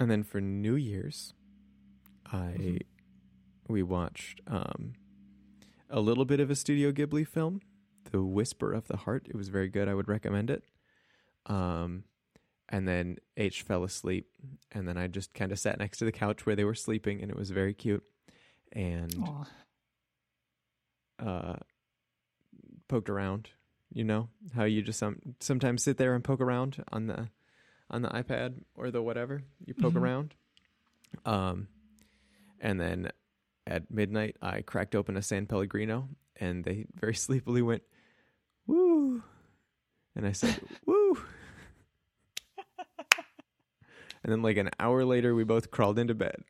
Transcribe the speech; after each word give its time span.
And 0.00 0.10
then 0.10 0.22
for 0.24 0.40
New 0.40 0.74
Year's, 0.76 1.34
I 2.26 2.54
Mhm. 2.56 2.82
we 3.68 3.82
watched 3.82 4.40
um, 4.46 4.94
a 5.90 6.00
little 6.00 6.24
bit 6.24 6.40
of 6.40 6.50
a 6.50 6.56
Studio 6.56 6.90
Ghibli 6.90 7.26
film, 7.28 7.60
The 8.10 8.22
Whisper 8.24 8.72
of 8.72 8.88
the 8.88 8.96
Heart. 8.96 9.26
It 9.28 9.36
was 9.36 9.48
very 9.50 9.68
good. 9.68 9.86
I 9.88 9.94
would 9.94 10.08
recommend 10.08 10.50
it. 10.50 10.64
Um, 11.46 12.04
and 12.70 12.88
then 12.88 13.18
H 13.36 13.62
fell 13.62 13.84
asleep, 13.84 14.30
and 14.72 14.88
then 14.88 14.96
I 14.96 15.06
just 15.06 15.34
kind 15.34 15.52
of 15.52 15.58
sat 15.58 15.78
next 15.78 15.98
to 15.98 16.04
the 16.06 16.12
couch 16.12 16.46
where 16.46 16.56
they 16.56 16.64
were 16.64 16.74
sleeping, 16.74 17.20
and 17.20 17.30
it 17.30 17.36
was 17.36 17.50
very 17.50 17.74
cute. 17.74 18.04
And 18.72 19.14
Aw. 19.22 19.44
uh, 21.18 21.56
poked 22.88 23.10
around. 23.10 23.50
You 23.92 24.04
know 24.04 24.28
how 24.54 24.64
you 24.64 24.82
just 24.82 25.00
some 25.00 25.20
sometimes 25.40 25.82
sit 25.82 25.96
there 25.98 26.14
and 26.14 26.22
poke 26.24 26.40
around 26.40 26.82
on 26.92 27.06
the 27.08 27.28
on 27.90 28.02
the 28.02 28.08
iPad 28.08 28.62
or 28.74 28.90
the 28.90 29.02
whatever 29.02 29.42
you 29.64 29.74
poke 29.74 29.94
Mhm. 29.94 30.00
around. 30.00 30.34
Um, 31.24 31.68
and 32.60 32.80
then 32.80 33.10
at 33.66 33.90
midnight 33.90 34.36
I 34.40 34.62
cracked 34.62 34.94
open 34.94 35.16
a 35.16 35.22
San 35.22 35.46
Pellegrino, 35.46 36.08
and 36.36 36.64
they 36.64 36.86
very 36.94 37.14
sleepily 37.26 37.62
went, 37.62 37.82
"Woo," 38.66 39.22
and 40.14 40.26
I 40.26 40.32
said, 40.32 40.60
"Woo." 40.86 41.18
And 44.22 44.30
then, 44.30 44.42
like 44.42 44.58
an 44.58 44.68
hour 44.78 45.02
later, 45.04 45.34
we 45.34 45.44
both 45.44 45.70
crawled 45.70 45.98
into 45.98 46.14
bed. 46.14 46.44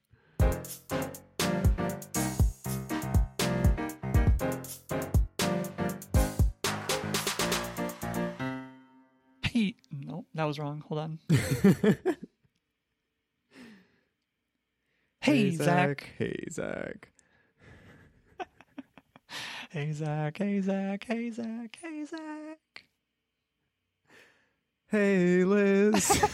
That 10.40 10.46
was 10.46 10.58
wrong. 10.58 10.82
Hold 10.88 11.00
on. 11.00 11.18
Hey, 15.22 15.50
Zach. 15.50 16.08
Hey, 16.18 16.46
Zach. 16.50 17.10
Hey, 19.70 19.92
Zach. 19.92 20.38
Hey, 20.38 20.60
Zach. 20.62 21.04
Hey, 21.04 21.30
Zach. 21.30 21.78
Hey, 21.80 22.04
Zach. 22.06 22.84
Hey, 24.88 25.44
Liz. 25.44 26.24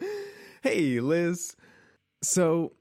hey, 0.62 1.00
Liz. 1.00 1.54
So, 2.22 2.72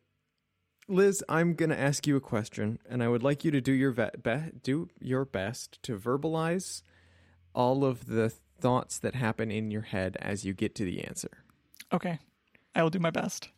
Liz, 0.89 1.23
I'm 1.29 1.53
going 1.53 1.69
to 1.69 1.79
ask 1.79 2.07
you 2.07 2.15
a 2.15 2.21
question, 2.21 2.79
and 2.89 3.03
I 3.03 3.07
would 3.07 3.21
like 3.21 3.45
you 3.45 3.51
to 3.51 3.61
do 3.61 3.71
your 3.71 3.91
ve- 3.91 4.09
be- 4.21 4.51
do 4.63 4.89
your 4.99 5.23
best 5.23 5.81
to 5.83 5.97
verbalize 5.97 6.81
all 7.53 7.85
of 7.85 8.07
the 8.07 8.29
thoughts 8.29 8.97
that 8.99 9.13
happen 9.13 9.51
in 9.51 9.69
your 9.69 9.83
head 9.83 10.17
as 10.19 10.45
you 10.45 10.53
get 10.53 10.73
to 10.75 10.83
the 10.83 11.03
answer. 11.03 11.43
Okay, 11.93 12.17
I 12.73 12.81
will 12.81 12.89
do 12.89 12.97
my 12.99 13.11
best. 13.11 13.49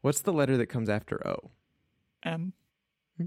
What's 0.00 0.20
the 0.20 0.32
letter 0.32 0.56
that 0.56 0.66
comes 0.66 0.88
after 0.88 1.26
O? 1.26 1.50
M. 2.22 2.52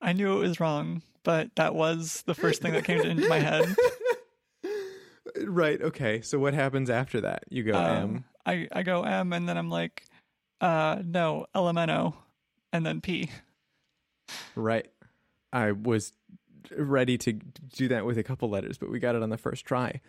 I 0.00 0.12
knew 0.12 0.36
it 0.36 0.40
was 0.40 0.60
wrong, 0.60 1.02
but 1.24 1.50
that 1.56 1.74
was 1.74 2.22
the 2.26 2.34
first 2.34 2.62
thing 2.62 2.72
that 2.72 2.84
came 2.84 3.00
into 3.00 3.28
my 3.28 3.38
head. 3.38 3.64
right. 5.44 5.80
Okay. 5.80 6.20
So 6.20 6.38
what 6.38 6.54
happens 6.54 6.90
after 6.90 7.20
that? 7.22 7.44
You 7.48 7.62
go 7.62 7.74
Um, 7.74 7.84
M. 7.86 8.24
I, 8.44 8.68
I 8.72 8.82
go 8.82 9.02
M, 9.02 9.32
and 9.32 9.48
then 9.48 9.56
I'm 9.58 9.70
like, 9.70 10.04
uh, 10.60 11.02
no, 11.04 11.46
LMNO, 11.54 12.14
and 12.72 12.86
then 12.86 13.00
P. 13.00 13.30
Right. 14.54 14.88
I 15.52 15.72
was 15.72 16.12
ready 16.76 17.18
to 17.18 17.32
do 17.32 17.88
that 17.88 18.04
with 18.06 18.18
a 18.18 18.22
couple 18.22 18.48
letters, 18.48 18.78
but 18.78 18.90
we 18.90 18.98
got 18.98 19.14
it 19.14 19.22
on 19.22 19.30
the 19.30 19.38
first 19.38 19.64
try. 19.64 20.00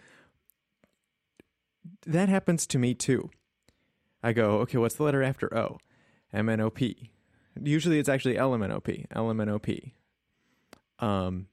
That 2.06 2.30
happens 2.30 2.68
to 2.68 2.80
me 2.80 2.94
too. 2.94 3.30
I 4.24 4.34
go, 4.34 4.60
okay, 4.60 4.78
what's 4.78 4.96
the 4.96 5.04
letter 5.04 5.24
after 5.24 5.56
O? 5.56 5.78
M 6.34 6.50
N 6.50 6.60
O 6.60 6.70
P. 6.70 7.12
Usually 7.62 8.00
it's 8.00 8.10
actually 8.10 8.38
L 8.38 8.54
M 8.54 8.64
N 8.64 8.72
O 8.72 8.80
P. 8.80 9.06
L 9.12 9.30
M 9.30 9.40
N 9.40 9.50
O 9.50 9.60
P. 9.60 9.94
Um, 11.00 11.48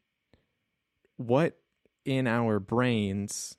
what 1.16 1.58
in 2.04 2.26
our 2.26 2.58
brains 2.58 3.56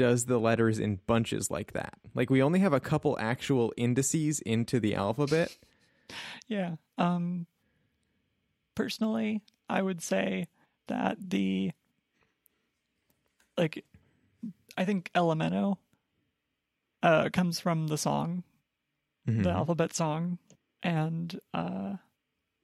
does 0.00 0.24
the 0.24 0.38
letters 0.38 0.78
in 0.78 0.98
bunches 1.06 1.50
like 1.50 1.72
that? 1.74 1.92
Like 2.14 2.30
we 2.30 2.42
only 2.42 2.60
have 2.60 2.72
a 2.72 2.80
couple 2.80 3.18
actual 3.20 3.72
indices 3.76 4.40
into 4.40 4.80
the 4.80 4.94
alphabet. 4.94 5.56
Yeah. 6.48 6.76
Um 6.98 7.46
personally, 8.74 9.42
I 9.68 9.80
would 9.82 10.02
say 10.02 10.48
that 10.88 11.18
the 11.30 11.70
like 13.56 13.84
I 14.76 14.84
think 14.84 15.10
LMNO 15.14 15.76
uh 17.02 17.28
comes 17.32 17.60
from 17.60 17.86
the 17.88 17.98
song, 17.98 18.42
the 19.26 19.32
Mhm. 19.32 19.54
alphabet 19.54 19.94
song 19.94 20.38
and 20.82 21.38
uh 21.54 21.96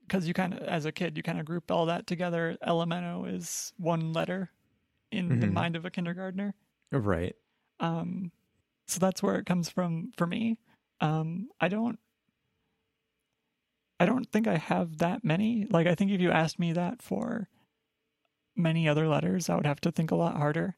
cuz 0.08 0.26
you 0.26 0.34
kind 0.34 0.54
of 0.54 0.60
as 0.62 0.84
a 0.86 0.92
kid 0.92 1.16
you 1.16 1.22
kind 1.22 1.38
of 1.38 1.46
group 1.46 1.70
all 1.70 1.86
that 1.86 2.06
together. 2.06 2.56
LMNO 2.66 3.32
is 3.32 3.72
one 3.76 4.12
letter 4.12 4.50
in 5.12 5.38
the 5.41 5.46
Mhm. 5.46 5.52
mind 5.52 5.76
of 5.76 5.84
a 5.84 5.91
kindergartner. 5.91 6.54
Right. 7.04 7.36
Um, 7.80 8.32
so 8.88 8.98
that's 8.98 9.22
where 9.22 9.36
it 9.36 9.46
comes 9.46 9.68
from 9.68 10.12
for 10.16 10.26
me. 10.26 10.58
Um, 11.00 11.48
I 11.60 11.68
don't, 11.68 11.98
I 13.98 14.06
don't 14.06 14.30
think 14.30 14.46
I 14.46 14.56
have 14.56 14.98
that 14.98 15.24
many. 15.24 15.66
Like, 15.68 15.86
I 15.86 15.94
think 15.94 16.10
if 16.10 16.20
you 16.20 16.30
asked 16.30 16.58
me 16.58 16.72
that 16.72 17.02
for 17.02 17.48
many 18.56 18.88
other 18.88 19.08
letters, 19.08 19.50
I 19.50 19.56
would 19.56 19.66
have 19.66 19.80
to 19.82 19.92
think 19.92 20.10
a 20.10 20.16
lot 20.16 20.36
harder. 20.36 20.76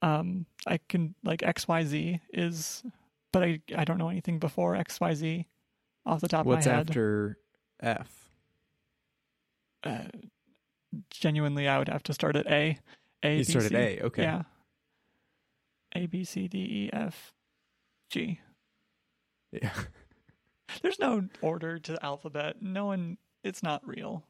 Um, 0.00 0.46
I 0.66 0.78
can 0.88 1.14
like 1.22 1.42
X 1.42 1.68
Y 1.68 1.84
Z 1.84 2.20
is, 2.32 2.82
but 3.32 3.44
I 3.44 3.60
I 3.76 3.84
don't 3.84 3.98
know 3.98 4.08
anything 4.08 4.40
before 4.40 4.74
X 4.74 4.98
Y 5.00 5.14
Z 5.14 5.46
off 6.04 6.20
the 6.20 6.28
top 6.28 6.44
What's 6.44 6.66
of 6.66 6.72
my 6.72 6.76
head. 6.76 6.78
What's 6.80 6.90
after 6.90 7.38
F? 7.80 8.30
Uh, 9.84 10.04
genuinely, 11.10 11.68
I 11.68 11.78
would 11.78 11.88
have 11.88 12.02
to 12.04 12.14
start 12.14 12.34
at 12.34 12.46
A. 12.48 12.78
A. 13.22 13.32
You 13.32 13.44
B, 13.44 13.44
started 13.44 13.68
C. 13.68 13.76
A. 13.76 14.00
Okay. 14.06 14.22
Yeah. 14.22 14.42
A 15.94 16.06
B 16.06 16.24
C 16.24 16.48
D 16.48 16.58
E 16.58 16.90
F 16.92 17.32
G. 18.10 18.40
Yeah. 19.50 19.72
There's 20.82 20.98
no 20.98 21.28
order 21.40 21.78
to 21.78 21.92
the 21.92 22.04
alphabet. 22.04 22.62
No 22.62 22.86
one. 22.86 23.18
It's 23.44 23.62
not 23.62 23.86
real. 23.86 24.24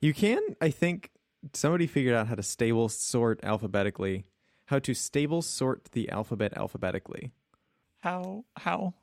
You 0.00 0.12
can, 0.14 0.40
I 0.60 0.70
think, 0.70 1.10
somebody 1.52 1.86
figured 1.86 2.14
out 2.14 2.26
how 2.26 2.34
to 2.34 2.42
stable 2.42 2.88
sort 2.88 3.40
alphabetically, 3.44 4.24
how 4.66 4.78
to 4.80 4.94
stable 4.94 5.42
sort 5.42 5.90
the 5.92 6.10
alphabet 6.10 6.56
alphabetically. 6.56 7.32
How? 8.00 8.44
How? 8.56 8.94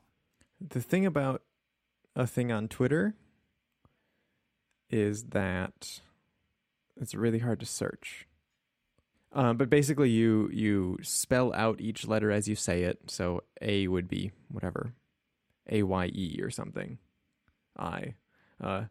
The 0.60 0.82
thing 0.82 1.06
about 1.06 1.42
a 2.14 2.26
thing 2.26 2.52
on 2.52 2.68
Twitter 2.68 3.14
is 4.90 5.24
that 5.26 6.00
it's 7.00 7.14
really 7.14 7.38
hard 7.38 7.60
to 7.60 7.66
search. 7.66 8.26
Um, 9.32 9.56
but 9.56 9.70
basically, 9.70 10.10
you 10.10 10.50
you 10.52 10.98
spell 11.02 11.52
out 11.54 11.80
each 11.80 12.06
letter 12.06 12.32
as 12.32 12.48
you 12.48 12.56
say 12.56 12.82
it. 12.82 12.98
So 13.08 13.44
A 13.62 13.86
would 13.86 14.08
be 14.08 14.32
whatever, 14.48 14.92
A 15.68 15.84
Y 15.84 16.06
E 16.12 16.40
or 16.42 16.50
something, 16.50 16.98
I. 17.78 18.14
Uh, 18.60 18.84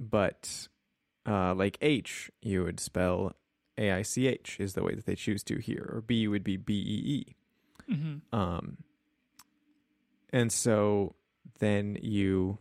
but 0.00 0.68
uh, 1.26 1.54
like 1.54 1.76
H, 1.82 2.30
you 2.40 2.64
would 2.64 2.80
spell 2.80 3.36
A 3.76 3.92
I 3.92 4.02
C 4.02 4.26
H 4.26 4.56
is 4.58 4.72
the 4.72 4.82
way 4.82 4.94
that 4.94 5.04
they 5.04 5.14
choose 5.14 5.42
to 5.44 5.58
here, 5.58 5.86
or 5.92 6.00
B 6.00 6.26
would 6.28 6.44
be 6.44 6.56
B 6.56 6.74
E 6.74 7.12
E. 7.12 7.36
Mm-hmm. 7.92 8.38
Um, 8.38 8.78
and 10.30 10.50
so 10.50 11.14
then 11.58 11.98
you 12.00 12.58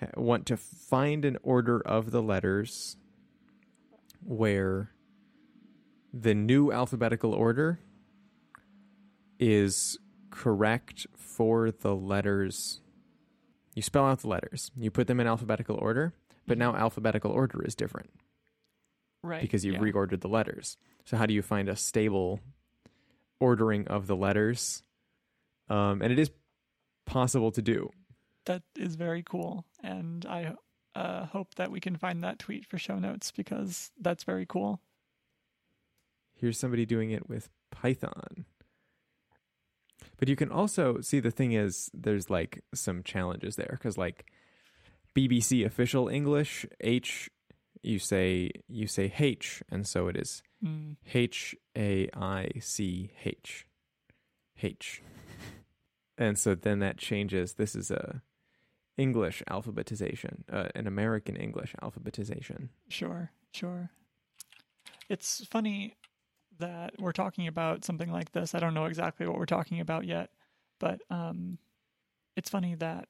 ha- 0.00 0.08
want 0.16 0.46
to 0.46 0.56
find 0.56 1.24
an 1.24 1.36
order 1.42 1.80
of 1.80 2.10
the 2.10 2.22
letters 2.22 2.96
where 4.22 4.90
the 6.18 6.34
new 6.34 6.72
alphabetical 6.72 7.32
order 7.34 7.78
is 9.38 9.98
correct 10.30 11.06
for 11.14 11.70
the 11.70 11.94
letters. 11.94 12.80
You 13.74 13.82
spell 13.82 14.06
out 14.06 14.20
the 14.20 14.28
letters, 14.28 14.70
you 14.76 14.90
put 14.90 15.06
them 15.06 15.20
in 15.20 15.26
alphabetical 15.26 15.76
order, 15.76 16.14
but 16.46 16.56
now 16.58 16.74
alphabetical 16.74 17.30
order 17.30 17.62
is 17.64 17.74
different 17.74 18.10
Right. 19.22 19.42
because 19.42 19.64
you've 19.64 19.74
yeah. 19.74 19.80
reordered 19.80 20.20
the 20.20 20.28
letters. 20.28 20.78
So 21.04 21.16
how 21.16 21.26
do 21.26 21.34
you 21.34 21.42
find 21.42 21.68
a 21.68 21.76
stable 21.76 22.40
ordering 23.40 23.86
of 23.88 24.06
the 24.06 24.16
letters? 24.16 24.82
Um, 25.68 26.00
and 26.00 26.12
it 26.12 26.18
is 26.18 26.30
possible 27.04 27.50
to 27.52 27.62
do. 27.62 27.90
that 28.46 28.62
is 28.76 28.94
very 28.94 29.22
cool, 29.24 29.64
and 29.82 30.24
I 30.26 30.54
uh, 30.94 31.26
hope 31.26 31.56
that 31.56 31.70
we 31.70 31.80
can 31.80 31.96
find 31.96 32.22
that 32.22 32.38
tweet 32.38 32.64
for 32.64 32.78
show 32.78 32.98
notes 32.98 33.32
because 33.32 33.90
that's 34.00 34.22
very 34.24 34.46
cool. 34.46 34.80
Here's 36.38 36.58
somebody 36.58 36.84
doing 36.86 37.10
it 37.10 37.28
with 37.28 37.48
Python. 37.70 38.44
But 40.18 40.28
you 40.28 40.36
can 40.36 40.50
also 40.50 41.00
see 41.00 41.20
the 41.20 41.30
thing 41.30 41.52
is 41.52 41.90
there's 41.92 42.30
like 42.30 42.62
some 42.74 43.02
challenges 43.02 43.56
there 43.56 43.70
because 43.72 43.98
like 43.98 44.26
BBC 45.14 45.64
official 45.64 46.08
English 46.08 46.66
H 46.80 47.30
you 47.82 47.98
say 47.98 48.50
you 48.68 48.86
say 48.86 49.12
H 49.18 49.62
and 49.70 49.86
so 49.86 50.08
it 50.08 50.16
is 50.16 50.42
Mm, 50.64 50.96
H 51.12 51.54
A 51.76 52.08
I 52.14 52.48
C 52.60 53.10
H. 53.24 53.66
H. 54.62 55.02
And 56.16 56.38
so 56.38 56.54
then 56.54 56.78
that 56.78 56.96
changes. 56.96 57.54
This 57.54 57.76
is 57.76 57.90
a 57.90 58.22
English 58.96 59.42
alphabetization, 59.50 60.44
uh, 60.50 60.68
an 60.74 60.86
American 60.86 61.36
English 61.36 61.74
alphabetization. 61.82 62.70
sure, 62.88 63.32
sure. 63.52 63.90
It's 65.10 65.44
funny 65.44 65.94
that 66.58 66.94
we're 66.98 67.12
talking 67.12 67.46
about 67.46 67.84
something 67.84 68.10
like 68.10 68.32
this. 68.32 68.54
I 68.54 68.58
don't 68.60 68.74
know 68.74 68.86
exactly 68.86 69.26
what 69.26 69.38
we're 69.38 69.46
talking 69.46 69.80
about 69.80 70.04
yet, 70.06 70.30
but 70.80 71.00
um, 71.10 71.58
it's 72.36 72.50
funny 72.50 72.74
that 72.76 73.08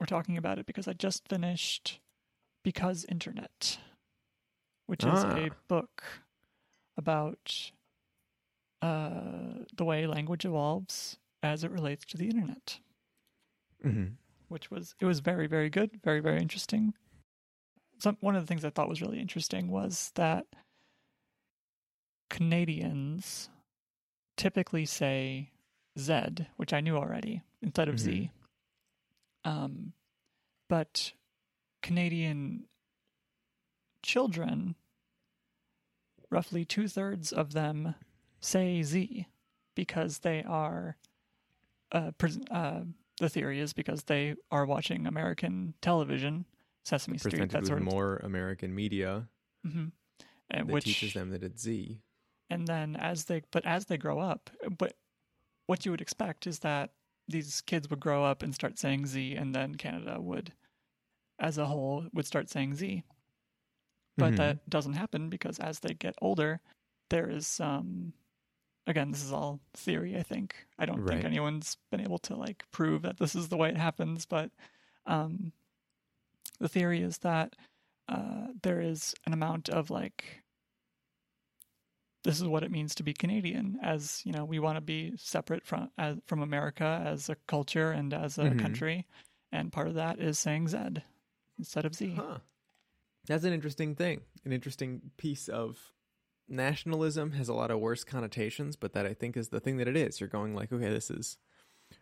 we're 0.00 0.06
talking 0.06 0.36
about 0.36 0.58
it 0.58 0.66
because 0.66 0.86
I 0.88 0.92
just 0.92 1.28
finished 1.28 2.00
Because 2.64 3.04
Internet, 3.06 3.78
which 4.86 5.04
is 5.04 5.22
a 5.24 5.50
Ah. 5.50 5.54
book 5.68 6.02
about 6.96 7.70
uh, 8.82 9.64
the 9.76 9.84
way 9.84 10.06
language 10.06 10.44
evolves 10.44 11.18
as 11.42 11.64
it 11.64 11.70
relates 11.70 12.04
to 12.06 12.16
the 12.16 12.28
internet. 12.28 12.80
Mm-hmm. 13.84 14.14
which 14.48 14.70
was 14.72 14.94
it 15.00 15.04
was 15.04 15.20
very 15.20 15.46
very 15.46 15.70
good, 15.70 16.00
very 16.02 16.18
very 16.20 16.38
interesting. 16.40 16.94
Some 17.98 18.16
one 18.20 18.34
of 18.34 18.42
the 18.42 18.46
things 18.46 18.64
I 18.64 18.70
thought 18.70 18.88
was 18.88 19.00
really 19.00 19.20
interesting 19.20 19.68
was 19.70 20.10
that 20.16 20.46
Canadians 22.30 23.48
typically 24.36 24.86
say 24.86 25.50
Z, 25.98 26.46
which 26.56 26.72
I 26.72 26.80
knew 26.80 26.96
already, 26.96 27.42
instead 27.62 27.88
of 27.88 27.98
Z. 27.98 28.30
Um, 29.44 29.92
but 30.68 31.12
Canadian 31.82 32.64
children, 34.02 34.74
roughly 36.30 36.64
two 36.64 36.88
thirds 36.88 37.32
of 37.32 37.52
them 37.52 37.94
say 38.40 38.82
Z 38.82 39.26
because 39.74 40.18
they 40.18 40.42
are. 40.42 40.96
Uh, 41.90 42.10
pres- 42.18 42.38
uh, 42.50 42.82
the 43.18 43.28
theory 43.28 43.60
is 43.60 43.72
because 43.72 44.04
they 44.04 44.34
are 44.50 44.66
watching 44.66 45.06
American 45.06 45.74
television, 45.80 46.44
Sesame 46.84 47.18
Street, 47.18 47.50
that 47.50 47.66
sort 47.66 47.80
of, 47.80 47.84
more 47.84 48.18
American 48.22 48.74
media 48.74 49.28
hmm 49.64 49.86
and 50.50 50.68
that 50.68 50.72
which 50.72 50.84
teaches 50.84 51.14
them 51.14 51.30
that 51.30 51.42
it's 51.42 51.62
Z. 51.62 51.98
and 52.50 52.66
then 52.66 52.96
as 52.96 53.24
they 53.26 53.42
but 53.50 53.64
as 53.66 53.86
they 53.86 53.96
grow 53.96 54.18
up 54.18 54.50
but 54.78 54.94
what 55.66 55.84
you 55.84 55.90
would 55.90 56.00
expect 56.00 56.46
is 56.46 56.60
that 56.60 56.90
these 57.28 57.60
kids 57.60 57.90
would 57.90 58.00
grow 58.00 58.24
up 58.24 58.42
and 58.42 58.54
start 58.54 58.78
saying 58.78 59.06
z 59.06 59.34
and 59.34 59.54
then 59.54 59.74
canada 59.74 60.20
would 60.20 60.52
as 61.38 61.58
a 61.58 61.66
whole 61.66 62.06
would 62.12 62.26
start 62.26 62.48
saying 62.48 62.74
z. 62.74 63.04
But 64.16 64.32
Mhm. 64.32 64.36
that 64.38 64.68
doesn't 64.70 64.94
happen 64.94 65.28
because 65.28 65.58
as 65.60 65.80
they 65.80 65.94
get 65.94 66.16
older 66.20 66.60
there 67.10 67.28
is 67.30 67.60
um 67.60 68.12
again 68.86 69.10
this 69.12 69.22
is 69.22 69.32
all 69.32 69.60
theory 69.74 70.16
i 70.16 70.22
think. 70.22 70.66
I 70.78 70.86
don't 70.86 71.06
think 71.06 71.24
anyone's 71.24 71.76
been 71.90 72.00
able 72.00 72.18
to 72.20 72.34
like 72.34 72.64
prove 72.72 73.02
that 73.02 73.18
this 73.18 73.34
is 73.36 73.48
the 73.48 73.56
way 73.56 73.68
it 73.68 73.76
happens 73.76 74.26
but 74.26 74.50
um 75.06 75.52
the 76.58 76.68
theory 76.68 77.00
is 77.02 77.18
that 77.18 77.54
uh, 78.08 78.48
there 78.62 78.80
is 78.80 79.14
an 79.26 79.32
amount 79.32 79.68
of 79.68 79.90
like 79.90 80.42
this 82.24 82.40
is 82.40 82.46
what 82.46 82.62
it 82.62 82.70
means 82.70 82.94
to 82.96 83.02
be 83.02 83.12
Canadian. 83.14 83.78
As 83.82 84.20
you 84.24 84.32
know, 84.32 84.44
we 84.44 84.58
want 84.58 84.76
to 84.76 84.80
be 84.80 85.12
separate 85.16 85.64
from 85.66 85.90
as, 85.98 86.16
from 86.26 86.42
America 86.42 87.02
as 87.06 87.28
a 87.28 87.36
culture 87.46 87.90
and 87.90 88.12
as 88.12 88.38
a 88.38 88.44
Mhm. 88.50 88.58
country, 88.60 89.06
and 89.52 89.72
part 89.72 89.88
of 89.88 89.94
that 89.94 90.18
is 90.20 90.38
saying 90.38 90.68
Z 90.68 90.78
instead 91.58 91.84
of 91.84 91.94
Z. 91.94 92.14
Huh. 92.16 92.38
That's 93.26 93.44
an 93.44 93.52
interesting 93.52 93.94
thing. 93.94 94.22
An 94.44 94.52
interesting 94.52 95.10
piece 95.16 95.48
of 95.48 95.92
nationalism 96.48 97.32
has 97.32 97.48
a 97.48 97.54
lot 97.54 97.70
of 97.70 97.78
worse 97.78 98.04
connotations, 98.04 98.74
but 98.76 98.94
that 98.94 99.04
I 99.06 99.12
think 99.14 99.36
is 99.36 99.48
the 99.48 99.60
thing 99.60 99.76
that 99.78 99.88
it 99.88 99.96
is. 99.96 100.18
You're 100.20 100.28
going 100.28 100.54
like, 100.54 100.72
okay, 100.72 100.88
this 100.88 101.10
is 101.10 101.36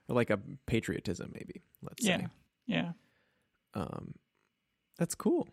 like 0.08 0.30
a 0.30 0.38
patriotism, 0.66 1.32
maybe. 1.34 1.62
Let's 1.82 2.04
Yeah, 2.04 2.18
say. 2.18 2.26
yeah. 2.66 2.92
Um, 3.74 4.14
that's 4.98 5.14
cool. 5.14 5.48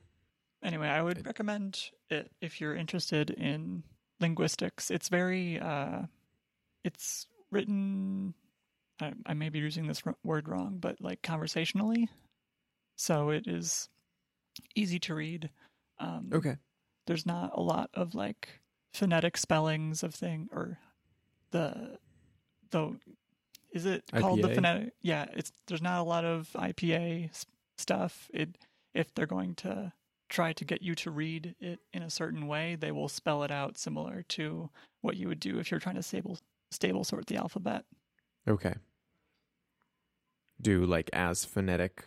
Anyway, 0.61 0.87
I 0.87 1.01
would 1.01 1.19
It- 1.19 1.25
recommend 1.25 1.89
it 2.09 2.31
if 2.39 2.61
you're 2.61 2.75
interested 2.75 3.29
in 3.31 3.83
linguistics. 4.19 4.91
It's 4.91 5.09
very, 5.09 5.59
uh, 5.59 6.03
it's 6.83 7.27
written. 7.51 8.33
I, 9.01 9.13
I 9.25 9.33
may 9.33 9.49
be 9.49 9.59
using 9.59 9.87
this 9.87 10.01
r- 10.05 10.15
word 10.23 10.47
wrong, 10.47 10.77
but 10.79 11.01
like 11.01 11.21
conversationally, 11.21 12.09
so 12.95 13.29
it 13.29 13.47
is 13.47 13.89
easy 14.75 14.99
to 14.99 15.15
read. 15.15 15.49
Um, 15.99 16.29
Okay. 16.33 16.57
there's 17.07 17.25
not 17.25 17.51
a 17.53 17.61
lot 17.61 17.89
of 17.93 18.15
like 18.15 18.59
phonetic 18.93 19.37
spellings 19.37 20.03
of 20.03 20.13
thing 20.13 20.47
or 20.51 20.77
the 21.51 21.97
the 22.71 22.95
is 23.73 23.85
it 23.85 24.03
called 24.21 24.41
the 24.41 24.49
phonetic 24.55 24.93
yeah 25.01 25.25
it's 25.33 25.51
there's 25.67 25.81
not 25.81 25.99
a 25.99 26.03
lot 26.03 26.23
of 26.23 26.47
ipa 26.55 27.29
stuff 27.77 28.29
it 28.33 28.49
if 28.93 29.11
they're 29.13 29.25
going 29.25 29.55
to 29.55 29.91
try 30.33 30.51
to 30.51 30.65
get 30.65 30.81
you 30.81 30.95
to 30.95 31.11
read 31.11 31.53
it 31.59 31.79
in 31.93 32.01
a 32.01 32.09
certain 32.09 32.47
way 32.47 32.75
they 32.75 32.91
will 32.91 33.07
spell 33.07 33.43
it 33.43 33.51
out 33.51 33.77
similar 33.77 34.23
to 34.23 34.67
what 35.01 35.15
you 35.15 35.27
would 35.27 35.39
do 35.39 35.59
if 35.59 35.69
you're 35.69 35.79
trying 35.79 35.93
to 35.95 36.01
stable 36.01 36.39
stable 36.71 37.03
sort 37.03 37.27
the 37.27 37.35
alphabet 37.37 37.85
Okay. 38.47 38.73
Do 40.61 40.85
like 40.85 41.09
as 41.13 41.45
phonetic, 41.45 42.05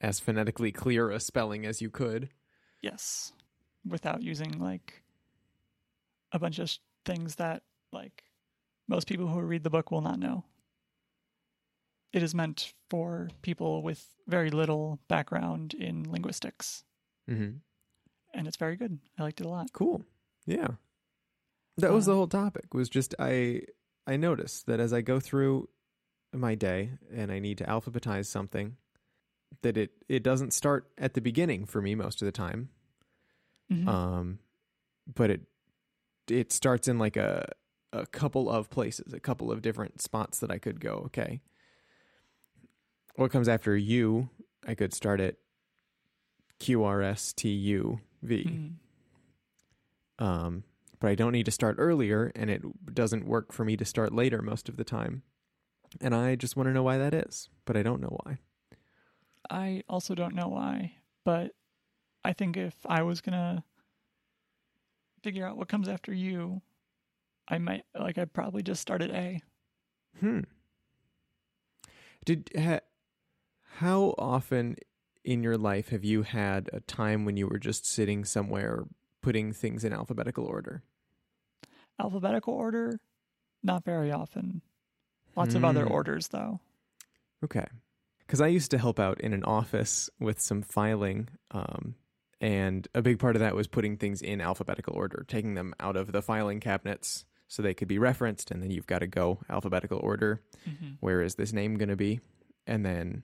as 0.00 0.18
phonetically 0.18 0.72
clear 0.72 1.10
a 1.10 1.20
spelling 1.20 1.64
as 1.66 1.80
you 1.82 1.90
could. 1.90 2.30
yes 2.82 3.32
without 3.88 4.22
using 4.22 4.58
like 4.58 5.02
a 6.32 6.38
bunch 6.38 6.58
of 6.58 6.76
things 7.04 7.36
that 7.36 7.62
like 7.92 8.24
most 8.88 9.06
people 9.06 9.28
who 9.28 9.40
read 9.40 9.62
the 9.64 9.70
book 9.70 9.90
will 9.90 10.00
not 10.00 10.18
know 10.18 10.44
it 12.12 12.22
is 12.22 12.34
meant 12.34 12.72
for 12.88 13.28
people 13.42 13.82
with 13.82 14.16
very 14.26 14.50
little 14.50 14.98
background 15.08 15.74
in 15.74 16.10
linguistics 16.10 16.82
Mm-hmm. 17.28 17.56
And 18.36 18.46
it's 18.46 18.56
very 18.56 18.76
good 18.76 18.98
i 19.18 19.22
liked 19.22 19.40
it 19.40 19.46
a 19.46 19.48
lot 19.50 19.72
Cool. 19.72 20.04
Yeah. 20.46 20.68
That 21.78 21.92
was 21.92 22.06
the 22.06 22.14
whole 22.14 22.28
topic. 22.28 22.72
Was 22.72 22.88
just 22.88 23.14
I 23.18 23.62
I 24.06 24.16
noticed 24.16 24.66
that 24.66 24.78
as 24.80 24.92
I 24.92 25.00
go 25.02 25.18
through 25.20 25.68
my 26.32 26.54
day 26.54 26.90
and 27.12 27.32
I 27.32 27.38
need 27.40 27.58
to 27.58 27.64
alphabetize 27.64 28.26
something 28.26 28.76
that 29.62 29.76
it 29.76 29.90
it 30.08 30.22
doesn't 30.22 30.52
start 30.54 30.88
at 30.96 31.14
the 31.14 31.20
beginning 31.20 31.66
for 31.66 31.82
me 31.82 31.94
most 31.94 32.22
of 32.22 32.26
the 32.26 32.32
time. 32.32 32.70
Mhm. 33.70 33.88
Um 33.88 34.38
but 35.12 35.30
it 35.30 35.42
it 36.30 36.52
starts 36.52 36.88
in 36.88 36.98
like 36.98 37.16
a 37.16 37.48
a 37.92 38.06
couple 38.06 38.48
of 38.48 38.70
places, 38.70 39.12
a 39.12 39.20
couple 39.20 39.50
of 39.52 39.60
different 39.62 40.00
spots 40.00 40.38
that 40.40 40.50
I 40.50 40.58
could 40.58 40.80
go, 40.80 41.02
okay. 41.06 41.40
What 43.16 43.30
comes 43.30 43.48
after 43.48 43.76
U? 43.76 44.28
I 44.66 44.74
could 44.74 44.94
start 44.94 45.20
at 45.20 45.36
Q 46.58 46.84
R 46.84 47.02
S 47.02 47.32
T 47.32 47.48
U 47.50 48.00
V. 48.22 48.44
Mhm. 50.20 50.24
Um, 50.24 50.64
but 50.98 51.10
I 51.10 51.14
don't 51.14 51.32
need 51.32 51.44
to 51.46 51.50
start 51.52 51.76
earlier, 51.78 52.32
and 52.34 52.50
it 52.50 52.62
doesn't 52.94 53.26
work 53.26 53.52
for 53.52 53.64
me 53.64 53.76
to 53.76 53.84
start 53.84 54.12
later 54.14 54.40
most 54.42 54.68
of 54.68 54.76
the 54.76 54.84
time. 54.84 55.22
And 56.00 56.14
I 56.14 56.34
just 56.36 56.56
want 56.56 56.68
to 56.68 56.72
know 56.72 56.82
why 56.82 56.98
that 56.98 57.14
is, 57.14 57.48
but 57.64 57.76
I 57.76 57.82
don't 57.82 58.00
know 58.00 58.18
why. 58.24 58.38
i 59.48 59.80
also 59.88 60.12
don't 60.16 60.34
know 60.34 60.48
why 60.48 60.96
but 61.22 61.54
i 62.24 62.32
think 62.32 62.56
if 62.56 62.74
i 62.86 63.00
was 63.00 63.20
gonna 63.20 63.62
figure 65.22 65.46
out 65.46 65.56
what 65.56 65.68
comes 65.68 65.88
after 65.88 66.12
you 66.12 66.60
i 67.46 67.56
might 67.56 67.84
like 67.96 68.18
i'd 68.18 68.32
probably 68.32 68.60
just 68.60 68.82
start 68.82 69.02
at 69.02 69.10
a 69.12 69.40
Hmm. 70.18 70.40
Did 72.24 72.50
ha, 72.58 72.80
how 73.76 74.14
often 74.18 74.74
in 75.26 75.42
your 75.42 75.58
life 75.58 75.88
have 75.90 76.04
you 76.04 76.22
had 76.22 76.70
a 76.72 76.80
time 76.80 77.24
when 77.26 77.36
you 77.36 77.46
were 77.48 77.58
just 77.58 77.84
sitting 77.84 78.24
somewhere 78.24 78.84
putting 79.22 79.52
things 79.52 79.84
in 79.84 79.92
alphabetical 79.92 80.44
order? 80.46 80.82
alphabetical 82.00 82.54
order 82.54 83.00
not 83.62 83.84
very 83.84 84.12
often 84.12 84.60
lots 85.34 85.54
of 85.54 85.64
other 85.64 85.84
Hmm. 85.84 85.92
orders 85.92 86.28
though 86.28 86.60
Okay. 87.44 87.66
Because 88.20 88.40
I 88.40 88.48
used 88.48 88.70
to 88.72 88.78
help 88.78 88.98
out 88.98 89.20
in 89.20 89.32
an 89.32 89.44
office 89.44 90.10
with 90.18 90.40
some 90.40 90.62
filing, 90.62 91.28
um, 91.52 91.94
and 92.40 92.88
a 92.94 93.02
big 93.02 93.18
part 93.18 93.36
of 93.36 93.40
that 93.40 93.54
was 93.54 93.68
putting 93.68 93.96
things 93.98 94.20
in 94.20 94.40
alphabetical 94.40 94.94
order, 94.96 95.24
taking 95.28 95.54
them 95.54 95.74
out 95.78 95.96
of 95.96 96.10
the 96.12 96.22
filing 96.22 96.58
cabinets 96.60 97.24
so 97.46 97.62
they 97.62 97.74
could 97.74 97.86
be 97.88 97.98
referenced, 97.98 98.50
and 98.50 98.62
then 98.62 98.70
you've 98.70 98.86
got 98.88 98.98
to 99.00 99.06
go 99.06 99.38
alphabetical 99.48 99.98
order. 100.02 100.42
hmm 100.64 100.94
Where 101.00 101.22
is 101.22 101.36
this 101.36 101.52
name 101.52 101.76
going 101.76 101.90
to 101.90 101.96
be? 101.96 102.20
And 102.66 102.84
then 102.84 103.22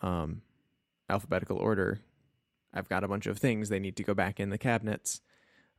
um, 0.00 0.42
alphabetical 1.08 1.56
order. 1.56 2.00
I've 2.72 2.88
got 2.88 3.04
a 3.04 3.08
bunch 3.08 3.26
of 3.26 3.38
things 3.38 3.68
they 3.68 3.78
need 3.78 3.96
to 3.96 4.02
go 4.02 4.14
back 4.14 4.40
in 4.40 4.50
the 4.50 4.58
cabinets. 4.58 5.20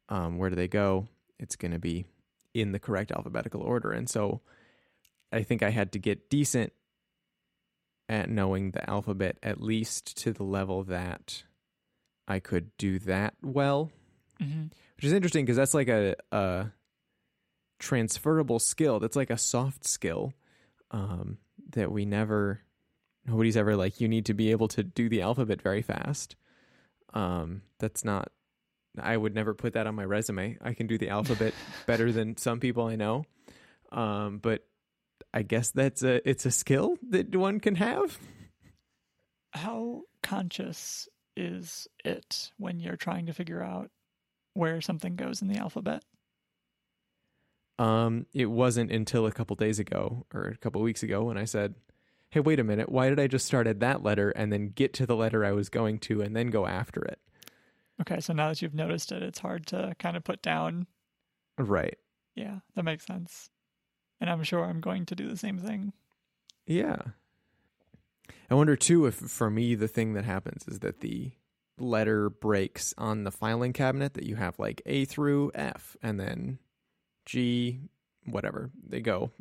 Um, 0.10 0.38
where 0.38 0.50
do 0.50 0.56
they 0.56 0.68
go? 0.68 1.08
It's 1.40 1.56
going 1.56 1.72
to 1.72 1.80
be 1.80 2.06
in 2.54 2.72
the 2.72 2.80
correct 2.80 3.12
alphabetical 3.12 3.62
order. 3.62 3.92
And 3.92 4.10
so 4.10 4.42
I 5.32 5.44
think 5.44 5.62
I 5.62 5.70
had 5.70 5.92
to 5.92 6.00
get 6.00 6.30
decent 6.30 6.74
at 8.08 8.30
knowing 8.30 8.72
the 8.72 8.90
alphabet 8.90 9.38
at 9.44 9.62
least 9.62 10.18
to 10.18 10.34
the 10.34 10.44
level 10.44 10.84
that 10.86 11.44
I 12.28 12.40
could 12.40 12.76
do 12.78 13.00
that 13.00 13.36
well 13.42 13.92
hmm 14.40 14.66
which 15.00 15.06
is 15.06 15.14
interesting 15.14 15.46
because 15.46 15.56
that's 15.56 15.74
like 15.74 15.88
a, 15.88 16.14
a 16.34 16.74
transferable 17.80 18.60
skill. 18.60 19.00
That's 19.00 19.16
like 19.16 19.30
a 19.30 19.38
soft 19.38 19.88
skill 19.88 20.34
um, 20.92 21.38
that 21.72 21.90
we 21.90 22.06
never, 22.06 22.60
nobody's 23.30 23.58
ever 23.58 23.76
like, 23.76 24.02
you 24.02 24.08
need 24.08 24.26
to 24.26 24.34
be 24.34 24.52
able 24.52 24.68
to 24.70 24.84
do 24.84 25.10
the 25.10 25.22
alphabet 25.22 25.62
very 25.62 25.82
fast. 25.82 26.36
Um, 27.14 27.62
that's 27.80 28.04
not, 28.04 28.32
I 29.00 29.16
would 29.16 29.36
never 29.36 29.54
put 29.54 29.74
that 29.74 29.88
on 29.88 29.96
my 29.96 30.06
resume. 30.06 30.58
I 30.62 30.74
can 30.74 30.88
do 30.88 30.98
the 30.98 31.10
alphabet 31.10 31.54
better 31.86 32.12
than 32.12 32.38
some 32.38 32.60
people 32.60 32.86
I 32.86 32.96
know. 32.96 33.26
Um, 33.92 34.40
but 34.40 34.66
I 35.34 35.44
guess 35.44 35.72
that's 35.72 36.04
a, 36.04 36.28
it's 36.28 36.46
a 36.46 36.52
skill 36.52 36.98
that 37.10 37.36
one 37.36 37.60
can 37.60 37.76
have. 37.76 38.18
How 39.52 40.04
conscious 40.22 41.08
is 41.36 41.88
it 42.04 42.52
when 42.58 42.80
you're 42.80 42.98
trying 42.98 43.28
to 43.28 43.34
figure 43.34 43.64
out 43.64 43.90
where 44.54 44.82
something 44.82 45.16
goes 45.16 45.42
in 45.42 45.48
the 45.48 45.58
alphabet? 45.58 46.04
Um, 47.78 48.26
it 48.34 48.48
wasn't 48.48 48.92
until 48.92 49.26
a 49.26 49.32
couple 49.32 49.56
days 49.56 49.80
ago 49.80 50.26
or 50.34 50.48
a 50.48 50.58
couple 50.58 50.82
weeks 50.82 51.02
ago 51.02 51.24
when 51.24 51.38
I 51.38 51.46
said, 51.46 51.76
"Hey, 52.30 52.40
wait 52.40 52.60
a 52.60 52.64
minute. 52.64 52.90
Why 52.90 53.10
did 53.10 53.20
I 53.20 53.28
just 53.28 53.46
start 53.46 53.68
at 53.68 53.80
that 53.80 54.04
letter 54.04 54.30
and 54.32 54.52
then 54.54 54.70
get 54.70 54.94
to 54.96 55.06
the 55.06 55.16
letter 55.16 55.44
I 55.44 55.52
was 55.52 55.70
going 55.70 56.00
to 56.00 56.22
and 56.22 56.36
then 56.36 56.48
go 56.50 56.66
after 56.66 57.02
it?" 57.04 57.20
Okay, 58.02 58.20
so 58.20 58.34
now 58.34 58.48
that 58.50 58.62
you've 58.62 58.74
noticed 58.74 59.12
it, 59.12 59.22
it's 59.24 59.40
hard 59.40 59.66
to 59.68 59.96
kind 60.00 60.16
of 60.16 60.24
put 60.24 60.42
down. 60.42 60.88
Right. 61.58 61.98
Yeah, 62.36 62.60
that 62.76 62.84
makes 62.84 63.06
sense. 63.06 63.50
And 64.22 64.30
I'm 64.30 64.44
sure 64.44 64.64
I'm 64.64 64.80
going 64.80 65.06
to 65.08 65.16
do 65.16 65.28
the 65.28 65.36
same 65.38 65.58
thing. 65.60 65.92
Yeah. 66.66 66.98
I 68.50 68.56
wonder 68.56 68.76
too 68.76 69.06
if 69.06 69.16
for 69.16 69.50
me 69.50 69.76
the 69.76 69.88
thing 69.88 70.14
that 70.14 70.26
happens 70.26 70.68
is 70.68 70.80
that 70.80 71.02
the 71.02 71.32
letter 71.78 72.30
breaks 72.30 72.94
on 72.98 73.24
the 73.24 73.32
filing 73.32 73.74
cabinet 73.74 74.14
that 74.16 74.26
you 74.26 74.36
have 74.36 74.60
like 74.60 74.82
A 74.86 75.06
through 75.06 75.52
F 75.56 75.96
and 76.02 76.20
then 76.20 76.60
G 77.26 77.82
whatever. 78.26 78.72
They 78.82 79.02
go 79.02 79.32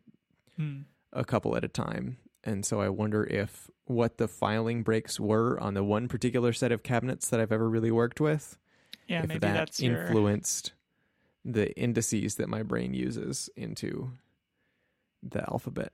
Hmm. 0.57 0.83
a 1.12 1.25
couple 1.25 1.57
at 1.57 1.64
a 1.64 1.68
time. 1.68 2.18
And 2.45 2.64
so 2.64 2.80
I 2.80 2.88
wonder 2.88 3.25
if 3.25 3.71
what 3.85 4.18
the 4.18 4.28
filing 4.28 4.83
breaks 4.83 5.18
were 5.18 5.59
on 5.61 5.75
the 5.75 5.85
one 5.85 6.09
particular 6.09 6.52
set 6.52 6.73
of 6.73 6.83
cabinets 6.83 7.28
that 7.30 7.40
I've 7.40 7.52
ever 7.52 7.68
really 7.68 7.90
worked 7.90 8.21
with, 8.21 8.59
Yeah, 9.09 9.25
maybe 9.25 9.38
that 9.38 9.54
that's 9.54 9.83
your. 9.83 9.97
influenced 10.02 10.73
the 11.45 11.76
indices 11.78 12.37
that 12.37 12.49
my 12.49 12.62
brain 12.62 12.95
uses 12.95 13.50
into 13.57 14.12
the 15.23 15.40
alphabet. 15.50 15.92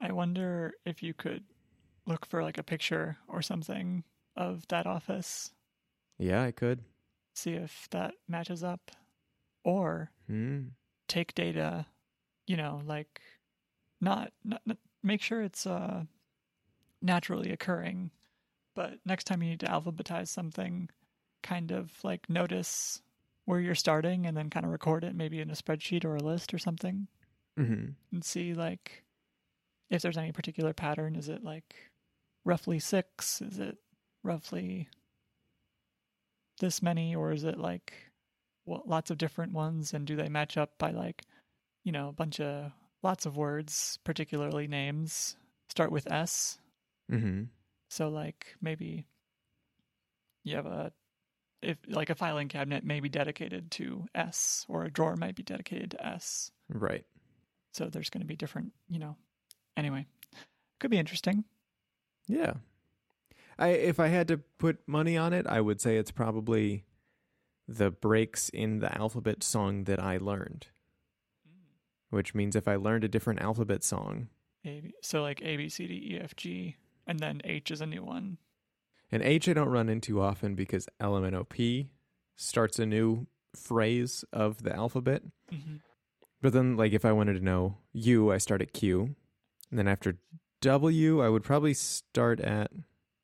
I 0.00 0.12
wonder 0.12 0.74
if 0.84 1.02
you 1.02 1.14
could 1.14 1.44
look 2.06 2.26
for 2.26 2.42
like 2.42 2.58
a 2.58 2.62
picture 2.62 3.18
or 3.28 3.42
something 3.42 4.04
of 4.36 4.66
that 4.68 4.86
office, 4.86 5.52
Yeah, 6.18 6.42
I 6.42 6.52
could. 6.52 6.84
see 7.34 7.52
if 7.54 7.88
that 7.90 8.14
matches 8.28 8.62
up, 8.62 8.90
or 9.64 10.10
Hmm. 10.26 10.68
take 11.08 11.34
data, 11.34 11.86
you 12.46 12.56
know, 12.56 12.80
like 12.84 13.20
not, 14.00 14.32
not, 14.44 14.62
not 14.66 14.78
make 15.02 15.22
sure 15.22 15.42
it's 15.42 15.66
uh 15.66 16.04
naturally 17.02 17.50
occurring, 17.50 18.10
but 18.74 18.98
next 19.04 19.24
time 19.24 19.42
you 19.42 19.50
need 19.50 19.60
to 19.60 19.66
alphabetize 19.66 20.28
something, 20.28 20.88
kind 21.42 21.70
of 21.72 21.92
like 22.04 22.28
notice 22.28 23.02
where 23.46 23.60
you're 23.60 23.74
starting 23.74 24.26
and 24.26 24.36
then 24.36 24.50
kind 24.50 24.66
of 24.66 24.72
record 24.72 25.02
it 25.04 25.14
maybe 25.14 25.40
in 25.40 25.50
a 25.50 25.54
spreadsheet 25.54 26.04
or 26.04 26.14
a 26.16 26.22
list 26.22 26.54
or 26.54 26.58
something 26.58 27.08
hmm 27.56 27.86
and 28.12 28.24
see 28.24 28.54
like 28.54 29.04
if 29.90 30.02
there's 30.02 30.18
any 30.18 30.32
particular 30.32 30.72
pattern. 30.72 31.16
Is 31.16 31.28
it 31.28 31.42
like 31.44 31.74
roughly 32.44 32.78
six? 32.78 33.42
Is 33.42 33.58
it 33.58 33.78
roughly 34.22 34.88
this 36.60 36.82
many, 36.82 37.14
or 37.14 37.32
is 37.32 37.44
it 37.44 37.58
like 37.58 37.92
well, 38.66 38.82
lots 38.86 39.10
of 39.10 39.18
different 39.18 39.52
ones? 39.52 39.92
And 39.92 40.06
do 40.06 40.16
they 40.16 40.28
match 40.28 40.56
up 40.56 40.78
by 40.78 40.90
like 40.92 41.22
you 41.84 41.92
know 41.92 42.08
a 42.08 42.12
bunch 42.12 42.40
of 42.40 42.72
lots 43.02 43.26
of 43.26 43.36
words, 43.36 43.98
particularly 44.04 44.66
names 44.66 45.36
start 45.68 45.92
with 45.92 46.10
S? 46.10 46.58
hmm 47.08 47.44
So 47.88 48.08
like 48.08 48.54
maybe 48.60 49.06
you 50.44 50.56
have 50.56 50.66
a 50.66 50.92
if 51.62 51.76
like 51.86 52.10
a 52.10 52.14
filing 52.14 52.48
cabinet 52.48 52.84
may 52.84 53.00
be 53.00 53.08
dedicated 53.08 53.70
to 53.72 54.06
S, 54.14 54.64
or 54.68 54.84
a 54.84 54.90
drawer 54.90 55.16
might 55.16 55.34
be 55.34 55.42
dedicated 55.42 55.90
to 55.92 56.06
S. 56.06 56.50
Right. 56.68 57.04
So 57.72 57.86
there's 57.86 58.10
going 58.10 58.22
to 58.22 58.26
be 58.26 58.36
different, 58.36 58.72
you 58.88 58.98
know. 58.98 59.16
Anyway, 59.76 60.06
could 60.78 60.90
be 60.90 60.98
interesting. 60.98 61.44
Yeah. 62.26 62.54
I 63.58 63.68
if 63.68 64.00
I 64.00 64.08
had 64.08 64.28
to 64.28 64.38
put 64.58 64.78
money 64.86 65.16
on 65.16 65.32
it, 65.32 65.46
I 65.46 65.60
would 65.60 65.80
say 65.80 65.96
it's 65.96 66.10
probably 66.10 66.84
the 67.68 67.90
breaks 67.90 68.48
in 68.48 68.80
the 68.80 68.96
alphabet 68.96 69.42
song 69.42 69.84
that 69.84 70.00
I 70.00 70.16
learned. 70.16 70.68
Which 72.10 72.34
means 72.34 72.56
if 72.56 72.66
I 72.68 72.74
learned 72.76 73.04
a 73.04 73.08
different 73.08 73.40
alphabet 73.40 73.82
song, 73.84 74.28
A, 74.64 74.80
B- 74.80 74.94
so 75.00 75.22
like 75.22 75.40
A 75.42 75.56
B 75.56 75.68
C 75.68 75.86
D 75.86 75.94
E 76.14 76.20
F 76.20 76.34
G, 76.36 76.76
and 77.06 77.18
then 77.20 77.40
H 77.44 77.70
is 77.70 77.80
a 77.80 77.86
new 77.86 78.02
one. 78.04 78.38
and 79.12 79.22
H 79.22 79.48
I 79.48 79.52
don't 79.52 79.68
run 79.68 79.88
into 79.88 80.20
often 80.20 80.54
because 80.54 80.88
LMNOP 81.00 81.88
starts 82.36 82.78
a 82.78 82.86
new 82.86 83.26
phrase 83.54 84.24
of 84.32 84.62
the 84.62 84.74
alphabet. 84.74 85.22
Mm-hmm. 85.52 85.76
But 86.42 86.52
then 86.52 86.76
like 86.76 86.92
if 86.92 87.04
I 87.04 87.12
wanted 87.12 87.34
to 87.34 87.44
know 87.44 87.76
U, 87.92 88.32
I 88.32 88.38
start 88.38 88.62
at 88.62 88.72
Q. 88.72 89.14
And 89.70 89.78
then 89.78 89.86
after 89.88 90.18
W, 90.62 91.22
I 91.22 91.28
would 91.28 91.42
probably 91.44 91.74
start 91.74 92.40
at 92.40 92.70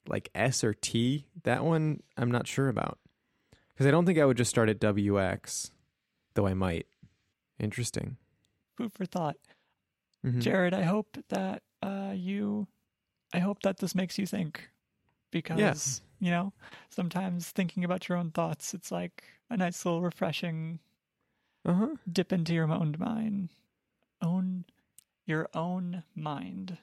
like 0.08 0.30
S 0.34 0.62
or 0.62 0.74
T. 0.74 1.26
That 1.42 1.64
one 1.64 2.02
I'm 2.16 2.30
not 2.30 2.46
sure 2.46 2.68
about. 2.68 2.98
Because 3.74 3.86
I 3.86 3.90
don't 3.90 4.06
think 4.06 4.18
I 4.18 4.24
would 4.24 4.36
just 4.36 4.50
start 4.50 4.68
at 4.68 4.80
WX, 4.80 5.70
though 6.34 6.46
I 6.46 6.54
might. 6.54 6.86
Interesting. 7.58 8.16
Food 8.76 8.92
for 8.92 9.06
thought, 9.06 9.36
Mhm. 10.24 10.40
Jared. 10.40 10.74
I 10.74 10.82
hope 10.82 11.16
that 11.28 11.62
uh, 11.82 12.12
you, 12.14 12.66
I 13.32 13.38
hope 13.38 13.62
that 13.62 13.78
this 13.78 13.94
makes 13.94 14.18
you 14.18 14.26
think, 14.26 14.68
because 15.30 16.02
you 16.20 16.30
know 16.30 16.52
sometimes 16.90 17.50
thinking 17.50 17.84
about 17.84 18.08
your 18.08 18.18
own 18.18 18.30
thoughts, 18.30 18.74
it's 18.74 18.90
like 18.92 19.24
a 19.50 19.56
nice 19.56 19.84
little 19.84 20.02
refreshing 20.02 20.80
Uh-huh. 21.64 21.96
dip 22.10 22.32
into 22.32 22.54
your 22.54 22.70
own 22.70 22.94
mind, 22.98 23.50
own 24.22 24.64
your 25.26 25.48
own 25.54 26.04
mind. 26.14 26.78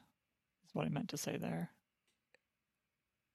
Is 0.65 0.73
what 0.73 0.85
I 0.85 0.89
meant 0.89 1.09
to 1.09 1.17
say 1.17 1.38
there. 1.38 1.71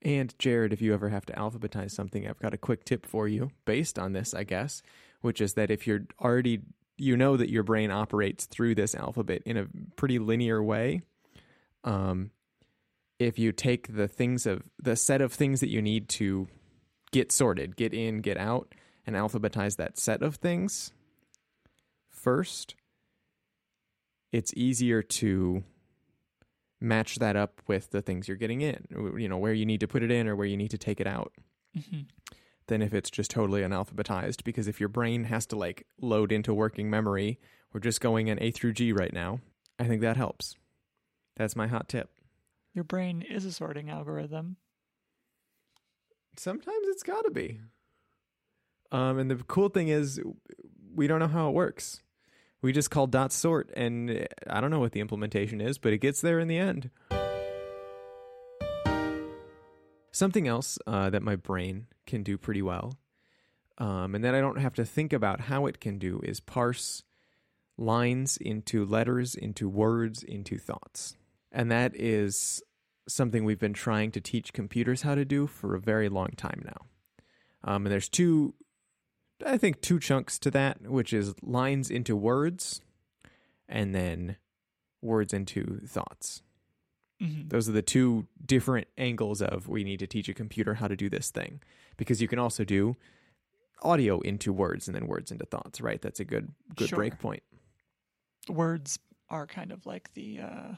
And 0.03 0.37
Jared, 0.39 0.73
if 0.73 0.81
you 0.81 0.95
ever 0.95 1.09
have 1.09 1.27
to 1.27 1.33
alphabetize 1.33 1.91
something, 1.91 2.27
I've 2.27 2.39
got 2.39 2.55
a 2.55 2.59
quick 2.59 2.85
tip 2.85 3.05
for 3.05 3.27
you 3.27 3.51
based 3.65 3.99
on 3.99 4.13
this, 4.13 4.33
I 4.33 4.45
guess, 4.45 4.83
which 5.23 5.41
is 5.41 5.55
that 5.55 5.71
if 5.71 5.87
you're 5.87 6.07
already 6.21 6.61
you 6.99 7.17
know 7.17 7.37
that 7.37 7.51
your 7.51 7.63
brain 7.63 7.91
operates 7.91 8.47
through 8.47 8.75
this 8.75 8.95
alphabet 8.95 9.43
in 9.47 9.57
a 9.57 9.67
pretty 9.97 10.19
linear 10.19 10.63
way. 10.63 11.03
Um 11.85 12.31
if 13.19 13.39
you 13.39 13.51
take 13.51 13.97
the 13.97 14.07
things 14.07 14.47
of 14.47 14.63
the 14.81 14.95
set 14.95 15.21
of 15.21 15.33
things 15.33 15.59
that 15.61 15.71
you 15.71 15.83
need 15.83 16.09
to 16.09 16.47
get 17.11 17.33
sorted, 17.33 17.75
get 17.75 17.93
in, 17.93 18.19
get 18.21 18.37
out, 18.37 18.75
and 19.07 19.17
alphabetize 19.17 19.77
that 19.77 19.99
set 19.99 20.23
of 20.23 20.37
things 20.37 20.93
first, 22.09 22.75
it's 24.31 24.53
easier 24.55 25.03
to 25.03 25.65
match 26.81 27.17
that 27.17 27.35
up 27.35 27.61
with 27.67 27.91
the 27.91 28.03
things 28.03 28.29
you're 28.29 28.37
getting 28.37 28.61
in, 28.61 28.87
you 29.19 29.29
know, 29.29 29.39
where 29.39 29.53
you 29.53 29.67
need 29.67 29.81
to 29.81 29.89
put 29.89 30.03
it 30.03 30.11
in 30.11 30.29
or 30.29 30.37
where 30.37 30.47
you 30.47 30.57
need 30.57 30.71
to 30.71 30.79
take 30.79 31.01
it 31.01 31.07
out, 31.07 31.33
hmm 31.75 32.03
than 32.69 32.81
if 32.81 32.95
it's 32.95 33.11
just 33.11 33.31
totally 33.31 33.63
unalphabetized. 33.63 34.45
Because 34.45 34.69
if 34.69 34.81
your 34.81 34.89
brain 34.89 35.25
has 35.25 35.45
to 35.47 35.57
like 35.57 35.87
load 36.01 36.33
into 36.33 36.55
working 36.55 36.89
memory, 36.89 37.39
we're 37.73 37.81
just 37.81 38.01
going 38.01 38.29
in 38.29 38.41
A 38.43 38.51
through 38.51 38.73
G 38.73 38.93
right 38.93 39.13
now. 39.13 39.41
I 39.79 39.85
think 39.85 40.01
that 40.01 40.17
helps. 40.17 40.57
That's 41.37 41.57
my 41.57 41.67
hot 41.67 41.89
tip. 41.89 42.11
Your 42.75 42.85
brain 42.85 43.23
is 43.23 43.45
a 43.45 43.53
sorting 43.53 43.91
algorithm. 43.91 44.57
Sometimes 46.37 46.87
it's 46.89 47.03
got 47.03 47.23
to 47.23 47.31
be. 47.31 47.61
Um, 48.93 49.19
and 49.19 49.31
the 49.31 49.37
cool 49.37 49.69
thing 49.69 49.89
is, 49.89 50.21
we 50.95 51.07
don't 51.07 51.19
know 51.19 51.29
how 51.29 51.49
it 51.49 51.55
works. 51.55 52.03
We 52.63 52.73
just 52.73 52.91
call 52.91 53.07
dot 53.07 53.33
sort, 53.33 53.71
and 53.77 54.11
uh, 54.11 54.25
I 54.49 54.61
don't 54.61 54.71
know 54.71 54.81
what 54.81 54.93
the 54.93 55.01
implementation 55.01 55.61
is, 55.61 55.79
but 55.79 55.93
it 55.93 55.99
gets 55.99 56.21
there 56.21 56.41
in 56.41 56.49
the 56.49 56.59
end. 56.59 56.91
Something 60.11 60.49
else 60.49 60.79
uh, 60.87 61.11
that 61.11 61.23
my 61.23 61.37
brain 61.37 61.87
can 62.09 62.25
do 62.25 62.37
pretty 62.37 62.63
well, 62.63 62.99
um, 63.79 64.17
and 64.17 64.25
then 64.25 64.35
I 64.35 64.41
don't 64.41 64.59
have 64.59 64.75
to 64.75 64.85
think 64.85 65.13
about 65.13 65.43
how 65.43 65.67
it 65.67 65.79
can 65.81 65.99
do, 65.99 66.21
is 66.25 66.41
parse 66.41 67.05
lines 67.77 68.37
into 68.37 68.85
letters, 68.85 69.37
into 69.37 69.69
words, 69.69 70.25
into 70.25 70.59
thoughts. 70.59 71.17
And 71.53 71.71
that 71.71 71.93
is 71.95 72.61
something 73.09 73.45
we've 73.45 73.59
been 73.59 73.73
trying 73.73 74.11
to 74.11 74.21
teach 74.21 74.53
computers 74.53 75.03
how 75.03 75.15
to 75.15 75.25
do 75.25 75.47
for 75.47 75.75
a 75.75 75.81
very 75.81 76.09
long 76.09 76.31
time 76.37 76.61
now. 76.65 76.87
Um, 77.65 77.87
and 77.87 77.93
there's 77.93 78.09
two, 78.09 78.55
I 79.47 79.57
think, 79.57 79.81
two 79.81 80.01
chunks 80.01 80.39
to 80.41 80.51
that, 80.51 80.83
which 80.83 81.13
is 81.13 81.35
lines 81.43 81.91
into 81.91 82.17
words 82.17 82.83
and 83.69 83.95
then 83.95 84.37
words 85.01 85.33
into 85.33 85.81
thoughts. 85.87 86.43
hmm 87.21 87.49
Those 87.49 87.69
are 87.69 87.73
the 87.73 87.83
two 87.83 88.27
different 88.45 88.89
angles 88.99 89.41
of 89.41 89.69
we 89.69 89.85
need 89.85 90.01
to 90.01 90.07
teach 90.07 90.29
a 90.29 90.35
computer 90.35 90.75
how 90.75 90.89
to 90.89 90.97
do 90.97 91.09
this 91.09 91.31
thing. 91.31 91.61
Because 91.99 92.23
you 92.23 92.29
can 92.29 92.39
also 92.39 92.65
do 92.65 92.97
audio 93.83 94.21
into 94.21 94.53
words 94.53 94.89
and 94.89 94.95
then 94.95 95.07
words 95.07 95.31
into 95.31 95.45
thoughts, 95.45 95.81
right? 95.83 96.01
That's 96.01 96.21
a 96.21 96.25
good 96.25 96.53
good 96.75 96.89
Sure. 96.89 96.97
break 96.97 97.19
point. 97.19 97.43
Words 98.49 98.99
are 99.29 99.47
kind 99.47 99.71
of 99.73 99.85
like 99.85 100.15
the, 100.15 100.41
uh, 100.41 100.73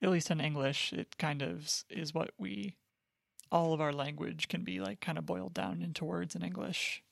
at 0.00 0.08
least 0.10 0.30
in 0.30 0.40
English, 0.40 0.92
it 0.94 1.18
kind 1.18 1.42
of 1.42 1.84
is 1.90 2.14
what 2.14 2.30
we, 2.38 2.76
all 3.52 3.74
of 3.74 3.80
our 3.80 3.92
language 3.92 4.48
can 4.48 4.64
be 4.64 4.80
like 4.80 5.00
kind 5.00 5.18
of 5.18 5.26
boiled 5.26 5.52
down 5.52 5.82
into 5.82 6.04
words 6.04 6.34
in 6.34 6.42
English. 6.42 7.02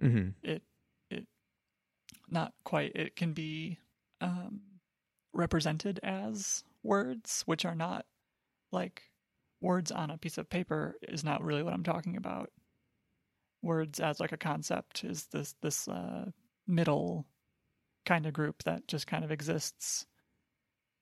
hmm 0.00 0.30
it 0.42 0.62
it 1.10 1.26
not 2.30 2.52
quite 2.64 2.92
it 2.96 3.14
can 3.16 3.32
be 3.32 3.78
um 4.20 4.60
represented 5.32 6.00
as 6.02 6.64
words 6.82 7.42
which 7.46 7.64
are 7.64 7.74
not 7.76 8.06
like 8.72 9.02
words 9.60 9.92
on 9.92 10.10
a 10.10 10.18
piece 10.18 10.36
of 10.38 10.48
paper 10.50 10.96
is 11.02 11.22
not 11.24 11.42
really 11.44 11.62
what 11.62 11.72
i'm 11.74 11.82
talking 11.84 12.16
about 12.16 12.50
words 13.64 14.00
as 14.00 14.20
like 14.20 14.32
a 14.32 14.36
concept 14.36 15.04
is 15.04 15.26
this 15.26 15.54
this 15.62 15.88
uh 15.88 16.26
middle 16.66 17.26
kind 18.06 18.26
of 18.26 18.32
group 18.32 18.62
that 18.64 18.86
just 18.86 19.06
kind 19.06 19.24
of 19.24 19.30
exists 19.32 20.06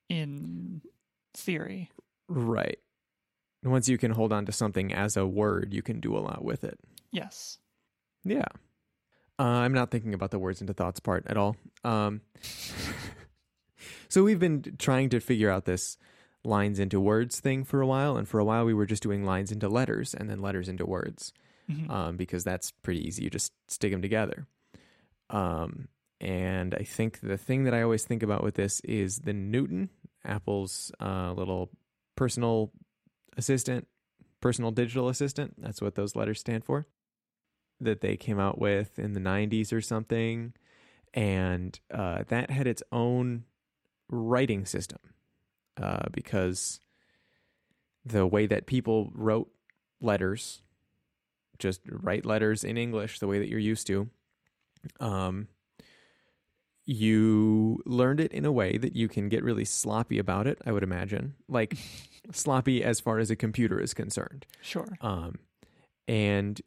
in 0.09 0.81
theory 1.35 1.89
Right. 2.29 2.79
And 3.63 3.71
Once 3.71 3.87
you 3.89 3.97
can 3.97 4.11
hold 4.11 4.31
on 4.33 4.45
to 4.45 4.51
something 4.51 4.93
as 4.93 5.17
a 5.17 5.27
word, 5.27 5.73
you 5.73 5.81
can 5.81 5.99
do 5.99 6.17
a 6.17 6.19
lot 6.19 6.43
with 6.43 6.63
it. 6.63 6.79
yes 7.11 7.57
Yeah. 8.23 8.45
Uh, 9.39 9.43
I'm 9.43 9.73
not 9.73 9.89
thinking 9.91 10.13
about 10.13 10.31
the 10.31 10.39
words 10.39 10.61
into 10.61 10.73
thoughts 10.73 10.99
part 10.99 11.25
at 11.27 11.37
all. 11.37 11.55
Um, 11.83 12.21
so 14.09 14.23
we've 14.23 14.39
been 14.39 14.75
trying 14.77 15.09
to 15.09 15.19
figure 15.19 15.49
out 15.49 15.65
this 15.65 15.97
lines 16.43 16.77
into 16.79 16.99
words 16.99 17.39
thing 17.39 17.63
for 17.63 17.81
a 17.81 17.87
while, 17.87 18.15
and 18.15 18.27
for 18.27 18.39
a 18.39 18.45
while 18.45 18.65
we 18.65 18.73
were 18.73 18.85
just 18.85 19.01
doing 19.01 19.25
lines 19.25 19.51
into 19.51 19.67
letters 19.67 20.13
and 20.13 20.29
then 20.29 20.41
letters 20.41 20.69
into 20.69 20.85
words 20.85 21.33
Mhm. 21.69 21.89
um, 21.89 22.17
because 22.17 22.43
that's 22.43 22.71
pretty 22.71 23.05
easy. 23.07 23.23
You 23.23 23.29
just 23.29 23.51
stick 23.67 23.91
them 23.91 24.01
together. 24.01 24.47
Um, 25.29 25.87
and 26.19 26.73
I 26.75 26.83
think 26.83 27.19
the 27.21 27.37
thing 27.37 27.63
that 27.63 27.73
I 27.73 27.81
always 27.81 28.05
think 28.05 28.23
about 28.23 28.43
with 28.43 28.55
this 28.55 28.79
is 28.81 29.19
the 29.19 29.33
Newton, 29.33 29.89
Apple's 30.23 30.91
uh, 30.99 31.33
little 31.33 31.69
personal 32.15 32.71
assistant, 33.37 33.87
personal 34.39 34.71
digital 34.71 35.09
assistant. 35.09 35.55
That's 35.57 35.81
what 35.81 35.95
those 35.95 36.15
letters 36.15 36.39
stand 36.39 36.63
for. 36.63 36.85
That 37.79 38.01
they 38.01 38.15
came 38.15 38.39
out 38.39 38.59
with 38.59 38.99
in 38.99 39.13
the 39.13 39.19
90s 39.19 39.73
or 39.73 39.81
something. 39.81 40.53
And 41.13 41.79
uh, 41.91 42.23
that 42.29 42.49
had 42.49 42.67
its 42.67 42.83
own 42.91 43.45
writing 44.09 44.65
system 44.65 44.99
uh, 45.81 46.07
because 46.11 46.79
the 48.05 48.25
way 48.27 48.45
that 48.47 48.65
people 48.65 49.11
wrote 49.13 49.49
letters, 50.01 50.61
just 51.59 51.81
write 51.89 52.25
letters 52.25 52.63
in 52.63 52.77
English 52.77 53.19
the 53.19 53.27
way 53.27 53.39
that 53.39 53.49
you're 53.49 53.59
used 53.59 53.87
to, 53.87 54.09
um, 54.99 55.47
you 56.85 57.81
learned 57.85 58.19
it 58.19 58.33
in 58.33 58.45
a 58.45 58.51
way 58.51 58.77
that 58.77 58.95
you 58.95 59.07
can 59.07 59.29
get 59.29 59.43
really 59.43 59.65
sloppy 59.65 60.19
about 60.19 60.47
it, 60.47 60.59
I 60.65 60.71
would 60.71 60.83
imagine. 60.83 61.35
Like 61.47 61.77
sloppy 62.31 62.83
as 62.83 62.99
far 62.99 63.19
as 63.19 63.31
a 63.31 63.35
computer 63.35 63.79
is 63.79 63.93
concerned. 63.93 64.45
sure 64.61 64.87
Um, 65.01 65.39
and 66.07 66.61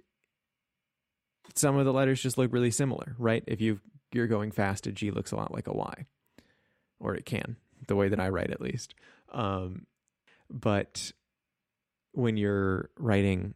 some 1.54 1.76
of 1.76 1.84
the 1.84 1.92
letters 1.92 2.22
just 2.22 2.38
look 2.38 2.52
really 2.52 2.70
similar, 2.70 3.14
right? 3.18 3.44
If 3.46 3.60
you 3.60 3.80
you're 4.12 4.26
going 4.26 4.52
fast, 4.52 4.86
a 4.86 4.92
G 4.92 5.10
looks 5.10 5.32
a 5.32 5.36
lot 5.36 5.52
like 5.52 5.66
a 5.66 5.72
Y, 5.72 6.06
or 7.00 7.14
it 7.14 7.26
can, 7.26 7.56
the 7.86 7.96
way 7.96 8.08
that 8.08 8.20
I 8.20 8.28
write 8.28 8.50
at 8.50 8.60
least. 8.60 8.94
Um, 9.32 9.86
but 10.48 11.12
when 12.12 12.36
you're 12.36 12.90
writing 12.98 13.54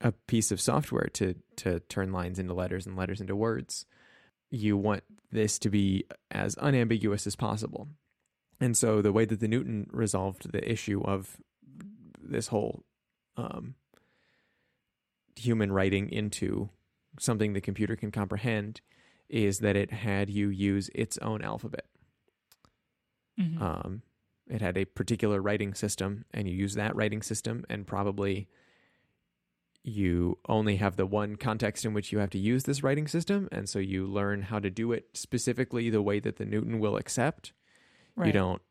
a 0.00 0.12
piece 0.12 0.50
of 0.52 0.60
software 0.60 1.08
to 1.14 1.34
to 1.56 1.80
turn 1.80 2.12
lines 2.12 2.38
into 2.38 2.54
letters 2.54 2.86
and 2.86 2.96
letters 2.96 3.20
into 3.20 3.34
words, 3.34 3.86
you 4.50 4.76
want 4.76 5.02
this 5.30 5.58
to 5.58 5.70
be 5.70 6.04
as 6.30 6.56
unambiguous 6.56 7.26
as 7.26 7.36
possible. 7.36 7.88
And 8.60 8.76
so 8.76 9.02
the 9.02 9.12
way 9.12 9.24
that 9.24 9.40
the 9.40 9.48
Newton 9.48 9.88
resolved 9.92 10.52
the 10.52 10.70
issue 10.70 11.02
of 11.02 11.36
this 12.20 12.48
whole 12.48 12.84
um, 13.36 13.74
human 15.36 15.70
writing 15.72 16.10
into 16.10 16.68
something 17.18 17.52
the 17.52 17.60
computer 17.60 17.96
can 17.96 18.10
comprehend 18.10 18.80
is 19.28 19.58
that 19.60 19.76
it 19.76 19.92
had 19.92 20.30
you 20.30 20.48
use 20.48 20.90
its 20.94 21.18
own 21.18 21.42
alphabet. 21.42 21.86
Mhm. 23.38 23.60
Um, 23.60 24.02
it 24.48 24.60
had 24.60 24.76
a 24.76 24.86
particular 24.86 25.40
writing 25.40 25.74
system, 25.74 26.24
and 26.32 26.48
you 26.48 26.56
use 26.56 26.74
that 26.74 26.96
writing 26.96 27.22
system, 27.22 27.64
and 27.68 27.86
probably 27.86 28.48
you 29.84 30.38
only 30.48 30.76
have 30.76 30.96
the 30.96 31.06
one 31.06 31.36
context 31.36 31.84
in 31.84 31.94
which 31.94 32.12
you 32.12 32.18
have 32.18 32.30
to 32.30 32.38
use 32.38 32.64
this 32.64 32.82
writing 32.82 33.06
system, 33.08 33.48
and 33.52 33.68
so 33.68 33.78
you 33.78 34.06
learn 34.06 34.42
how 34.42 34.58
to 34.58 34.70
do 34.70 34.92
it 34.92 35.08
specifically 35.14 35.88
the 35.90 36.02
way 36.02 36.20
that 36.20 36.36
the 36.36 36.44
Newton 36.44 36.78
will 36.80 36.96
accept. 36.96 37.52
You 38.24 38.32
don't. 38.32 38.62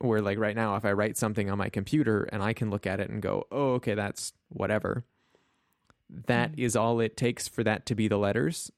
Where 0.00 0.20
like 0.20 0.38
right 0.38 0.54
now, 0.56 0.76
if 0.76 0.84
I 0.84 0.92
write 0.92 1.16
something 1.16 1.50
on 1.50 1.58
my 1.58 1.68
computer 1.70 2.24
and 2.24 2.42
I 2.42 2.52
can 2.52 2.70
look 2.70 2.86
at 2.86 3.00
it 3.00 3.10
and 3.10 3.20
go, 3.22 3.46
"Oh, 3.50 3.74
okay, 3.74 3.94
that's 3.94 4.32
whatever." 4.48 5.04
That 6.26 6.52
Mm. 6.52 6.58
is 6.58 6.76
all 6.76 7.00
it 7.00 7.16
takes 7.16 7.48
for 7.48 7.62
that 7.64 7.84
to 7.86 7.94
be 7.94 8.08
the 8.08 8.16
letters. 8.18 8.70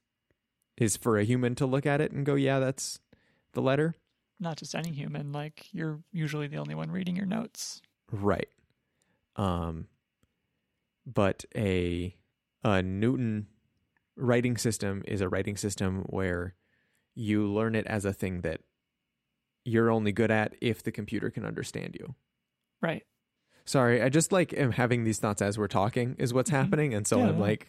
Is 0.77 0.97
for 0.97 1.17
a 1.17 1.23
human 1.23 1.53
to 1.55 1.65
look 1.65 1.85
at 1.85 2.01
it 2.01 2.11
and 2.11 2.25
go, 2.25 2.35
"Yeah, 2.35 2.59
that's 2.59 2.99
the 3.53 3.61
letter." 3.61 3.95
not 4.39 4.57
just 4.57 4.73
any 4.73 4.89
human 4.91 5.31
like 5.31 5.71
you're 5.71 5.99
usually 6.11 6.47
the 6.47 6.57
only 6.57 6.73
one 6.73 6.89
reading 6.89 7.15
your 7.15 7.27
notes 7.27 7.79
Right. 8.11 8.49
Um 9.35 9.87
but 11.05 11.45
a 11.55 12.15
a 12.63 12.81
Newton 12.83 13.47
writing 14.15 14.57
system 14.57 15.03
is 15.07 15.21
a 15.21 15.29
writing 15.29 15.57
system 15.57 16.03
where 16.09 16.55
you 17.15 17.47
learn 17.51 17.75
it 17.75 17.87
as 17.87 18.05
a 18.05 18.13
thing 18.13 18.41
that 18.41 18.61
you're 19.65 19.91
only 19.91 20.11
good 20.11 20.31
at 20.31 20.53
if 20.61 20.81
the 20.83 20.91
computer 20.91 21.29
can 21.29 21.45
understand 21.45 21.95
you. 21.99 22.15
right 22.81 23.03
Sorry, 23.63 24.01
I 24.01 24.09
just 24.09 24.31
like 24.31 24.53
am 24.53 24.71
having 24.71 25.03
these 25.03 25.19
thoughts 25.19 25.41
as 25.41 25.57
we're 25.57 25.67
talking 25.67 26.15
is 26.17 26.33
what's 26.33 26.49
Mhm. 26.49 26.55
happening 26.55 26.93
and 26.93 27.05
so 27.07 27.19
Yeah, 27.19 27.29
I'm 27.29 27.39
like 27.39 27.67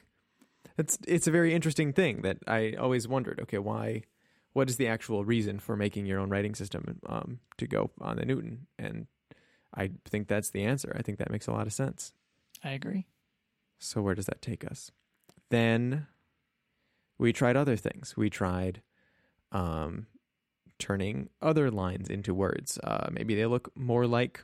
it's 0.78 0.98
it's 1.06 1.26
a 1.26 1.30
very 1.30 1.52
interesting 1.54 1.92
thing 1.92 2.22
that 2.22 2.38
I 2.46 2.72
always 2.72 3.06
wondered, 3.06 3.40
okay, 3.40 3.58
why 3.58 4.02
what 4.54 4.68
is 4.70 4.76
the 4.76 4.86
actual 4.88 5.24
reason 5.24 5.58
for 5.58 5.76
making 5.76 6.06
your 6.06 6.18
own 6.20 6.30
writing 6.30 6.54
system 6.54 7.00
um 7.06 7.40
to 7.58 7.66
go 7.66 7.90
on 8.00 8.16
the 8.16 8.24
Newton? 8.24 8.66
And 8.78 9.06
I 9.74 9.90
think 10.06 10.28
that's 10.28 10.50
the 10.50 10.64
answer. 10.64 10.94
I 10.98 11.02
think 11.02 11.18
that 11.18 11.30
makes 11.30 11.46
a 11.46 11.52
lot 11.52 11.66
of 11.66 11.72
sense. 11.72 12.12
i 12.64 12.70
agree 12.70 13.06
So 13.82 14.00
where 14.00 14.14
does 14.14 14.26
that 14.26 14.40
take 14.40 14.64
us? 14.64 14.92
Then 15.50 16.06
we 17.18 17.32
tried 17.32 17.56
other 17.56 17.76
things. 17.76 18.16
We 18.16 18.30
tried 18.30 18.80
um, 19.50 20.06
turning 20.78 21.30
other 21.40 21.70
lines 21.70 22.08
into 22.08 22.32
words. 22.32 22.78
Uh, 22.82 23.08
maybe 23.10 23.34
they 23.34 23.46
look 23.46 23.70
more 23.76 24.06
like 24.06 24.42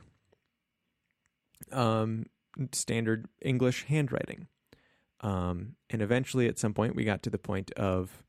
um, 1.71 2.25
standard 2.73 3.27
English 3.41 3.85
handwriting. 3.85 4.47
Um, 5.21 5.75
and 5.89 6.01
eventually, 6.01 6.47
at 6.47 6.59
some 6.59 6.73
point, 6.73 6.95
we 6.95 7.03
got 7.03 7.23
to 7.23 7.29
the 7.29 7.37
point 7.37 7.71
of 7.71 8.23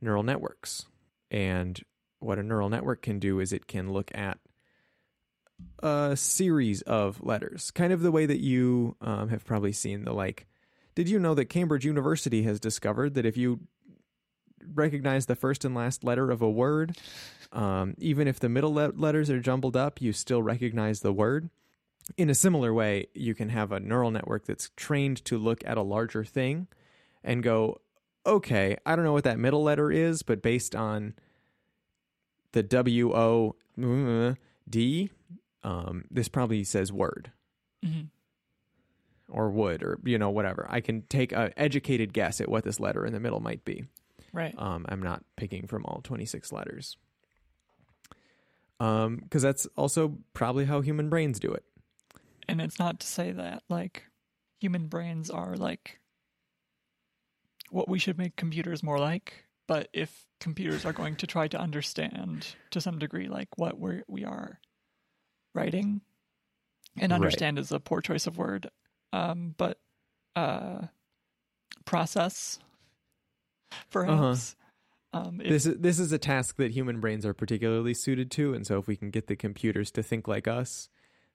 neural 0.00 0.22
networks. 0.22 0.86
And 1.30 1.80
what 2.18 2.38
a 2.38 2.42
neural 2.42 2.68
network 2.68 3.02
can 3.02 3.18
do 3.18 3.40
is 3.40 3.52
it 3.52 3.66
can 3.66 3.92
look 3.92 4.10
at 4.14 4.38
a 5.82 6.16
series 6.16 6.82
of 6.82 7.22
letters, 7.22 7.70
kind 7.70 7.92
of 7.92 8.00
the 8.00 8.10
way 8.10 8.26
that 8.26 8.40
you 8.40 8.96
um, 9.00 9.28
have 9.28 9.44
probably 9.44 9.72
seen 9.72 10.04
the 10.04 10.12
like. 10.12 10.46
Did 10.94 11.08
you 11.08 11.18
know 11.18 11.34
that 11.34 11.46
Cambridge 11.46 11.84
University 11.84 12.42
has 12.42 12.58
discovered 12.58 13.14
that 13.14 13.26
if 13.26 13.36
you 13.36 13.60
recognize 14.74 15.26
the 15.26 15.36
first 15.36 15.64
and 15.64 15.74
last 15.74 16.02
letter 16.02 16.30
of 16.30 16.42
a 16.42 16.50
word, 16.50 16.96
um, 17.52 17.94
even 17.98 18.26
if 18.26 18.40
the 18.40 18.48
middle 18.48 18.74
le- 18.74 18.92
letters 18.96 19.30
are 19.30 19.40
jumbled 19.40 19.76
up, 19.76 20.00
you 20.00 20.12
still 20.12 20.42
recognize 20.42 21.00
the 21.00 21.12
word? 21.12 21.50
In 22.16 22.30
a 22.30 22.34
similar 22.34 22.72
way, 22.72 23.08
you 23.14 23.34
can 23.34 23.48
have 23.50 23.72
a 23.72 23.80
neural 23.80 24.10
network 24.10 24.46
that's 24.46 24.70
trained 24.76 25.24
to 25.26 25.38
look 25.38 25.62
at 25.66 25.76
a 25.76 25.82
larger 25.82 26.24
thing 26.24 26.68
and 27.22 27.42
go, 27.42 27.80
okay, 28.24 28.76
I 28.86 28.96
don't 28.96 29.04
know 29.04 29.12
what 29.12 29.24
that 29.24 29.38
middle 29.38 29.62
letter 29.62 29.90
is, 29.90 30.22
but 30.22 30.42
based 30.42 30.74
on 30.74 31.14
the 32.52 32.62
W 32.62 33.12
O 33.12 33.56
D, 34.68 35.10
um, 35.64 36.04
this 36.10 36.28
probably 36.28 36.64
says 36.64 36.92
word 36.92 37.32
hmm 37.82 38.02
or 39.28 39.50
would 39.50 39.82
or 39.82 39.98
you 40.04 40.18
know 40.18 40.30
whatever. 40.30 40.66
I 40.70 40.80
can 40.80 41.02
take 41.02 41.32
a 41.32 41.52
educated 41.58 42.12
guess 42.12 42.40
at 42.40 42.48
what 42.48 42.62
this 42.62 42.78
letter 42.78 43.04
in 43.04 43.12
the 43.12 43.18
middle 43.20 43.40
might 43.40 43.64
be. 43.64 43.84
right 44.32 44.54
Um, 44.56 44.86
I'm 44.88 45.02
not 45.02 45.24
picking 45.36 45.66
from 45.66 45.84
all 45.84 46.00
26 46.04 46.52
letters. 46.52 46.96
Um, 48.78 49.16
because 49.16 49.42
that's 49.42 49.66
also 49.76 50.18
probably 50.34 50.66
how 50.66 50.80
human 50.82 51.08
brains 51.08 51.40
do 51.40 51.50
it. 51.50 51.64
and 52.46 52.60
it's 52.60 52.78
not 52.78 53.00
to 53.00 53.06
say 53.06 53.32
that 53.32 53.62
like 53.68 54.04
human 54.60 54.86
brains 54.86 55.28
are 55.30 55.56
like 55.56 55.98
what 57.70 57.88
we 57.88 57.98
should 57.98 58.18
make 58.18 58.36
computers 58.36 58.82
more 58.82 58.98
like 58.98 59.44
but 59.66 59.88
if 59.92 60.26
computers 60.38 60.84
are 60.84 60.92
going 60.92 61.16
to 61.16 61.26
try 61.26 61.48
to 61.48 61.58
understand 61.58 62.54
to 62.70 62.80
some 62.80 62.98
degree 62.98 63.28
like 63.28 63.48
what 63.56 63.78
we're 63.78 64.04
we 64.06 64.24
are 64.24 64.60
writing 65.56 66.00
and 66.98 67.10
Right. 67.10 67.16
understand 67.16 67.58
is 67.58 67.72
a 67.72 67.80
poor 67.80 68.00
choice 68.00 68.26
of 68.26 68.36
word 68.38 68.70
um 69.12 69.54
but 69.56 69.78
uh 70.36 70.82
process 71.84 72.58
perhaps. 73.90 74.56
Um, 75.12 75.40
if, 75.40 75.48
This 75.48 75.66
is 75.66 75.78
this 75.78 75.98
is 75.98 76.12
a 76.12 76.18
task 76.18 76.56
that 76.56 76.72
human 76.72 77.00
brains 77.00 77.24
are 77.24 77.32
particularly 77.34 77.94
suited 77.94 78.30
to, 78.32 78.52
and 78.54 78.66
so 78.66 78.78
if 78.78 78.86
we 78.86 78.96
can 78.96 79.10
get 79.10 79.28
the 79.28 79.36
computers 79.36 79.90
to 79.92 80.02
think 80.02 80.28
like 80.28 80.46
us, 80.46 80.88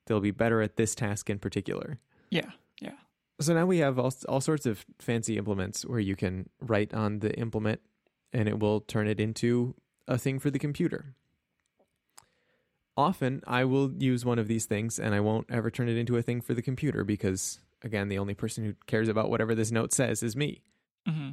they'll 0.06 0.20
be 0.20 0.32
better 0.32 0.62
at 0.62 0.76
this 0.76 0.94
task 0.94 1.30
in 1.30 1.40
particular. 1.40 2.00
yeah, 2.30 2.52
yeah. 2.80 2.94
So 3.40 3.56
now 3.56 3.66
we 3.66 3.80
have 3.80 3.98
all, 3.98 4.14
all 4.30 4.40
sorts 4.42 4.68
of 4.68 4.86
fancy 5.00 5.36
implements 5.38 5.84
where 5.84 6.00
you 6.00 6.16
can 6.16 6.48
write 6.62 6.94
on 6.94 7.20
the 7.20 7.34
implement 7.40 7.82
and 8.32 8.48
it 8.48 8.60
will 8.60 8.82
turn 8.82 9.08
it 9.08 9.20
into 9.20 9.74
a 10.08 10.18
thing 10.18 10.38
for 10.38 10.52
the 10.52 10.60
computer. 10.60 11.16
Often 12.98 13.42
I 13.48 13.64
will 13.64 13.92
use 13.94 14.26
one 14.26 14.40
of 14.40 14.48
these 14.48 14.66
things 14.66 15.00
and 15.00 15.16
I 15.16 15.20
won't 15.20 15.48
ever 15.50 15.72
turn 15.72 15.90
it 15.90 15.98
into 15.98 16.18
a 16.18 16.22
thing 16.22 16.42
for 16.42 16.54
the 16.54 16.62
computer 16.62 17.04
because, 17.04 17.60
again, 17.84 18.10
the 18.10 18.20
only 18.20 18.34
person 18.34 18.64
who 18.66 18.74
cares 18.86 19.08
about 19.08 19.30
whatever 19.30 19.56
this 19.56 19.72
note 19.72 19.94
says 19.94 20.22
is 20.24 20.36
me. 20.36 20.62
hmm 21.08 21.32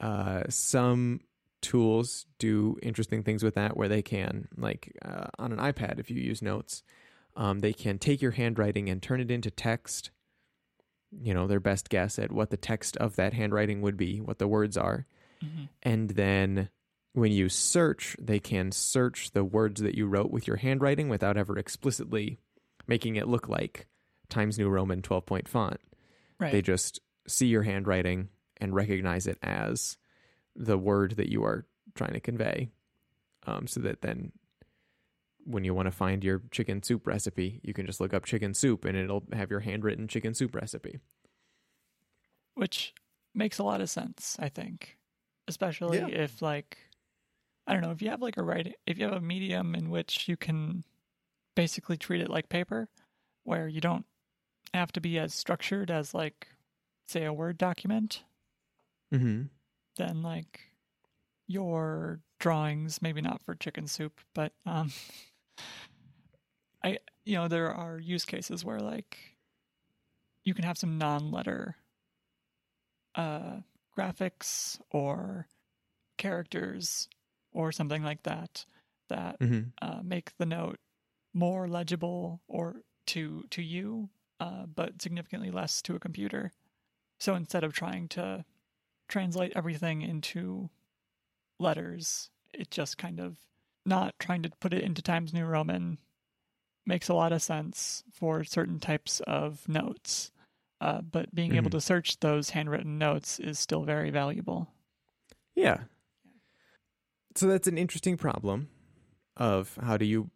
Uh, 0.00 0.42
some 0.48 1.20
tools 1.60 2.26
do 2.38 2.76
interesting 2.82 3.22
things 3.22 3.42
with 3.42 3.54
that 3.54 3.76
where 3.76 3.88
they 3.88 4.02
can, 4.02 4.48
like 4.56 4.96
uh, 5.02 5.28
on 5.38 5.52
an 5.52 5.58
iPad, 5.58 5.98
if 5.98 6.10
you 6.10 6.20
use 6.20 6.42
notes, 6.42 6.82
um, 7.36 7.60
they 7.60 7.72
can 7.72 7.98
take 7.98 8.20
your 8.20 8.32
handwriting 8.32 8.90
and 8.90 9.00
turn 9.00 9.20
it 9.20 9.30
into 9.30 9.50
text. 9.50 10.10
You 11.12 11.34
know, 11.34 11.46
their 11.46 11.60
best 11.60 11.88
guess 11.88 12.18
at 12.18 12.32
what 12.32 12.50
the 12.50 12.56
text 12.56 12.96
of 12.96 13.16
that 13.16 13.32
handwriting 13.32 13.80
would 13.80 13.96
be, 13.96 14.20
what 14.20 14.38
the 14.38 14.48
words 14.48 14.76
are. 14.76 15.06
hmm 15.40 15.64
And 15.82 16.10
then 16.10 16.68
when 17.14 17.32
you 17.32 17.48
search, 17.48 18.16
they 18.20 18.38
can 18.38 18.72
search 18.72 19.32
the 19.32 19.44
words 19.44 19.80
that 19.82 19.94
you 19.94 20.06
wrote 20.06 20.30
with 20.30 20.46
your 20.46 20.56
handwriting 20.56 21.08
without 21.08 21.36
ever 21.36 21.58
explicitly 21.58 22.38
making 22.86 23.16
it 23.16 23.28
look 23.28 23.48
like 23.48 23.86
Times 24.28 24.58
New 24.58 24.68
Roman 24.68 25.02
12 25.02 25.26
point 25.26 25.48
font 25.48 25.80
Right. 26.40 26.50
they 26.52 26.62
just 26.62 27.00
see 27.28 27.46
your 27.46 27.62
handwriting 27.62 28.28
and 28.60 28.74
recognize 28.74 29.26
it 29.26 29.38
as 29.42 29.96
the 30.56 30.76
word 30.78 31.12
that 31.18 31.30
you 31.30 31.44
are 31.44 31.66
trying 31.94 32.14
to 32.14 32.20
convey 32.20 32.70
um, 33.46 33.66
so 33.66 33.80
that 33.80 34.02
then 34.02 34.32
when 35.44 35.64
you 35.64 35.74
want 35.74 35.86
to 35.86 35.92
find 35.92 36.24
your 36.24 36.42
chicken 36.50 36.82
soup 36.82 37.06
recipe 37.06 37.60
you 37.62 37.72
can 37.74 37.86
just 37.86 38.00
look 38.00 38.12
up 38.14 38.24
chicken 38.24 38.54
soup 38.54 38.84
and 38.84 38.96
it'll 38.96 39.22
have 39.32 39.50
your 39.50 39.60
handwritten 39.60 40.08
chicken 40.08 40.34
soup 40.34 40.54
recipe 40.54 40.98
which 42.54 42.92
makes 43.34 43.58
a 43.58 43.64
lot 43.64 43.80
of 43.80 43.88
sense 43.90 44.36
i 44.40 44.48
think 44.48 44.96
especially 45.48 45.98
Yeah. 45.98 46.06
if 46.08 46.42
like 46.42 46.78
i 47.66 47.72
don't 47.72 47.82
know 47.82 47.90
if 47.90 48.02
you 48.02 48.10
have 48.10 48.22
like 48.22 48.36
a 48.36 48.42
writing 48.42 48.74
if 48.86 48.98
you 48.98 49.04
have 49.04 49.14
a 49.14 49.20
medium 49.20 49.74
in 49.74 49.90
which 49.90 50.28
you 50.28 50.36
can 50.36 50.84
basically 51.54 51.96
treat 51.96 52.20
it 52.20 52.30
like 52.30 52.48
paper 52.48 52.88
where 53.44 53.68
you 53.68 53.80
don't 53.80 54.06
have 54.74 54.92
to 54.92 55.00
be 55.00 55.18
as 55.18 55.34
structured 55.34 55.90
as 55.90 56.14
like 56.14 56.48
say 57.04 57.24
a 57.24 57.32
word 57.32 57.58
document 57.58 58.22
mm-hmm. 59.12 59.42
then 59.96 60.22
like 60.22 60.60
your 61.46 62.20
drawings 62.38 63.02
maybe 63.02 63.20
not 63.20 63.42
for 63.42 63.54
chicken 63.54 63.86
soup 63.86 64.20
but 64.34 64.52
um 64.66 64.90
i 66.84 66.96
you 67.24 67.36
know 67.36 67.48
there 67.48 67.72
are 67.72 67.98
use 67.98 68.24
cases 68.24 68.64
where 68.64 68.80
like 68.80 69.18
you 70.44 70.54
can 70.54 70.64
have 70.64 70.78
some 70.78 70.98
non-letter 70.98 71.76
uh 73.14 73.56
graphics 73.96 74.80
or 74.90 75.46
characters 76.16 77.08
or 77.52 77.72
something 77.72 78.02
like 78.02 78.22
that 78.24 78.64
that 79.08 79.36
Mm-hmm. 79.40 79.68
uh, 79.80 80.00
make 80.02 80.36
the 80.38 80.46
note 80.46 80.78
more 81.34 81.68
legible 81.68 82.40
or 82.48 82.82
to 83.06 83.44
to 83.50 83.62
you, 83.62 84.08
uh, 84.40 84.66
but 84.66 85.00
significantly 85.02 85.50
less 85.50 85.82
to 85.82 85.94
a 85.96 86.00
computer. 86.00 86.52
So 87.20 87.34
instead 87.34 87.64
of 87.64 87.72
trying 87.72 88.08
to 88.10 88.44
translate 89.08 89.52
everything 89.54 90.02
into 90.02 90.70
letters, 91.58 92.30
it 92.52 92.70
just 92.70 92.98
kind 92.98 93.20
of 93.20 93.38
not 93.84 94.14
trying 94.18 94.42
to 94.42 94.50
put 94.60 94.72
it 94.74 94.82
into 94.82 95.02
Times 95.02 95.32
New 95.32 95.44
Roman 95.44 95.98
makes 96.86 97.08
a 97.08 97.14
lot 97.14 97.32
of 97.32 97.42
sense 97.42 98.02
for 98.12 98.44
certain 98.44 98.80
types 98.80 99.20
of 99.20 99.68
notes. 99.68 100.30
Uh, 100.80 101.00
but 101.00 101.34
being 101.34 101.54
able 101.54 101.68
Mhm. 101.68 101.72
to 101.72 101.80
search 101.80 102.18
those 102.20 102.50
handwritten 102.50 102.98
notes 102.98 103.38
is 103.38 103.58
still 103.58 103.84
very 103.84 104.10
valuable. 104.10 104.68
yeah 105.54 105.84
so 107.34 107.46
that's 107.46 107.68
an 107.68 107.78
interesting 107.78 108.16
problem 108.16 108.68
of 109.36 109.78
how 109.82 109.96
do 109.96 110.04
you 110.04 110.30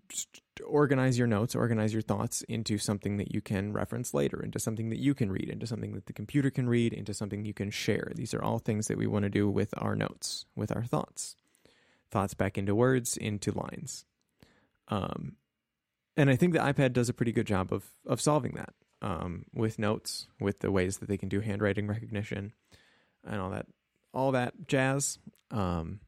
organize 0.64 1.18
your 1.18 1.26
notes 1.26 1.54
organize 1.54 1.92
your 1.92 2.02
thoughts 2.02 2.42
into 2.48 2.78
something 2.78 3.18
that 3.18 3.32
you 3.34 3.42
can 3.42 3.72
reference 3.72 4.14
later 4.14 4.42
into 4.42 4.58
something 4.58 4.88
that 4.88 4.98
you 4.98 5.14
can 5.14 5.30
read 5.30 5.50
into 5.50 5.66
something 5.66 5.92
that 5.92 6.06
the 6.06 6.14
computer 6.14 6.50
can 6.50 6.66
read 6.66 6.94
into 6.94 7.12
something 7.12 7.44
you 7.44 7.52
can 7.52 7.70
share. 7.70 8.10
These 8.14 8.32
are 8.32 8.42
all 8.42 8.58
things 8.58 8.88
that 8.88 8.96
we 8.96 9.06
want 9.06 9.24
to 9.24 9.30
do 9.30 9.50
with 9.50 9.74
our 9.76 9.94
notes 9.94 10.46
with 10.56 10.74
our 10.74 10.84
thoughts. 10.84 11.36
Thoughts 12.10 12.34
back 12.34 12.56
into 12.56 12.74
words 12.74 13.16
into 13.16 13.52
lines. 13.52 14.04
Um, 14.88 15.36
and 16.16 16.30
i 16.30 16.36
think 16.36 16.54
the 16.54 16.60
ipad 16.60 16.92
does 16.92 17.08
a 17.08 17.12
pretty 17.12 17.32
good 17.32 17.46
job 17.46 17.72
of 17.72 17.90
of 18.06 18.20
solving 18.20 18.52
that 18.52 18.72
um, 19.02 19.44
with 19.52 19.78
notes 19.78 20.28
with 20.40 20.60
the 20.60 20.70
ways 20.70 20.98
that 20.98 21.08
they 21.08 21.18
can 21.18 21.28
do 21.28 21.40
handwriting 21.40 21.86
recognition 21.86 22.52
and 23.26 23.40
all 23.40 23.50
that 23.50 23.66
all 24.16 24.32
that 24.32 24.54
jazz. 24.66 25.18
Um, 25.50 26.00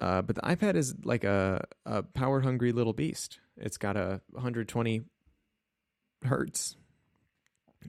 uh, 0.00 0.22
but 0.22 0.36
the 0.36 0.42
iPad 0.42 0.74
is 0.76 0.94
like 1.04 1.24
a, 1.24 1.64
a 1.86 2.02
power 2.02 2.40
hungry 2.40 2.72
little 2.72 2.92
beast. 2.92 3.38
It's 3.56 3.76
got 3.76 3.96
a 3.96 4.20
120 4.30 5.02
hertz 6.24 6.76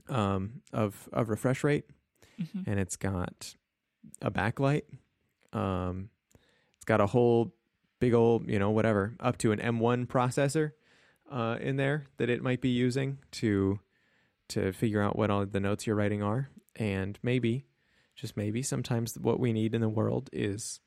um, 0.08 0.62
of 0.72 1.08
of 1.12 1.28
refresh 1.28 1.64
rate, 1.64 1.84
Mhm. 2.40 2.66
and 2.66 2.80
it's 2.80 2.96
got 2.96 3.54
a 4.20 4.30
backlight. 4.30 4.82
Um, 5.52 6.08
it's 6.76 6.84
got 6.84 7.00
a 7.00 7.06
whole 7.06 7.54
big 8.00 8.14
old, 8.14 8.48
you 8.48 8.58
know, 8.58 8.70
whatever, 8.70 9.14
up 9.20 9.38
to 9.38 9.52
an 9.52 9.60
M1 9.60 10.06
processor 10.06 10.72
uh, 11.30 11.56
in 11.60 11.76
there 11.76 12.06
that 12.16 12.28
it 12.30 12.42
might 12.42 12.60
be 12.60 12.70
using 12.70 13.18
to 13.32 13.78
to 14.48 14.72
figure 14.72 15.00
out 15.00 15.16
what 15.16 15.30
all 15.30 15.46
the 15.46 15.60
notes 15.60 15.86
you're 15.86 15.96
writing 15.96 16.22
are, 16.22 16.50
and 16.76 17.18
maybe, 17.22 17.64
just 18.16 18.36
maybe, 18.36 18.62
sometimes 18.62 19.18
what 19.18 19.38
we 19.40 19.52
need 19.52 19.74
in 19.74 19.80
the 19.80 19.88
world 19.88 20.28
is 20.32 20.80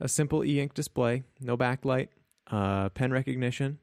a 0.00 0.08
simple 0.08 0.44
e-ink 0.44 0.74
display, 0.74 1.22
no 1.40 1.56
backlight, 1.56 2.08
uh, 2.50 2.88
pen 2.90 3.10
recognition, 3.12 3.78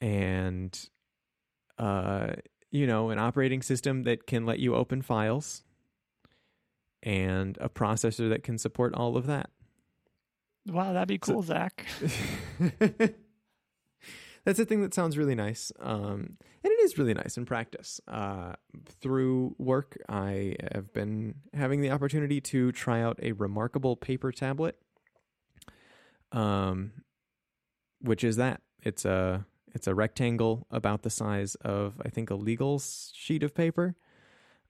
and 0.00 0.88
uh, 1.78 2.32
you 2.70 2.86
know, 2.86 3.10
an 3.10 3.18
operating 3.18 3.62
system 3.62 4.02
that 4.04 4.26
can 4.26 4.44
let 4.46 4.58
you 4.58 4.74
open 4.74 5.02
files, 5.02 5.62
and 7.02 7.56
a 7.60 7.68
processor 7.68 8.28
that 8.30 8.42
can 8.42 8.58
support 8.58 8.94
all 8.94 9.16
of 9.16 9.26
that. 9.26 9.50
Wow, 10.66 10.92
that'd 10.92 11.08
be 11.08 11.18
So- 11.22 11.32
cool, 11.34 11.42
Zach. 11.42 11.86
That's 14.44 14.58
a 14.60 14.64
thing 14.64 14.80
that 14.80 14.94
sounds 14.94 15.18
really 15.18 15.34
nice, 15.34 15.70
um, 15.80 16.38
and 16.64 16.72
it 16.72 16.80
is 16.84 16.96
really 16.96 17.12
nice 17.12 17.36
in 17.36 17.44
practice. 17.44 18.00
Uh, 18.08 18.54
through 19.00 19.54
work, 19.58 19.98
I 20.08 20.56
have 20.72 20.90
been 20.94 21.34
having 21.52 21.82
the 21.82 21.90
opportunity 21.90 22.40
to 22.42 22.72
try 22.72 23.02
out 23.02 23.18
a 23.22 23.32
reMarkable 23.32 24.00
paper 24.00 24.32
tablet, 24.32 24.78
um, 26.32 26.92
which 28.00 28.24
is 28.24 28.36
that 28.36 28.60
it's 28.82 29.04
a 29.04 29.46
it's 29.74 29.86
a 29.86 29.94
rectangle 29.94 30.66
about 30.70 31.02
the 31.02 31.10
size 31.10 31.54
of 31.56 32.00
I 32.04 32.08
think 32.08 32.30
a 32.30 32.34
legal 32.34 32.78
sheet 32.78 33.42
of 33.42 33.54
paper, 33.54 33.94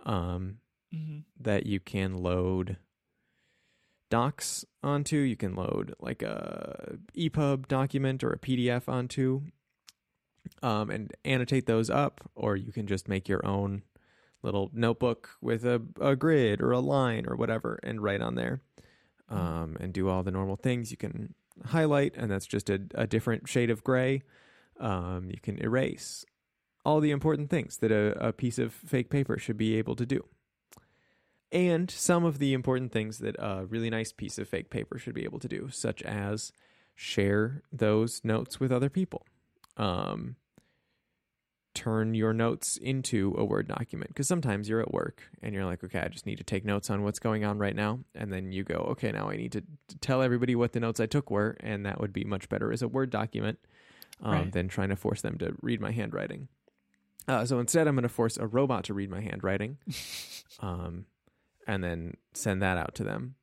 um, 0.05 0.59
hmm 0.92 1.18
that 1.40 1.66
you 1.66 1.81
can 1.81 2.16
load 2.18 2.79
docs 4.11 4.64
onto. 4.83 5.16
You 5.18 5.37
can 5.37 5.55
load 5.55 5.94
like 6.01 6.23
a 6.23 6.99
EPUB 7.16 7.68
document 7.68 8.25
or 8.25 8.33
a 8.33 8.38
PDF 8.38 8.88
onto, 8.88 9.42
um, 10.62 10.90
and 10.90 11.12
annotate 11.25 11.66
those 11.66 11.90
up, 11.90 12.31
or 12.35 12.57
you 12.57 12.73
can 12.73 12.87
just 12.87 13.09
make 13.09 13.29
your 13.29 13.44
own 13.47 13.83
little 14.42 14.71
notebook 14.73 15.31
with 15.40 15.64
a, 15.64 15.83
a 16.01 16.16
grid 16.16 16.61
or 16.61 16.71
a 16.71 16.81
line 16.81 17.27
or 17.27 17.37
whatever 17.37 17.79
and 17.83 18.03
write 18.03 18.21
on 18.21 18.35
there, 18.35 18.61
um, 19.29 19.77
and 19.81 19.92
do 19.92 20.09
all 20.09 20.23
the 20.23 20.31
normal 20.31 20.57
things. 20.57 20.90
You 20.90 20.97
can 20.97 21.35
highlight, 21.66 22.14
and 22.16 22.31
that's 22.31 22.47
just 22.47 22.71
a, 22.71 22.81
a 22.94 23.07
different 23.07 23.49
shade 23.49 23.71
of 23.71 23.85
gray. 23.85 24.23
Um, 24.81 25.29
you 25.31 25.38
can 25.42 25.59
erase 25.59 26.25
all 26.85 27.01
the 27.01 27.11
important 27.11 27.51
things 27.51 27.79
that 27.79 27.90
a, 27.90 28.29
a 28.29 28.33
piece 28.33 28.59
of 28.59 28.73
fake 28.73 29.11
paper 29.11 29.38
should 29.38 29.57
be 29.57 29.77
able 29.77 29.97
to 29.97 30.07
do 30.07 30.25
and 31.51 31.90
some 31.90 32.25
of 32.25 32.38
the 32.38 32.53
important 32.53 32.92
things 32.92 33.18
that 33.18 33.37
a 33.38 33.64
really 33.66 33.90
nice 33.90 34.12
piece 34.12 34.38
of 34.38 34.49
fake 34.49 34.71
paper 34.71 34.99
should 34.99 35.14
be 35.14 35.25
able 35.25 35.38
to 35.38 35.49
do, 35.49 35.68
such 35.71 36.03
as 36.03 36.53
share 36.94 37.62
those 37.73 38.21
notes 38.23 38.61
with 38.61 38.73
other 38.73 38.90
people. 38.90 39.25
Um, 39.77 40.37
turn 41.79 42.12
your 42.14 42.33
notes 42.33 42.77
into 42.77 43.35
a 43.38 43.45
Word 43.45 43.69
document 43.69 44.09
because 44.09 44.27
sometimes 44.27 44.69
you're 44.69 44.81
at 44.81 44.93
work 44.93 45.23
and 45.43 45.55
you're 45.55 45.64
like, 45.64 45.85
okay, 45.85 46.01
I 46.01 46.09
just 46.09 46.27
need 46.27 46.38
to 46.38 46.45
take 46.45 46.64
notes 46.64 46.91
on 46.91 47.05
what's 47.05 47.21
going 47.21 47.45
on 47.45 47.59
right 47.59 47.77
now. 47.77 48.01
And 48.17 48.33
then 48.33 48.51
you 48.51 48.64
go, 48.64 48.75
okay, 48.93 49.12
now 49.12 49.31
I 49.31 49.37
need 49.37 49.53
to, 49.53 49.61
to 49.61 49.99
tell 49.99 50.21
everybody 50.23 50.57
what 50.57 50.73
the 50.73 50.81
notes 50.81 50.99
I 50.99 51.07
took 51.07 51.31
were. 51.31 51.57
And 51.61 51.87
that 51.87 52.01
would 52.01 52.12
be 52.12 52.25
much 52.25 52.49
better 52.49 52.73
as 52.73 52.83
a 52.83 52.88
Word 52.88 53.11
document 53.11 53.59
um, 54.23 54.33
Right. 54.33 54.53
than 54.53 54.67
trying 54.69 54.88
to 54.88 54.97
force 54.97 55.23
them 55.23 55.38
to 55.38 55.55
read 55.62 55.81
my 55.81 55.93
handwriting. 55.93 56.49
Uh, 57.29 57.45
so 57.45 57.61
instead, 57.61 57.87
I'm 57.87 57.95
going 57.95 58.03
to 58.03 58.09
force 58.09 58.37
a 58.38 58.47
robot 58.47 58.85
to 58.85 58.95
read 58.95 59.11
my 59.11 59.21
handwriting. 59.21 59.79
um, 60.61 61.05
and 61.67 61.85
then 61.85 62.14
send 62.35 62.61
that 62.62 62.77
out 62.79 62.95
to 62.97 63.05
them. 63.05 63.37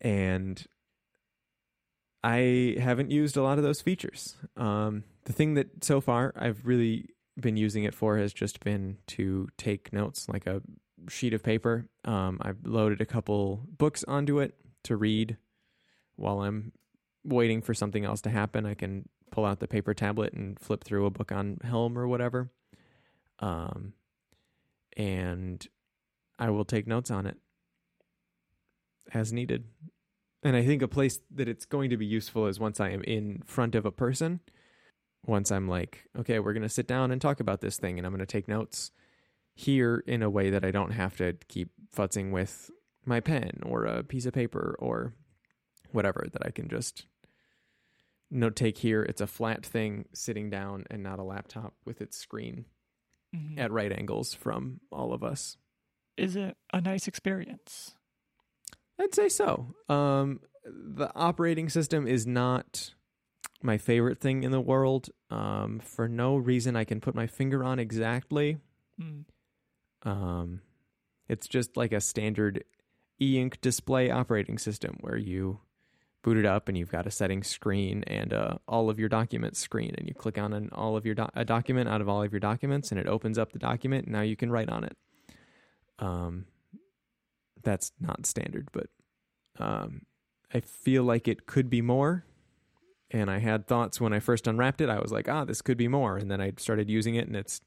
And 0.00 0.64
I 2.24 2.76
haven't 2.80 3.10
used 3.10 3.36
a 3.36 3.42
lot 3.42 3.58
of 3.58 3.64
those 3.64 3.80
features. 3.80 4.36
Um, 4.56 5.04
the 5.26 5.32
thing 5.32 5.54
that 5.54 5.84
so 5.84 6.00
far 6.00 6.32
I've 6.36 6.64
really 6.64 7.10
been 7.38 7.56
using 7.56 7.84
it 7.84 7.94
for 7.94 8.16
has 8.16 8.32
just 8.32 8.60
been 8.60 8.98
to 9.08 9.48
take 9.58 9.92
notes, 9.92 10.28
like 10.28 10.46
a 10.46 10.62
sheet 11.08 11.34
of 11.34 11.42
paper. 11.42 11.88
Um, 12.04 12.38
I've 12.40 12.64
loaded 12.64 13.00
a 13.00 13.06
couple 13.06 13.66
books 13.76 14.04
onto 14.04 14.38
it 14.38 14.54
to 14.84 14.96
read 14.96 15.36
while 16.14 16.40
I'm 16.40 16.72
waiting 17.24 17.60
for 17.60 17.74
something 17.74 18.04
else 18.04 18.22
to 18.22 18.30
happen. 18.30 18.64
I 18.64 18.74
can 18.74 19.08
pull 19.30 19.44
out 19.44 19.60
the 19.60 19.68
paper 19.68 19.92
tablet 19.92 20.32
and 20.32 20.58
flip 20.58 20.84
through 20.84 21.06
a 21.06 21.10
book 21.10 21.32
on 21.32 21.58
Helm 21.62 21.98
or 21.98 22.08
whatever. 22.08 22.50
Um, 23.40 23.92
and 24.96 25.66
I 26.38 26.50
will 26.50 26.64
take 26.64 26.86
notes 26.86 27.10
on 27.10 27.26
it 27.26 27.36
as 29.12 29.32
needed. 29.32 29.64
And 30.42 30.56
I 30.56 30.64
think 30.64 30.80
a 30.82 30.88
place 30.88 31.20
that 31.34 31.48
it's 31.48 31.64
going 31.64 31.90
to 31.90 31.96
be 31.96 32.06
useful 32.06 32.46
is 32.46 32.60
once 32.60 32.80
I 32.80 32.90
am 32.90 33.02
in 33.02 33.42
front 33.44 33.74
of 33.74 33.84
a 33.84 33.90
person. 33.90 34.40
Once 35.26 35.50
I'm 35.50 35.68
like, 35.68 36.08
okay, 36.18 36.38
we're 36.38 36.52
going 36.52 36.62
to 36.62 36.68
sit 36.68 36.86
down 36.86 37.10
and 37.10 37.20
talk 37.20 37.40
about 37.40 37.60
this 37.60 37.78
thing, 37.78 37.98
and 37.98 38.06
I'm 38.06 38.12
going 38.12 38.20
to 38.20 38.26
take 38.26 38.48
notes 38.48 38.90
here 39.54 40.04
in 40.06 40.22
a 40.22 40.30
way 40.30 40.50
that 40.50 40.64
I 40.64 40.70
don't 40.70 40.92
have 40.92 41.16
to 41.16 41.34
keep 41.48 41.70
futzing 41.94 42.30
with 42.30 42.70
my 43.04 43.20
pen 43.20 43.60
or 43.64 43.84
a 43.84 44.02
piece 44.04 44.26
of 44.26 44.34
paper 44.34 44.76
or 44.78 45.14
whatever, 45.92 46.26
that 46.32 46.44
I 46.46 46.50
can 46.50 46.68
just 46.68 47.06
note 48.30 48.56
take 48.56 48.78
here. 48.78 49.02
It's 49.02 49.20
a 49.20 49.26
flat 49.26 49.64
thing 49.64 50.06
sitting 50.12 50.50
down 50.50 50.84
and 50.90 51.02
not 51.02 51.18
a 51.18 51.22
laptop 51.24 51.74
with 51.84 52.00
its 52.00 52.16
screen 52.16 52.66
Mhm. 53.34 53.58
at 53.58 53.70
right 53.72 53.92
angles 53.92 54.34
from 54.34 54.80
all 54.90 55.12
of 55.12 55.22
us. 55.24 55.56
Is 56.16 56.36
it 56.36 56.56
a 56.72 56.80
nice 56.80 57.06
experience? 57.08 57.94
I'd 58.98 59.14
say 59.14 59.28
so. 59.28 59.74
Um, 59.88 60.40
the 60.64 61.10
operating 61.14 61.68
system 61.68 62.06
is 62.06 62.26
not 62.26 62.94
my 63.62 63.78
favorite 63.78 64.20
thing 64.20 64.44
in 64.44 64.50
the 64.50 64.60
world. 64.60 65.08
Um, 65.30 65.80
for 65.80 66.08
no 66.08 66.36
reason 66.36 66.76
I 66.76 66.84
can 66.84 67.00
put 67.00 67.14
my 67.14 67.26
finger 67.26 67.64
on 67.64 67.78
exactly. 67.78 68.58
Mm. 69.00 69.24
Um, 70.02 70.60
it's 71.28 71.48
just 71.48 71.76
like 71.76 71.92
a 71.92 72.00
standard 72.00 72.64
e-ink 73.20 73.60
display 73.60 74.10
operating 74.10 74.58
system 74.58 74.98
where 75.00 75.16
you 75.16 75.60
boot 76.22 76.36
it 76.36 76.44
up 76.44 76.68
and 76.68 76.76
you've 76.76 76.90
got 76.90 77.06
a 77.06 77.10
settings 77.10 77.46
screen 77.46 78.02
and 78.06 78.32
uh, 78.32 78.58
all 78.66 78.90
of 78.90 78.98
your 78.98 79.08
documents 79.08 79.60
screen, 79.60 79.94
and 79.96 80.08
you 80.08 80.14
click 80.14 80.38
on 80.38 80.52
an, 80.52 80.68
all 80.72 80.96
of 80.96 81.06
your 81.06 81.14
do- 81.14 81.28
a 81.34 81.44
document 81.44 81.88
out 81.88 82.00
of 82.00 82.08
all 82.08 82.22
of 82.22 82.32
your 82.32 82.40
documents, 82.40 82.90
and 82.90 83.00
it 83.00 83.06
opens 83.06 83.38
up 83.38 83.52
the 83.52 83.58
document. 83.58 84.06
And 84.06 84.12
now 84.12 84.22
you 84.22 84.36
can 84.36 84.50
write 84.50 84.68
on 84.68 84.84
it. 84.84 84.96
Um, 85.98 86.46
that's 87.62 87.92
not 88.00 88.26
standard, 88.26 88.68
but 88.72 88.88
um, 89.58 90.02
I 90.52 90.60
feel 90.60 91.04
like 91.04 91.26
it 91.26 91.46
could 91.46 91.70
be 91.70 91.80
more. 91.80 92.24
And 93.16 93.30
I 93.30 93.38
had 93.38 93.66
thoughts 93.66 93.98
when 93.98 94.12
I 94.12 94.20
first 94.20 94.46
unwrapped 94.46 94.82
it. 94.82 94.90
I 94.90 95.00
was 95.00 95.10
like, 95.10 95.26
ah, 95.26 95.44
this 95.44 95.62
could 95.62 95.78
be 95.78 95.88
more. 95.88 96.18
And 96.18 96.30
then 96.30 96.40
I 96.40 96.52
started 96.58 96.90
using 96.90 97.14
it, 97.14 97.26
and 97.26 97.34
it's 97.34 97.62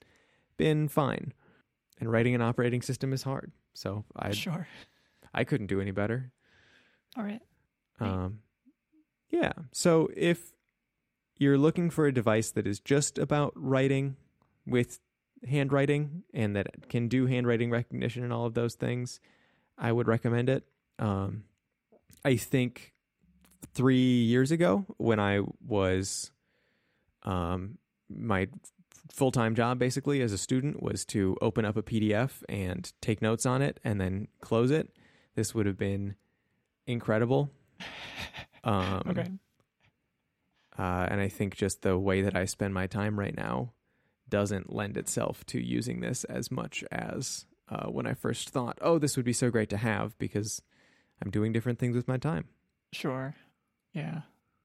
been 0.57 0.87
fine. 0.87 1.33
And 1.99 2.11
writing 2.11 2.35
an 2.35 2.41
operating 2.41 2.83
system 2.83 3.11
is 3.13 3.23
hard, 3.23 3.51
so 3.73 4.05
I 4.15 4.31
Sure. 4.31 4.67
I 5.33 5.43
couldn't 5.43 5.67
do 5.67 5.81
any 5.81 5.91
better. 5.91 6.31
All 7.17 7.23
right. 7.23 7.41
Um, 7.99 8.39
yeah. 9.29 9.53
So 9.71 10.09
if 10.15 10.53
you're 11.37 11.57
looking 11.57 11.89
for 11.89 12.05
a 12.05 12.13
device 12.13 12.51
that 12.51 12.67
is 12.67 12.79
just 12.79 13.17
about 13.17 13.51
writing 13.55 14.15
with 14.65 14.99
handwriting 15.47 16.23
and 16.33 16.55
that 16.55 16.89
can 16.89 17.07
do 17.07 17.25
handwriting 17.25 17.71
recognition 17.71 18.23
and 18.23 18.31
all 18.31 18.45
of 18.45 18.53
those 18.53 18.75
things, 18.75 19.19
I 19.77 19.91
would 19.91 20.07
recommend 20.07 20.49
it. 20.49 20.63
Um, 20.99 21.43
I 22.23 22.35
think 22.35 22.93
three 23.73 24.23
years 24.23 24.51
ago 24.51 24.85
when 24.97 25.19
I 25.19 25.41
was, 25.65 26.31
um, 27.23 27.77
my 28.09 28.47
full 29.11 29.31
time 29.31 29.55
job 29.55 29.79
basically 29.79 30.21
as 30.21 30.33
a 30.33 30.37
student 30.37 30.81
was 30.81 31.05
to 31.05 31.35
open 31.41 31.65
up 31.65 31.77
a 31.77 31.83
PDF 31.83 32.43
and 32.47 32.91
take 33.01 33.21
notes 33.21 33.45
on 33.45 33.61
it 33.61 33.79
and 33.83 33.99
then 33.99 34.27
close 34.41 34.71
it. 34.71 34.89
This 35.35 35.53
would 35.53 35.65
have 35.65 35.77
been 35.77 36.15
incredible. 36.87 37.51
Um, 38.61 39.03
okay. 39.07 39.31
uh, 40.77 41.07
and 41.09 41.21
I 41.21 41.29
think 41.29 41.55
just 41.55 41.81
the 41.81 41.97
way 41.97 42.23
that 42.23 42.35
I 42.35 42.43
spend 42.43 42.73
my 42.73 42.87
time 42.87 43.17
right 43.17 43.35
now 43.35 43.71
doesn't 44.27 44.73
lend 44.73 44.97
itself 44.97 45.45
to 45.47 45.61
using 45.61 46.01
this 46.01 46.25
as 46.25 46.51
much 46.51 46.83
as 46.91 47.45
uh, 47.69 47.87
when 47.87 48.05
I 48.05 48.13
first 48.13 48.49
thought, 48.49 48.77
oh, 48.81 48.99
this 48.99 49.15
would 49.15 49.25
be 49.25 49.31
so 49.31 49.49
great 49.49 49.69
to 49.69 49.77
have 49.77 50.17
because 50.17 50.61
I'm 51.23 51.31
doing 51.31 51.53
different 51.53 51.79
things 51.79 51.95
with 51.95 52.07
my 52.07 52.17
time. 52.17 52.45
Sure. 52.91 53.35
Yeah. 53.93 54.21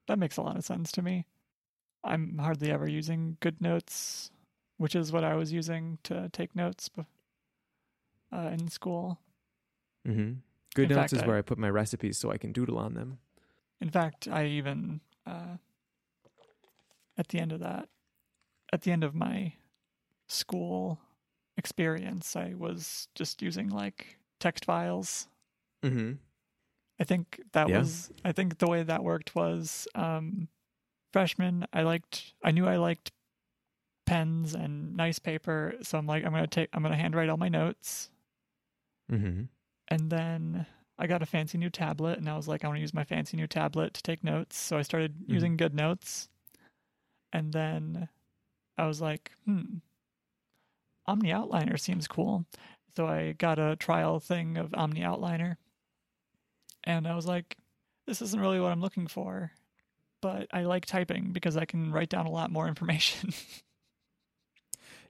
That 0.07 0.19
makes 0.19 0.37
a 0.37 0.41
lot 0.41 0.57
of 0.57 0.63
sense 0.63 0.91
to 0.93 1.01
me. 1.01 1.25
I'm 2.03 2.37
hardly 2.37 2.71
ever 2.71 2.87
using 2.87 3.37
GoodNotes, 3.41 4.29
which 4.77 4.95
is 4.95 5.11
what 5.11 5.23
I 5.23 5.33
was 5.35 5.51
using 5.51 5.97
to 6.03 6.29
take 6.29 6.55
notes 6.55 6.89
uh, 8.31 8.49
in 8.53 8.67
school. 8.67 9.19
Mm-hmm. 10.07 10.33
Good 10.75 10.91
In 10.91 10.95
Notes 10.97 10.99
fact, 10.99 11.13
is 11.13 11.23
I- 11.23 11.27
where 11.27 11.37
I 11.37 11.41
put 11.41 11.57
my 11.57 11.69
recipes 11.69 12.17
so 12.17 12.31
I 12.31 12.37
can 12.37 12.51
doodle 12.51 12.77
on 12.77 12.93
them. 12.93 13.17
In 13.81 13.89
fact, 13.89 14.27
I 14.27 14.45
even 14.45 15.01
uh, 15.25 15.57
at 17.17 17.29
the 17.29 17.39
end 17.39 17.51
of 17.51 17.59
that, 17.61 17.89
at 18.71 18.81
the 18.83 18.91
end 18.91 19.03
of 19.03 19.15
my 19.15 19.53
school 20.27 20.99
experience, 21.57 22.35
I 22.35 22.53
was 22.55 23.07
just 23.15 23.41
using 23.41 23.69
like 23.69 24.17
text 24.39 24.65
files. 24.65 25.27
Mm-hmm. 25.83 26.13
I 26.99 27.03
think 27.03 27.41
that 27.51 27.69
Yeah. 27.69 27.79
was. 27.79 28.09
I 28.23 28.31
think 28.31 28.57
the 28.57 28.67
way 28.67 28.83
that 28.83 29.03
worked 29.03 29.35
was 29.35 29.87
um, 29.95 30.47
freshman. 31.13 31.65
I 31.73 31.83
liked. 31.83 32.33
I 32.43 32.51
knew 32.51 32.67
I 32.67 32.77
liked 32.77 33.11
pens 34.05 34.53
and 34.55 34.95
nice 34.95 35.19
paper, 35.19 35.75
so 35.81 35.97
I'm 35.97 36.07
like, 36.07 36.23
I'm 36.23 36.31
gonna 36.31 36.47
take. 36.47 36.69
I'm 36.73 36.83
gonna 36.83 36.95
handwrite 36.95 37.29
all 37.29 37.37
my 37.37 37.49
notes, 37.49 38.09
Mm-hmm. 39.11 39.43
and 39.89 40.09
then 40.09 40.65
I 40.97 41.07
got 41.07 41.21
a 41.21 41.25
fancy 41.25 41.57
new 41.57 41.69
tablet, 41.69 42.17
and 42.17 42.29
I 42.29 42.35
was 42.37 42.47
like, 42.47 42.63
I 42.63 42.67
want 42.67 42.77
to 42.77 42.81
use 42.81 42.93
my 42.93 43.03
fancy 43.03 43.35
new 43.37 43.47
tablet 43.47 43.93
to 43.95 44.01
take 44.03 44.23
notes. 44.23 44.57
So 44.57 44.77
I 44.77 44.81
started 44.83 45.27
Mhm. 45.27 45.29
using 45.33 45.57
GoodNotes, 45.57 46.29
and 47.33 47.51
then 47.51 48.07
I 48.77 48.87
was 48.87 49.01
like, 49.01 49.31
hmm, 49.45 49.79
OmniOutliner 51.07 51.79
seems 51.79 52.07
cool. 52.07 52.45
So 52.95 53.07
I 53.07 53.33
got 53.33 53.59
a 53.59 53.75
trial 53.75 54.19
thing 54.19 54.57
of 54.57 54.71
OmniOutliner, 54.71 55.57
and 56.85 57.07
I 57.07 57.15
was 57.15 57.25
like, 57.25 57.57
this 58.05 58.21
isn't 58.21 58.39
really 58.39 58.59
what 58.59 58.71
I'm 58.71 58.81
looking 58.81 59.07
for, 59.07 59.51
but 60.21 60.47
I 60.53 60.63
like 60.63 60.85
typing 60.85 61.31
because 61.31 61.57
I 61.57 61.65
can 61.65 61.91
write 61.91 62.09
down 62.09 62.25
a 62.25 62.31
lot 62.31 62.51
more 62.51 62.67
information. 62.69 63.33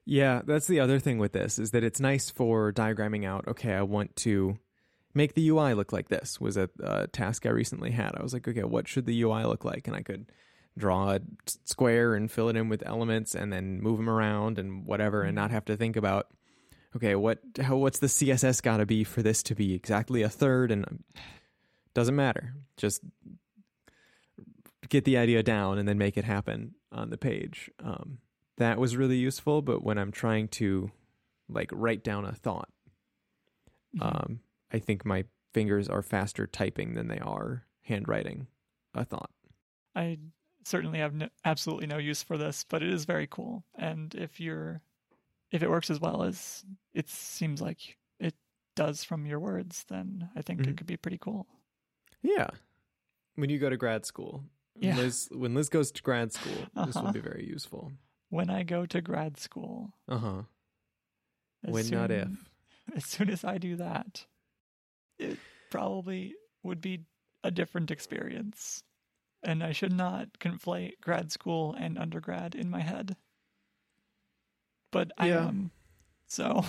Yeah, 0.08 0.42
that's 0.46 0.68
the 0.68 0.78
other 0.78 1.00
thing 1.00 1.18
with 1.18 1.32
this 1.32 1.58
is 1.58 1.72
that 1.72 1.82
it's 1.82 1.98
nice 1.98 2.30
for 2.30 2.72
diagramming 2.72 3.26
out. 3.26 3.48
Okay, 3.48 3.74
I 3.74 3.82
want 3.82 4.14
to 4.16 4.56
make 5.14 5.34
the 5.34 5.48
UI 5.48 5.74
look 5.74 5.92
like 5.92 6.08
this. 6.08 6.40
Was 6.40 6.56
a, 6.56 6.70
a 6.80 7.08
task 7.08 7.44
I 7.44 7.50
recently 7.50 7.90
had. 7.90 8.14
I 8.16 8.22
was 8.22 8.32
like, 8.32 8.46
okay, 8.46 8.62
what 8.62 8.86
should 8.86 9.06
the 9.06 9.20
UI 9.22 9.42
look 9.44 9.64
like? 9.64 9.88
And 9.88 9.96
I 9.96 10.02
could 10.02 10.30
draw 10.78 11.14
a 11.14 11.20
square 11.64 12.14
and 12.14 12.30
fill 12.30 12.48
it 12.48 12.56
in 12.56 12.68
with 12.68 12.86
elements, 12.86 13.34
and 13.34 13.52
then 13.52 13.80
move 13.80 13.96
them 13.96 14.08
around 14.08 14.60
and 14.60 14.86
whatever, 14.86 15.22
and 15.22 15.30
mm-hmm. 15.30 15.42
not 15.42 15.50
have 15.50 15.64
to 15.66 15.76
think 15.76 15.96
about. 15.96 16.28
Okay, 16.94 17.16
what 17.16 17.40
how 17.60 17.76
what's 17.76 17.98
the 17.98 18.06
CSS 18.06 18.62
got 18.62 18.76
to 18.76 18.86
be 18.86 19.02
for 19.02 19.22
this 19.22 19.42
to 19.44 19.56
be 19.56 19.74
exactly 19.74 20.22
a 20.22 20.28
third? 20.28 20.70
And 20.70 21.02
doesn't 21.96 22.14
matter. 22.14 22.54
Just 22.76 23.00
get 24.88 25.04
the 25.06 25.16
idea 25.16 25.42
down 25.42 25.78
and 25.78 25.88
then 25.88 25.96
make 25.98 26.16
it 26.16 26.24
happen 26.24 26.74
on 26.92 27.08
the 27.10 27.16
page. 27.16 27.70
Um, 27.82 28.18
that 28.58 28.78
was 28.78 28.96
really 28.96 29.16
useful. 29.16 29.62
But 29.62 29.82
when 29.82 29.98
I'm 29.98 30.12
trying 30.12 30.48
to 30.48 30.90
like 31.48 31.70
write 31.72 32.04
down 32.04 32.24
a 32.26 32.32
thought, 32.32 32.68
um, 34.00 34.40
I 34.70 34.78
think 34.78 35.04
my 35.06 35.24
fingers 35.54 35.88
are 35.88 36.02
faster 36.02 36.46
typing 36.46 36.94
than 36.94 37.08
they 37.08 37.18
are 37.18 37.64
handwriting 37.82 38.46
a 38.94 39.04
thought. 39.04 39.30
I 39.94 40.18
certainly 40.64 40.98
have 40.98 41.14
no, 41.14 41.28
absolutely 41.44 41.86
no 41.86 41.96
use 41.96 42.22
for 42.22 42.36
this, 42.36 42.64
but 42.68 42.82
it 42.82 42.90
is 42.92 43.06
very 43.06 43.26
cool. 43.26 43.64
And 43.74 44.14
if 44.14 44.38
you're, 44.38 44.82
if 45.50 45.62
it 45.62 45.70
works 45.70 45.88
as 45.90 45.98
well 45.98 46.22
as 46.22 46.62
it 46.92 47.08
seems 47.08 47.62
like 47.62 47.96
it 48.20 48.34
does 48.74 49.02
from 49.02 49.24
your 49.24 49.40
words, 49.40 49.84
then 49.88 50.28
I 50.36 50.42
think 50.42 50.60
Mhm. 50.60 50.68
it 50.68 50.76
could 50.76 50.86
be 50.86 50.98
pretty 50.98 51.18
cool. 51.18 51.46
Yeah. 52.26 52.48
When 53.36 53.50
you 53.50 53.58
go 53.58 53.70
to 53.70 53.76
grad 53.76 54.04
school, 54.06 54.44
Yeah. 54.74 54.96
Liz, 54.96 55.28
when 55.30 55.54
Liz 55.54 55.68
goes 55.68 55.90
to 55.92 56.02
grad 56.02 56.32
school, 56.32 56.66
this 56.74 56.96
Uh-huh. 56.96 57.06
will 57.06 57.12
be 57.12 57.20
very 57.20 57.46
useful. 57.46 57.92
When 58.30 58.50
I 58.50 58.62
go 58.64 58.84
to 58.86 59.00
grad 59.00 59.38
school, 59.38 59.92
Uh 60.08 60.18
huh. 60.18 60.42
as 61.64 61.72
When 61.72 61.90
not 61.90 62.10
if. 62.10 62.28
As 62.94 63.04
soon 63.04 63.30
as 63.30 63.42
I 63.44 63.58
do 63.58 63.76
that, 63.76 64.26
it 65.18 65.38
probably 65.70 66.34
would 66.62 66.80
be 66.80 67.04
a 67.42 67.50
different 67.50 67.90
experience. 67.90 68.82
And 69.42 69.62
I 69.62 69.72
should 69.72 69.92
not 69.92 70.38
conflate 70.40 71.00
grad 71.00 71.30
school 71.32 71.74
and 71.74 71.98
undergrad 71.98 72.54
in 72.54 72.70
my 72.70 72.80
head. 72.80 73.16
But 74.92 75.12
I 75.18 75.28
Yeah. 75.28 75.48
am. 75.48 75.70
So 76.26 76.64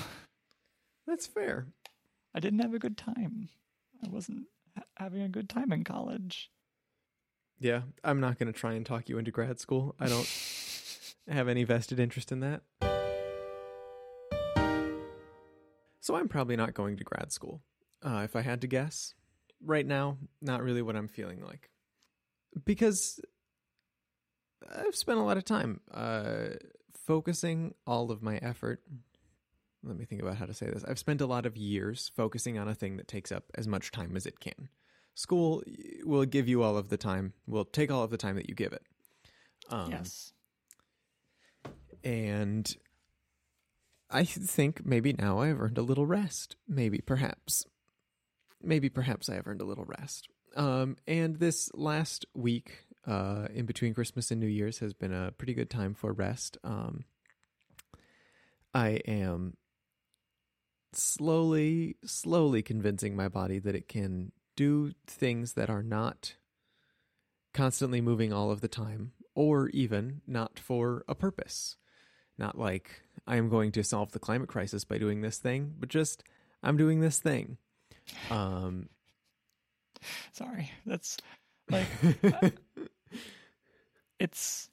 That's 1.07 1.25
fair. 1.27 1.67
I 2.33 2.39
didn't 2.39 2.59
have 2.59 2.73
a 2.73 2.79
good 2.79 2.97
time. 2.97 3.49
I 4.03 4.09
wasn't 4.09 4.39
ha- 4.39 4.56
having 4.97 5.21
a 5.21 5.29
good 5.29 5.49
time 5.49 5.71
in 5.71 5.83
college. 5.83 6.49
Yeah, 7.59 7.81
I'm 8.03 8.19
not 8.19 8.37
going 8.37 8.51
to 8.51 8.57
try 8.57 8.73
and 8.73 8.85
talk 8.85 9.09
you 9.09 9.17
into 9.17 9.31
grad 9.31 9.59
school. 9.59 9.95
I 9.99 10.07
don't 10.07 10.29
have 11.27 11.47
any 11.47 11.63
vested 11.63 11.99
interest 11.99 12.31
in 12.31 12.41
that. 12.41 12.61
So 15.99 16.15
I'm 16.15 16.29
probably 16.29 16.55
not 16.55 16.73
going 16.73 16.97
to 16.97 17.03
grad 17.03 17.31
school. 17.33 17.61
Uh, 18.01 18.21
if 18.23 18.35
I 18.35 18.41
had 18.41 18.61
to 18.61 18.67
guess, 18.67 19.13
right 19.61 19.85
now, 19.85 20.17
not 20.41 20.63
really 20.63 20.81
what 20.81 20.95
I'm 20.95 21.07
feeling 21.07 21.43
like. 21.43 21.69
Because 22.63 23.19
I've 24.73 24.95
spent 24.95 25.19
a 25.19 25.23
lot 25.23 25.37
of 25.37 25.45
time 25.45 25.81
uh, 25.93 26.49
focusing 27.05 27.73
all 27.85 28.11
of 28.11 28.21
my 28.21 28.37
effort. 28.37 28.81
Let 29.83 29.97
me 29.97 30.05
think 30.05 30.21
about 30.21 30.37
how 30.37 30.45
to 30.45 30.53
say 30.53 30.67
this. 30.67 30.83
I've 30.83 30.99
spent 30.99 31.21
a 31.21 31.25
lot 31.25 31.45
of 31.45 31.55
years 31.55 32.11
focusing 32.15 32.57
on 32.57 32.67
a 32.67 32.75
thing 32.75 32.97
that 32.97 33.07
takes 33.07 33.31
up 33.31 33.45
as 33.55 33.67
much 33.67 33.91
time 33.91 34.15
as 34.15 34.25
it 34.25 34.39
can. 34.39 34.69
School 35.15 35.63
will 36.03 36.25
give 36.25 36.47
you 36.47 36.61
all 36.61 36.77
of 36.77 36.89
the 36.89 36.97
time, 36.97 37.33
will 37.47 37.65
take 37.65 37.91
all 37.91 38.03
of 38.03 38.11
the 38.11 38.17
time 38.17 38.35
that 38.35 38.49
you 38.49 38.55
give 38.55 38.73
it. 38.73 38.83
Um, 39.69 39.91
yes. 39.91 40.33
And 42.03 42.75
I 44.09 44.23
think 44.23 44.85
maybe 44.85 45.13
now 45.13 45.39
I 45.39 45.47
have 45.47 45.59
earned 45.59 45.77
a 45.77 45.83
little 45.83 46.05
rest. 46.05 46.55
Maybe, 46.67 46.99
perhaps. 46.99 47.65
Maybe, 48.61 48.89
perhaps 48.89 49.29
I 49.29 49.35
have 49.35 49.47
earned 49.47 49.61
a 49.61 49.65
little 49.65 49.85
rest. 49.85 50.27
Um, 50.55 50.97
and 51.07 51.39
this 51.39 51.69
last 51.73 52.25
week, 52.33 52.85
uh, 53.05 53.47
in 53.53 53.65
between 53.65 53.93
Christmas 53.93 54.31
and 54.31 54.39
New 54.39 54.47
Year's, 54.47 54.79
has 54.79 54.93
been 54.93 55.13
a 55.13 55.31
pretty 55.31 55.53
good 55.53 55.69
time 55.69 55.93
for 55.93 56.13
rest. 56.13 56.57
Um, 56.63 57.05
I 58.73 59.01
am 59.07 59.55
slowly, 60.93 61.97
slowly 62.05 62.61
convincing 62.61 63.15
my 63.15 63.27
body 63.27 63.59
that 63.59 63.75
it 63.75 63.87
can 63.87 64.31
do 64.55 64.93
things 65.05 65.53
that 65.53 65.69
are 65.69 65.83
not 65.83 66.35
constantly 67.53 68.01
moving 68.01 68.33
all 68.33 68.51
of 68.51 68.61
the 68.61 68.67
time, 68.67 69.11
or 69.35 69.69
even 69.69 70.21
not 70.27 70.59
for 70.59 71.03
a 71.07 71.15
purpose. 71.15 71.75
Not 72.37 72.57
like 72.57 73.01
I 73.25 73.37
am 73.37 73.49
going 73.49 73.71
to 73.73 73.83
solve 73.83 74.11
the 74.11 74.19
climate 74.19 74.49
crisis 74.49 74.83
by 74.83 74.97
doing 74.97 75.21
this 75.21 75.37
thing, 75.37 75.73
but 75.79 75.89
just 75.89 76.23
I'm 76.61 76.77
doing 76.77 76.99
this 76.99 77.19
thing. 77.19 77.57
Um, 78.29 78.89
Sorry. 80.31 80.71
That's 80.85 81.17
like 81.69 81.87
it's 84.19 84.69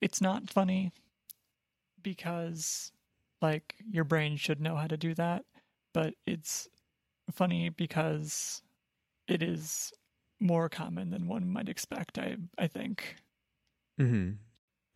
it's 0.00 0.20
not 0.20 0.50
funny 0.50 0.92
because 2.02 2.92
like 3.42 3.76
your 3.90 4.04
brain 4.04 4.36
should 4.36 4.60
know 4.60 4.76
how 4.76 4.86
to 4.86 4.96
do 4.96 5.14
that, 5.14 5.44
but 5.94 6.14
it's 6.26 6.68
funny 7.32 7.70
because 7.70 8.62
it 9.28 9.42
is 9.42 9.92
more 10.40 10.68
common 10.68 11.10
than 11.10 11.28
one 11.28 11.48
might 11.50 11.68
expect, 11.68 12.18
I 12.18 12.36
I 12.58 12.68
think. 12.68 13.16
hmm 13.98 14.30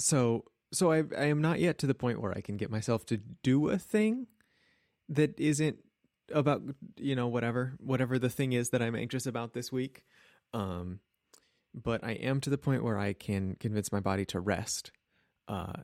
So, 0.00 0.44
so 0.72 0.92
I 0.92 1.04
I 1.18 1.26
am 1.26 1.40
not 1.40 1.60
yet 1.60 1.78
to 1.78 1.86
the 1.86 1.94
point 1.94 2.20
where 2.20 2.32
I 2.36 2.40
can 2.40 2.56
get 2.56 2.70
myself 2.70 3.06
to 3.06 3.18
do 3.18 3.68
a 3.70 3.78
thing 3.78 4.28
that 5.08 5.38
isn't 5.40 5.78
about 6.32 6.62
you 6.98 7.16
know 7.16 7.28
whatever 7.28 7.74
whatever 7.80 8.18
the 8.18 8.30
thing 8.30 8.52
is 8.54 8.70
that 8.70 8.82
I'm 8.82 8.96
anxious 8.96 9.26
about 9.26 9.54
this 9.54 9.72
week. 9.72 10.04
Um, 10.54 11.00
but 11.74 12.04
I 12.04 12.12
am 12.12 12.40
to 12.42 12.50
the 12.50 12.58
point 12.58 12.84
where 12.84 12.98
I 12.98 13.14
can 13.14 13.56
convince 13.56 13.92
my 13.92 14.00
body 14.00 14.24
to 14.26 14.40
rest, 14.40 14.92
uh, 15.48 15.74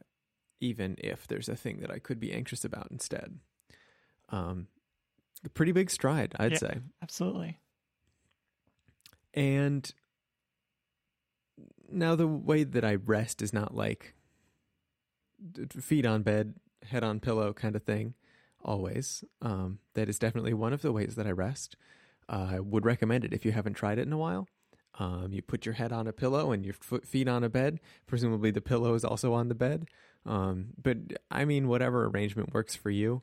even 0.61 0.97
if 0.99 1.27
there's 1.27 1.49
a 1.49 1.57
thing 1.57 1.81
that 1.81 1.91
I 1.91 1.99
could 1.99 2.21
be 2.21 2.33
anxious 2.33 2.65
about 2.65 2.89
instead. 2.91 3.39
Um, 4.29 4.69
a 5.45 5.49
pretty 5.49 5.73
big 5.73 5.91
stride, 5.91 6.35
I'd 6.39 6.53
Yeah. 6.53 6.59
say. 6.59 6.79
Absolutely. 7.03 7.59
And 9.35 9.93
now 11.91 12.15
the 12.15 12.27
way 12.27 12.65
that 12.65 12.85
I 12.85 12.97
rest 12.97 13.43
is 13.43 13.53
not 13.53 13.75
like 13.75 14.15
feet 15.81 16.05
on 16.05 16.23
bed, 16.23 16.55
head 16.83 17.03
on 17.03 17.21
pillow 17.21 17.53
kind 17.53 17.75
of 17.75 17.83
thing. 17.83 18.15
Always. 18.63 19.25
Um, 19.41 19.79
that 19.95 20.09
is 20.09 20.19
definitely 20.19 20.53
one 20.53 20.73
of 20.75 20.83
the 20.83 20.93
ways 20.93 21.15
that 21.15 21.27
I 21.27 21.31
rest. 21.31 21.77
Uh, 22.29 22.49
I 22.51 22.61
would 22.61 22.85
recommend 22.85 23.25
it 23.25 23.33
if 23.33 23.45
you 23.45 23.53
haven't 23.53 23.75
tried 23.75 23.99
it 23.99 24.07
in 24.07 24.13
a 24.13 24.19
while. 24.19 24.47
Um, 24.99 25.33
you 25.33 25.41
put 25.41 25.65
your 25.65 25.75
head 25.75 25.93
on 25.93 26.07
a 26.07 26.13
pillow 26.13 26.53
and 26.53 26.65
your 26.65 26.75
foot, 26.75 27.07
feet 27.07 27.29
on 27.29 27.45
a 27.45 27.49
bed. 27.49 27.81
Presumably 28.07 28.51
the 28.51 28.61
pillow 28.61 28.95
is 28.95 29.05
also 29.05 29.33
on 29.33 29.49
the 29.49 29.55
bed. 29.55 29.87
Um, 30.27 30.75
but 30.83 30.97
I 31.31 31.45
mean, 31.45 31.69
whatever 31.69 32.05
arrangement 32.07 32.53
works 32.53 32.75
for 32.77 32.91
you. 32.91 33.23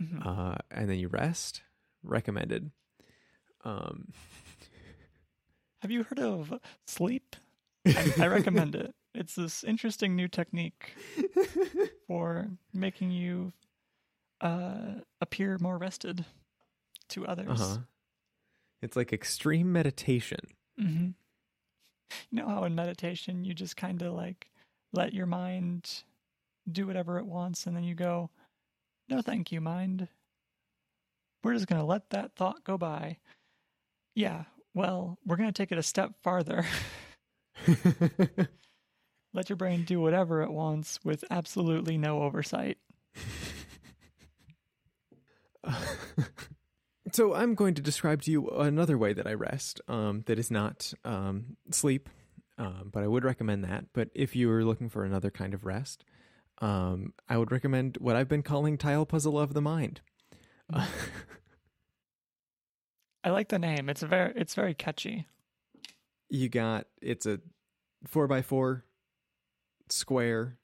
Mhm. 0.00 0.24
Uh, 0.24 0.56
and 0.70 0.88
then 0.90 0.98
you 0.98 1.08
rest. 1.08 1.62
Recommended. 2.02 2.70
Um, 3.64 4.12
Have 5.80 5.90
you 5.90 6.04
heard 6.04 6.20
of 6.20 6.60
sleep? 6.86 7.34
I, 7.86 8.12
I 8.18 8.26
recommend 8.26 8.74
it. 8.74 8.94
It's 9.14 9.34
this 9.34 9.64
interesting 9.64 10.14
new 10.14 10.28
technique 10.28 10.92
for 12.06 12.48
making 12.72 13.10
you 13.12 13.52
uh, 14.40 15.00
appear 15.20 15.56
more 15.60 15.78
rested 15.78 16.24
to 17.08 17.26
others. 17.26 17.60
Uh-huh. 17.60 17.78
It's 18.82 18.96
like 18.96 19.12
extreme 19.12 19.72
meditation. 19.72 20.40
Hmm 20.78 21.08
You 22.30 22.38
know 22.38 22.48
how 22.48 22.64
in 22.64 22.74
meditation 22.74 23.44
you 23.44 23.52
just 23.54 23.76
kind 23.76 24.00
of 24.02 24.12
like 24.14 24.48
let 24.92 25.12
your 25.12 25.26
mind 25.26 26.04
do 26.70 26.86
whatever 26.86 27.18
it 27.18 27.26
wants, 27.26 27.66
and 27.66 27.76
then 27.76 27.84
you 27.84 27.94
go, 27.94 28.30
"No, 29.08 29.22
thank 29.22 29.52
you, 29.52 29.60
mind. 29.60 30.08
We're 31.42 31.54
just 31.54 31.66
gonna 31.66 31.84
let 31.84 32.10
that 32.10 32.34
thought 32.34 32.64
go 32.64 32.76
by." 32.76 33.18
Yeah, 34.14 34.44
well, 34.74 35.18
we're 35.26 35.36
gonna 35.36 35.52
take 35.52 35.72
it 35.72 35.78
a 35.78 35.82
step 35.82 36.12
farther. 36.22 36.66
let 39.32 39.48
your 39.48 39.56
brain 39.56 39.84
do 39.84 40.00
whatever 40.00 40.42
it 40.42 40.50
wants 40.52 40.98
with 41.04 41.24
absolutely 41.30 41.98
no 41.98 42.22
oversight. 42.22 42.78
so 47.16 47.32
I'm 47.32 47.54
going 47.54 47.72
to 47.72 47.80
describe 47.80 48.20
to 48.22 48.30
you 48.30 48.50
another 48.50 48.98
way 48.98 49.14
that 49.14 49.26
I 49.26 49.32
rest 49.32 49.80
um, 49.88 50.24
that 50.26 50.38
is 50.38 50.50
not 50.50 50.92
um, 51.02 51.56
sleep, 51.70 52.10
um, 52.58 52.90
but 52.92 53.02
I 53.02 53.06
would 53.06 53.24
recommend 53.24 53.64
that. 53.64 53.86
But 53.94 54.10
if 54.14 54.36
you 54.36 54.50
are 54.50 54.62
looking 54.62 54.90
for 54.90 55.02
another 55.02 55.30
kind 55.30 55.54
of 55.54 55.64
rest, 55.64 56.04
um, 56.60 57.14
I 57.26 57.38
would 57.38 57.50
recommend 57.50 57.96
what 58.02 58.16
I've 58.16 58.28
been 58.28 58.42
calling 58.42 58.76
tile 58.76 59.06
puzzle 59.06 59.40
of 59.40 59.54
the 59.54 59.62
mind. 59.62 60.02
Uh, 60.70 60.86
I 63.24 63.30
like 63.30 63.48
the 63.48 63.58
name. 63.58 63.88
It's 63.88 64.02
very 64.02 64.34
it's 64.36 64.54
very 64.54 64.74
catchy. 64.74 65.26
you 66.28 66.50
got 66.50 66.86
it's 67.00 67.24
a 67.24 67.40
four 68.06 68.26
by 68.26 68.42
four 68.42 68.84
square, 69.88 70.58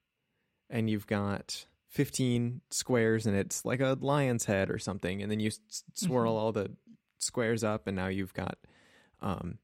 and 0.69 0.91
you've 0.91 1.07
got 1.07 1.65
15 1.93 2.63
squares, 2.71 3.27
and 3.27 3.37
it's 3.37 3.65
like 3.65 3.81
a 3.81 3.97
lion's 4.01 4.47
head 4.47 4.71
or 4.71 4.79
something. 4.79 5.23
And 5.23 5.31
then 5.31 5.41
you 5.41 5.49
s- 5.49 5.85
swirl 5.95 6.37
all 6.37 6.51
the 6.51 6.75
squares 7.19 7.63
up, 7.63 7.87
and 7.87 7.95
now 7.95 8.09
you've 8.09 8.33
got 8.35 8.57
um, 9.21 9.59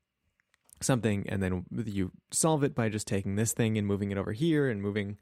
something. 0.82 1.26
And 1.28 1.42
then 1.42 1.64
you 1.84 2.12
solve 2.30 2.62
it 2.62 2.74
by 2.74 2.90
just 2.90 3.06
taking 3.08 3.36
this 3.36 3.52
thing 3.54 3.78
and 3.78 3.86
moving 3.86 4.10
it 4.10 4.18
over 4.18 4.32
here 4.32 4.68
and 4.68 4.82
moving 4.82 5.16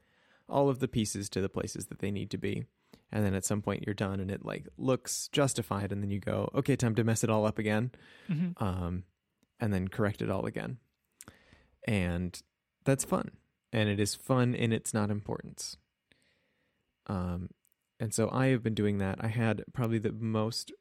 all 0.49 0.69
of 0.69 0.79
the 0.79 0.87
pieces 0.87 1.29
to 1.29 1.41
the 1.41 1.49
places 1.49 1.87
that 1.87 1.99
they 1.99 2.11
need 2.11 2.29
to 2.31 2.37
be. 2.37 2.65
And 3.09 3.25
then 3.25 3.33
at 3.35 3.45
some 3.45 3.61
point 3.61 3.83
you're 3.85 3.93
done, 3.93 4.19
and 4.19 4.29
it 4.29 4.43
like 4.43 4.67
looks 4.77 5.29
justified. 5.29 5.93
And 5.93 6.03
then 6.03 6.09
you 6.11 6.19
go, 6.19 6.51
okay, 6.53 6.75
time 6.75 6.95
to 6.95 7.05
mess 7.05 7.23
it 7.23 7.29
all 7.29 7.45
up 7.45 7.57
again 7.57 7.91
hmm 8.27 8.49
um, 8.57 9.03
and 9.61 9.73
then 9.73 9.87
correct 9.87 10.21
it 10.21 10.29
all 10.29 10.45
again. 10.45 10.77
And 11.87 12.39
that's 12.83 13.05
fun. 13.05 13.31
And 13.71 13.87
it 13.87 13.99
is 13.99 14.13
fun 14.13 14.53
in 14.53 14.73
its 14.73 14.93
not 14.93 15.09
importance. 15.09 15.77
Um, 17.07 17.49
and 17.99 18.13
so 18.13 18.29
I 18.31 18.47
have 18.47 18.61
been 18.61 18.75
doing 18.75 18.99
that. 18.99 19.17
I 19.19 19.27
had 19.27 19.63
probably 19.73 19.99
the 19.99 20.11
most 20.11 20.71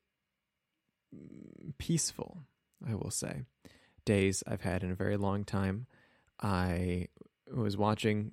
peaceful, 1.78 2.42
I 2.86 2.94
will 2.94 3.10
say, 3.10 3.42
days 4.04 4.42
I've 4.46 4.62
had 4.62 4.82
in 4.82 4.90
a 4.90 4.96
very 4.96 5.16
long 5.16 5.44
time. 5.44 5.86
I 6.40 7.06
was 7.54 7.76
watching, 7.76 8.32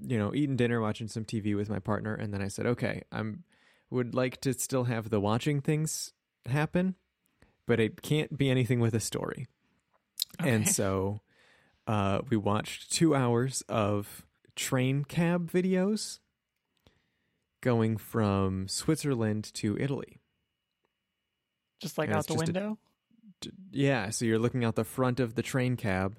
you 0.00 0.18
know, 0.18 0.34
eating 0.34 0.56
dinner, 0.56 0.80
watching 0.80 1.08
some 1.08 1.24
TV 1.24 1.56
with 1.56 1.68
my 1.68 1.78
partner, 1.78 2.14
and 2.14 2.32
then 2.32 2.42
I 2.42 2.48
said, 2.48 2.66
okay, 2.66 3.02
I'm 3.10 3.44
would 3.90 4.14
like 4.14 4.40
to 4.40 4.54
still 4.54 4.84
have 4.84 5.10
the 5.10 5.20
watching 5.20 5.60
things 5.60 6.12
happen, 6.46 6.94
but 7.66 7.78
it 7.78 8.00
can't 8.00 8.38
be 8.38 8.50
anything 8.50 8.80
with 8.80 8.94
a 8.94 9.00
story. 9.00 9.46
And 10.38 10.66
so 10.66 11.20
uh, 11.86 12.22
we 12.30 12.36
watched 12.38 12.90
two 12.90 13.14
hours 13.14 13.62
of 13.68 14.24
train 14.56 15.04
cab 15.04 15.50
videos 15.50 16.20
going 17.62 17.96
from 17.96 18.68
Switzerland 18.68 19.50
to 19.54 19.78
Italy. 19.78 20.20
Just 21.80 21.96
like 21.96 22.08
and 22.08 22.18
out 22.18 22.26
the 22.26 22.34
a- 22.34 22.36
window. 22.36 22.78
Yeah, 23.70 24.10
so 24.10 24.24
you're 24.24 24.38
looking 24.38 24.64
out 24.64 24.76
the 24.76 24.84
front 24.84 25.18
of 25.18 25.34
the 25.34 25.42
train 25.42 25.76
cab 25.76 26.16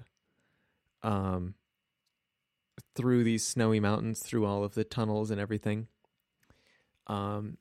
um, 1.02 1.54
through 2.94 3.24
these 3.24 3.46
snowy 3.46 3.80
mountains, 3.80 4.20
through 4.22 4.44
all 4.44 4.64
of 4.64 4.74
the 4.74 4.84
tunnels 4.84 5.30
and 5.30 5.40
everything. 5.40 5.86
Um, 7.06 7.56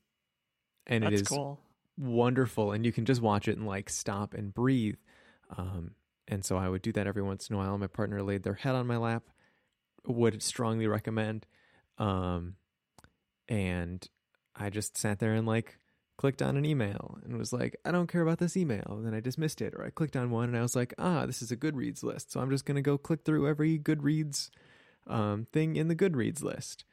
and 0.87 1.03
it 1.03 1.11
That's 1.11 1.21
is 1.21 1.27
cool. 1.27 1.59
wonderful 1.97 2.71
and 2.71 2.85
you 2.85 2.91
can 2.91 3.05
just 3.05 3.21
watch 3.21 3.47
it 3.47 3.57
and 3.57 3.65
like 3.67 3.89
stop 3.89 4.33
and 4.33 4.53
breathe 4.53 4.95
um, 5.57 5.91
and 6.27 6.43
so 6.43 6.57
i 6.57 6.67
would 6.67 6.81
do 6.81 6.91
that 6.93 7.07
every 7.07 7.21
once 7.21 7.49
in 7.49 7.55
a 7.55 7.57
while 7.59 7.77
my 7.77 7.87
partner 7.87 8.21
laid 8.23 8.43
their 8.43 8.53
head 8.53 8.75
on 8.75 8.87
my 8.87 8.97
lap 8.97 9.23
would 10.07 10.41
strongly 10.41 10.87
recommend 10.87 11.45
um, 11.97 12.55
and 13.47 14.07
i 14.55 14.69
just 14.69 14.97
sat 14.97 15.19
there 15.19 15.33
and 15.33 15.47
like 15.47 15.77
clicked 16.17 16.41
on 16.41 16.57
an 16.57 16.65
email 16.65 17.17
and 17.23 17.37
was 17.37 17.51
like 17.51 17.75
i 17.85 17.91
don't 17.91 18.07
care 18.07 18.21
about 18.21 18.37
this 18.37 18.55
email. 18.55 18.85
And 18.89 19.05
then 19.05 19.13
i 19.13 19.19
dismissed 19.19 19.61
it 19.61 19.73
or 19.75 19.83
i 19.83 19.89
clicked 19.89 20.15
on 20.15 20.29
one 20.29 20.49
and 20.49 20.57
i 20.57 20.61
was 20.61 20.75
like 20.75 20.93
ah 20.97 21.25
this 21.25 21.41
is 21.41 21.51
a 21.51 21.57
goodreads 21.57 22.03
list 22.03 22.31
so 22.31 22.39
i'm 22.39 22.49
just 22.49 22.65
going 22.65 22.75
to 22.75 22.81
go 22.81 22.97
click 22.97 23.25
through 23.25 23.47
every 23.47 23.79
goodreads 23.79 24.49
um, 25.07 25.47
thing 25.51 25.75
in 25.75 25.87
the 25.87 25.95
goodreads 25.95 26.41
list. 26.41 26.85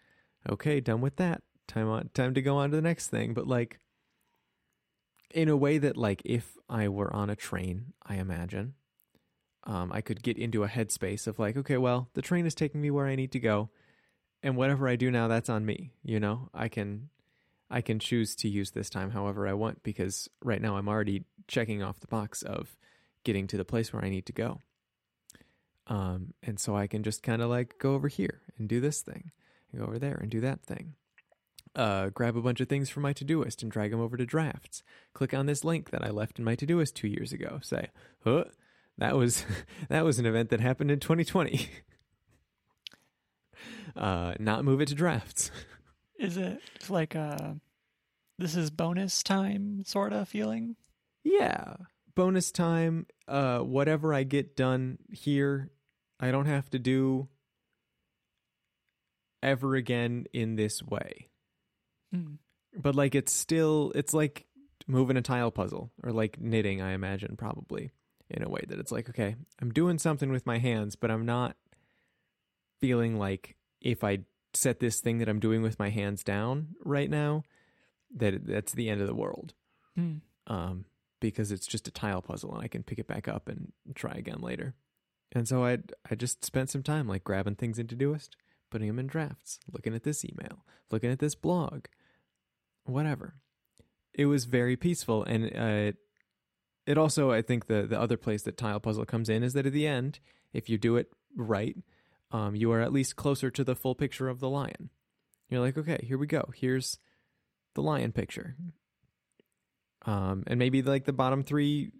Okay 0.48 0.80
done 0.80 1.00
with 1.00 1.16
that. 1.16 1.42
Time 1.68 1.88
on 1.88 2.10
time 2.14 2.34
to 2.34 2.42
go 2.42 2.56
on 2.56 2.70
to 2.70 2.76
the 2.76 2.82
next 2.82 3.08
thing 3.08 3.32
but 3.32 3.46
like 3.46 3.78
in 5.32 5.48
a 5.48 5.56
way 5.56 5.78
that 5.78 5.96
like 5.96 6.20
if 6.24 6.56
i 6.68 6.88
were 6.88 7.14
on 7.14 7.30
a 7.30 7.36
train 7.36 7.92
i 8.04 8.16
imagine 8.16 8.74
um, 9.62 9.92
i 9.92 10.00
could 10.00 10.20
get 10.20 10.36
into 10.36 10.64
a 10.64 10.68
headspace 10.68 11.28
of 11.28 11.38
like 11.38 11.56
okay 11.56 11.76
well 11.76 12.08
the 12.14 12.22
train 12.22 12.44
is 12.44 12.56
taking 12.56 12.80
me 12.80 12.90
where 12.90 13.06
i 13.06 13.14
need 13.14 13.30
to 13.30 13.38
go 13.38 13.70
and 14.42 14.56
whatever 14.56 14.88
i 14.88 14.96
do 14.96 15.10
now 15.10 15.28
that's 15.28 15.48
on 15.48 15.64
me 15.64 15.92
you 16.02 16.20
know 16.20 16.48
i 16.54 16.68
can 16.68 17.08
i 17.70 17.80
can 17.80 17.98
choose 17.98 18.34
to 18.34 18.48
use 18.48 18.70
this 18.70 18.90
time 18.90 19.10
however 19.10 19.46
i 19.46 19.52
want 19.52 19.82
because 19.82 20.28
right 20.42 20.62
now 20.62 20.76
i'm 20.76 20.88
already 20.88 21.24
checking 21.48 21.82
off 21.82 22.00
the 22.00 22.06
box 22.06 22.42
of 22.42 22.76
getting 23.24 23.46
to 23.46 23.56
the 23.56 23.64
place 23.64 23.92
where 23.92 24.04
i 24.04 24.08
need 24.08 24.26
to 24.26 24.32
go 24.32 24.60
um, 25.86 26.34
and 26.42 26.58
so 26.58 26.76
i 26.76 26.86
can 26.86 27.02
just 27.02 27.22
kind 27.22 27.42
of 27.42 27.50
like 27.50 27.78
go 27.78 27.94
over 27.94 28.08
here 28.08 28.40
and 28.58 28.68
do 28.68 28.80
this 28.80 29.00
thing 29.00 29.30
and 29.70 29.80
go 29.80 29.86
over 29.86 29.98
there 29.98 30.18
and 30.20 30.30
do 30.30 30.40
that 30.40 30.62
thing 30.62 30.94
uh, 31.74 32.08
grab 32.08 32.36
a 32.36 32.42
bunch 32.42 32.60
of 32.60 32.68
things 32.68 32.90
from 32.90 33.04
my 33.04 33.12
To 33.12 33.24
Todoist 33.24 33.62
and 33.62 33.70
drag 33.70 33.92
them 33.92 34.00
over 34.00 34.16
to 34.16 34.26
drafts. 34.26 34.82
Click 35.14 35.32
on 35.32 35.46
this 35.46 35.64
link 35.64 35.90
that 35.90 36.04
I 36.04 36.10
left 36.10 36.38
in 36.38 36.44
my 36.44 36.54
To 36.56 36.66
Todoist 36.66 36.94
two 36.94 37.08
years 37.08 37.32
ago. 37.32 37.60
Say, 37.62 37.90
huh, 38.24 38.44
that 38.98 39.16
was 39.16 39.44
that 39.88 40.04
was 40.04 40.18
an 40.18 40.26
event 40.26 40.50
that 40.50 40.60
happened 40.60 40.90
in 40.90 41.00
2020. 41.00 41.68
uh, 43.96 44.34
not 44.38 44.64
move 44.64 44.80
it 44.80 44.88
to 44.88 44.94
drafts. 44.94 45.50
Is 46.18 46.36
it 46.36 46.60
like 46.88 47.14
a 47.14 47.56
this 48.38 48.54
is 48.54 48.70
bonus 48.70 49.22
time 49.22 49.82
sort 49.84 50.12
of 50.12 50.28
feeling? 50.28 50.76
Yeah, 51.24 51.76
bonus 52.14 52.52
time. 52.52 53.06
Uh, 53.26 53.60
whatever 53.60 54.12
I 54.12 54.24
get 54.24 54.56
done 54.56 54.98
here, 55.10 55.70
I 56.18 56.30
don't 56.30 56.46
have 56.46 56.68
to 56.70 56.78
do 56.78 57.28
ever 59.42 59.74
again 59.76 60.26
in 60.32 60.56
this 60.56 60.82
way. 60.82 61.28
Hmm. 62.12 62.34
but 62.76 62.96
like 62.96 63.14
it's 63.14 63.32
still 63.32 63.92
it's 63.94 64.12
like 64.12 64.46
moving 64.88 65.16
a 65.16 65.22
tile 65.22 65.52
puzzle 65.52 65.92
or 66.02 66.10
like 66.10 66.40
knitting 66.40 66.82
i 66.82 66.92
imagine 66.92 67.36
probably 67.36 67.92
in 68.28 68.42
a 68.42 68.48
way 68.48 68.62
that 68.66 68.80
it's 68.80 68.90
like 68.90 69.08
okay 69.08 69.36
i'm 69.62 69.70
doing 69.70 69.96
something 69.96 70.32
with 70.32 70.44
my 70.44 70.58
hands 70.58 70.96
but 70.96 71.10
i'm 71.10 71.24
not 71.24 71.56
feeling 72.80 73.16
like 73.16 73.56
if 73.80 74.02
i 74.04 74.18
set 74.54 74.80
this 74.80 75.00
thing 75.00 75.18
that 75.18 75.28
i'm 75.28 75.40
doing 75.40 75.62
with 75.62 75.78
my 75.78 75.90
hands 75.90 76.22
down 76.24 76.68
right 76.84 77.10
now 77.10 77.42
that 78.14 78.46
that's 78.46 78.72
the 78.72 78.88
end 78.88 79.00
of 79.00 79.06
the 79.06 79.14
world 79.14 79.54
Hmm. 79.96 80.16
um 80.46 80.84
because 81.20 81.52
it's 81.52 81.66
just 81.66 81.88
a 81.88 81.90
tile 81.90 82.22
puzzle 82.22 82.54
and 82.54 82.62
i 82.62 82.68
can 82.68 82.82
pick 82.82 82.98
it 82.98 83.06
back 83.06 83.28
up 83.28 83.48
and 83.48 83.72
try 83.94 84.12
again 84.12 84.40
later 84.40 84.74
and 85.32 85.46
so 85.46 85.64
i 85.64 85.78
i 86.10 86.14
just 86.14 86.44
spent 86.44 86.70
some 86.70 86.82
time 86.82 87.06
like 87.08 87.24
grabbing 87.24 87.56
things 87.56 87.78
into 87.78 87.96
Todoist 87.96 88.30
putting 88.70 88.88
them 88.88 88.98
in 88.98 89.06
drafts 89.06 89.58
looking 89.72 89.94
at 89.94 90.04
this 90.04 90.24
email 90.24 90.64
looking 90.90 91.10
at 91.10 91.18
this 91.18 91.34
blog 91.34 91.86
whatever. 92.84 93.34
It 94.12 94.26
was 94.26 94.44
very 94.44 94.76
peaceful, 94.76 95.22
and 95.22 95.44
uh, 95.56 95.92
it 96.86 96.98
also, 96.98 97.30
I 97.30 97.42
think, 97.42 97.66
the 97.66 97.86
the 97.86 98.00
other 98.00 98.16
place 98.16 98.42
that 98.42 98.56
tile 98.56 98.80
puzzle 98.80 99.04
comes 99.04 99.28
in 99.28 99.42
is 99.42 99.52
that 99.52 99.66
at 99.66 99.72
the 99.72 99.86
end, 99.86 100.18
if 100.52 100.68
you 100.68 100.78
do 100.78 100.96
it 100.96 101.12
right, 101.36 101.76
um, 102.30 102.54
you 102.54 102.72
are 102.72 102.80
at 102.80 102.92
least 102.92 103.16
closer 103.16 103.50
to 103.50 103.64
the 103.64 103.76
full 103.76 103.94
picture 103.94 104.28
of 104.28 104.40
the 104.40 104.48
lion. 104.48 104.90
You're 105.48 105.60
like, 105.60 105.76
okay, 105.76 105.98
here 106.02 106.18
we 106.18 106.26
go. 106.26 106.50
Here's 106.54 106.98
the 107.74 107.82
lion 107.82 108.12
picture, 108.12 108.56
um, 110.06 110.44
and 110.46 110.58
maybe 110.58 110.82
like 110.82 111.04
the 111.04 111.12
bottom 111.12 111.42
three 111.42 111.92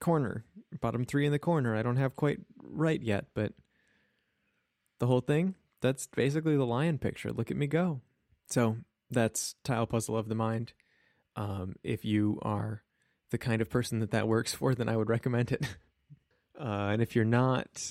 corner, 0.00 0.44
bottom 0.80 1.04
three 1.04 1.26
in 1.26 1.32
the 1.32 1.38
corner. 1.38 1.76
I 1.76 1.82
don't 1.82 1.96
have 1.96 2.16
quite 2.16 2.38
right 2.62 3.00
yet, 3.00 3.26
but 3.34 3.52
the 4.98 5.06
whole 5.06 5.20
thing. 5.20 5.54
That's 5.80 6.06
basically 6.06 6.56
the 6.56 6.64
lion 6.64 6.98
picture. 6.98 7.30
Look 7.30 7.50
at 7.50 7.58
me 7.58 7.66
go. 7.66 8.00
So 8.48 8.78
that's 9.10 9.54
tile 9.64 9.86
puzzle 9.86 10.16
of 10.16 10.28
the 10.28 10.34
mind. 10.34 10.72
Um, 11.36 11.76
if 11.82 12.04
you 12.04 12.38
are 12.42 12.82
the 13.30 13.38
kind 13.38 13.60
of 13.60 13.68
person 13.68 14.00
that 14.00 14.12
that 14.12 14.28
works 14.28 14.54
for, 14.54 14.74
then 14.74 14.88
I 14.88 14.96
would 14.96 15.10
recommend 15.10 15.52
it. 15.52 15.66
uh, 16.58 16.88
and 16.92 17.02
if 17.02 17.14
you're 17.14 17.24
not, 17.24 17.82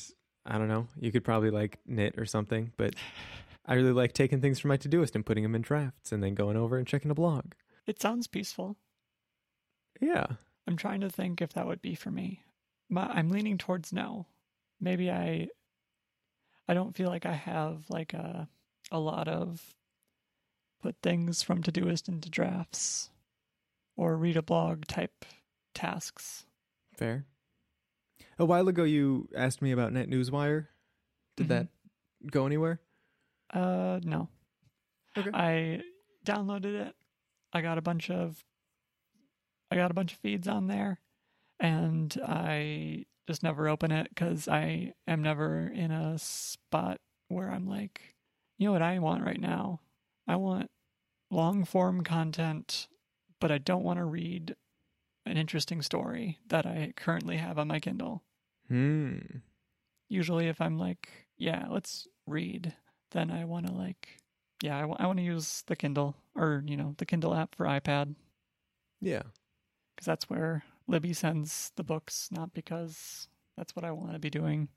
I 0.46 0.58
don't 0.58 0.68
know, 0.68 0.88
you 1.00 1.12
could 1.12 1.24
probably 1.24 1.50
like 1.52 1.80
knit 1.86 2.16
or 2.18 2.26
something. 2.26 2.72
But 2.78 2.96
I 3.66 3.76
really 3.76 3.94
like 3.94 4.14
taking 4.14 4.42
things 4.42 4.60
from 4.60 4.70
my 4.70 4.78
To 4.78 4.90
Todoist 4.90 5.16
and 5.16 5.26
putting 5.26 5.44
them 5.44 5.56
in 5.56 5.62
drafts, 5.62 6.12
and 6.12 6.22
then 6.24 6.36
going 6.36 6.58
over 6.58 6.78
and 6.78 6.86
checking 6.88 7.12
a 7.12 7.16
blog. 7.16 7.54
It 7.88 8.02
sounds 8.02 8.28
peaceful. 8.28 8.78
Yeah, 10.02 10.26
I'm 10.68 10.78
trying 10.78 11.02
to 11.02 11.10
think 11.10 11.42
if 11.42 11.54
that 11.54 11.68
would 11.68 11.82
be 11.82 11.96
for 11.96 12.12
me. 12.12 12.44
My, 12.90 13.08
I'm 13.08 13.30
leaning 13.30 13.58
towards 13.58 13.94
no. 13.94 14.28
Maybe 14.82 15.10
I 15.10 15.48
I 16.68 16.74
don't 16.74 16.96
feel 16.96 17.10
like 17.10 17.26
I 17.26 17.34
have 17.34 17.86
like 17.90 18.14
a 18.14 18.48
a 18.92 19.00
lot 19.00 19.28
of 19.28 19.76
put 20.82 20.96
things 21.02 21.42
from 21.42 21.64
To 21.64 21.72
Todoist 21.72 22.10
into 22.10 22.30
drafts 22.30 23.10
or 23.96 24.18
read 24.18 24.36
a 24.36 24.42
blog 24.42 24.86
type 24.86 25.26
tasks. 25.74 26.46
fair. 26.98 27.26
A 28.40 28.46
while 28.46 28.68
ago, 28.68 28.84
you 28.84 29.30
asked 29.36 29.62
me 29.62 29.72
about 29.72 29.92
NetNewsWire. 29.94 30.68
Did 31.38 31.46
Mhm. 31.46 31.50
that 31.50 31.68
go 32.32 32.46
anywhere? 32.46 32.80
Uh 33.50 34.00
no. 34.04 34.30
Okay. 35.18 35.30
I 35.34 35.84
downloaded 36.26 36.74
it. 36.88 36.96
I 37.52 37.62
got 37.62 37.78
a 37.78 37.82
bunch 37.82 38.10
of 38.10 38.44
I 39.72 39.76
got 39.76 39.92
a 39.92 39.94
bunch 39.94 40.14
of 40.14 40.20
feeds 40.20 40.48
on 40.48 40.68
there 40.68 41.00
and 41.60 42.16
I 42.26 43.06
just 43.28 43.44
never 43.44 43.68
open 43.68 43.92
it 43.92 44.16
cuz 44.16 44.48
I 44.48 44.94
am 45.08 45.22
never 45.22 45.68
in 45.68 45.92
a 45.92 46.18
spot 46.20 47.00
where 47.28 47.50
I'm 47.52 47.68
like, 47.68 48.16
you 48.58 48.68
know 48.68 48.74
what 48.74 48.82
I 48.82 49.00
want 49.00 49.24
right 49.24 49.40
now? 49.40 49.82
I 50.28 50.36
want 50.38 50.70
long 51.30 51.66
form 51.66 52.04
content, 52.04 52.88
but 53.40 53.52
I 53.52 53.58
don't 53.58 53.84
want 53.84 53.98
to 53.98 54.06
read 54.06 54.56
an 55.26 55.38
interesting 55.38 55.82
story 55.82 56.40
that 56.48 56.66
I 56.66 56.94
currently 56.96 57.38
have 57.38 57.58
on 57.58 57.68
my 57.68 57.80
Kindle. 57.80 58.24
Hmm. 58.68 59.20
Usually 60.10 60.48
if 60.48 60.62
I'm 60.62 60.78
like, 60.78 61.10
yeah, 61.38 61.68
let's 61.70 62.08
read, 62.28 62.74
then 63.12 63.32
I 63.32 63.46
want 63.46 63.68
to 63.68 63.74
like 63.74 64.18
yeah, 64.62 64.80
I 64.80 64.86
want 65.06 65.18
to 65.18 65.24
use 65.24 65.64
the 65.68 65.76
Kindle 65.76 66.16
or, 66.36 66.64
you 66.66 66.78
know, 66.78 66.96
the 66.98 67.06
Kindle 67.06 67.34
app 67.36 67.54
for 67.54 67.66
iPad 67.66 68.16
Yeah. 69.02 69.24
because 69.94 70.06
that's 70.06 70.30
where 70.30 70.64
Libby 70.88 71.12
sends 71.12 71.74
the 71.76 71.84
books, 71.84 72.30
not 72.32 72.54
because 72.54 73.28
that's 73.58 73.76
what 73.76 73.84
I 73.84 73.92
want 73.92 74.14
to 74.14 74.20
be 74.20 74.30
doing. 74.30 74.70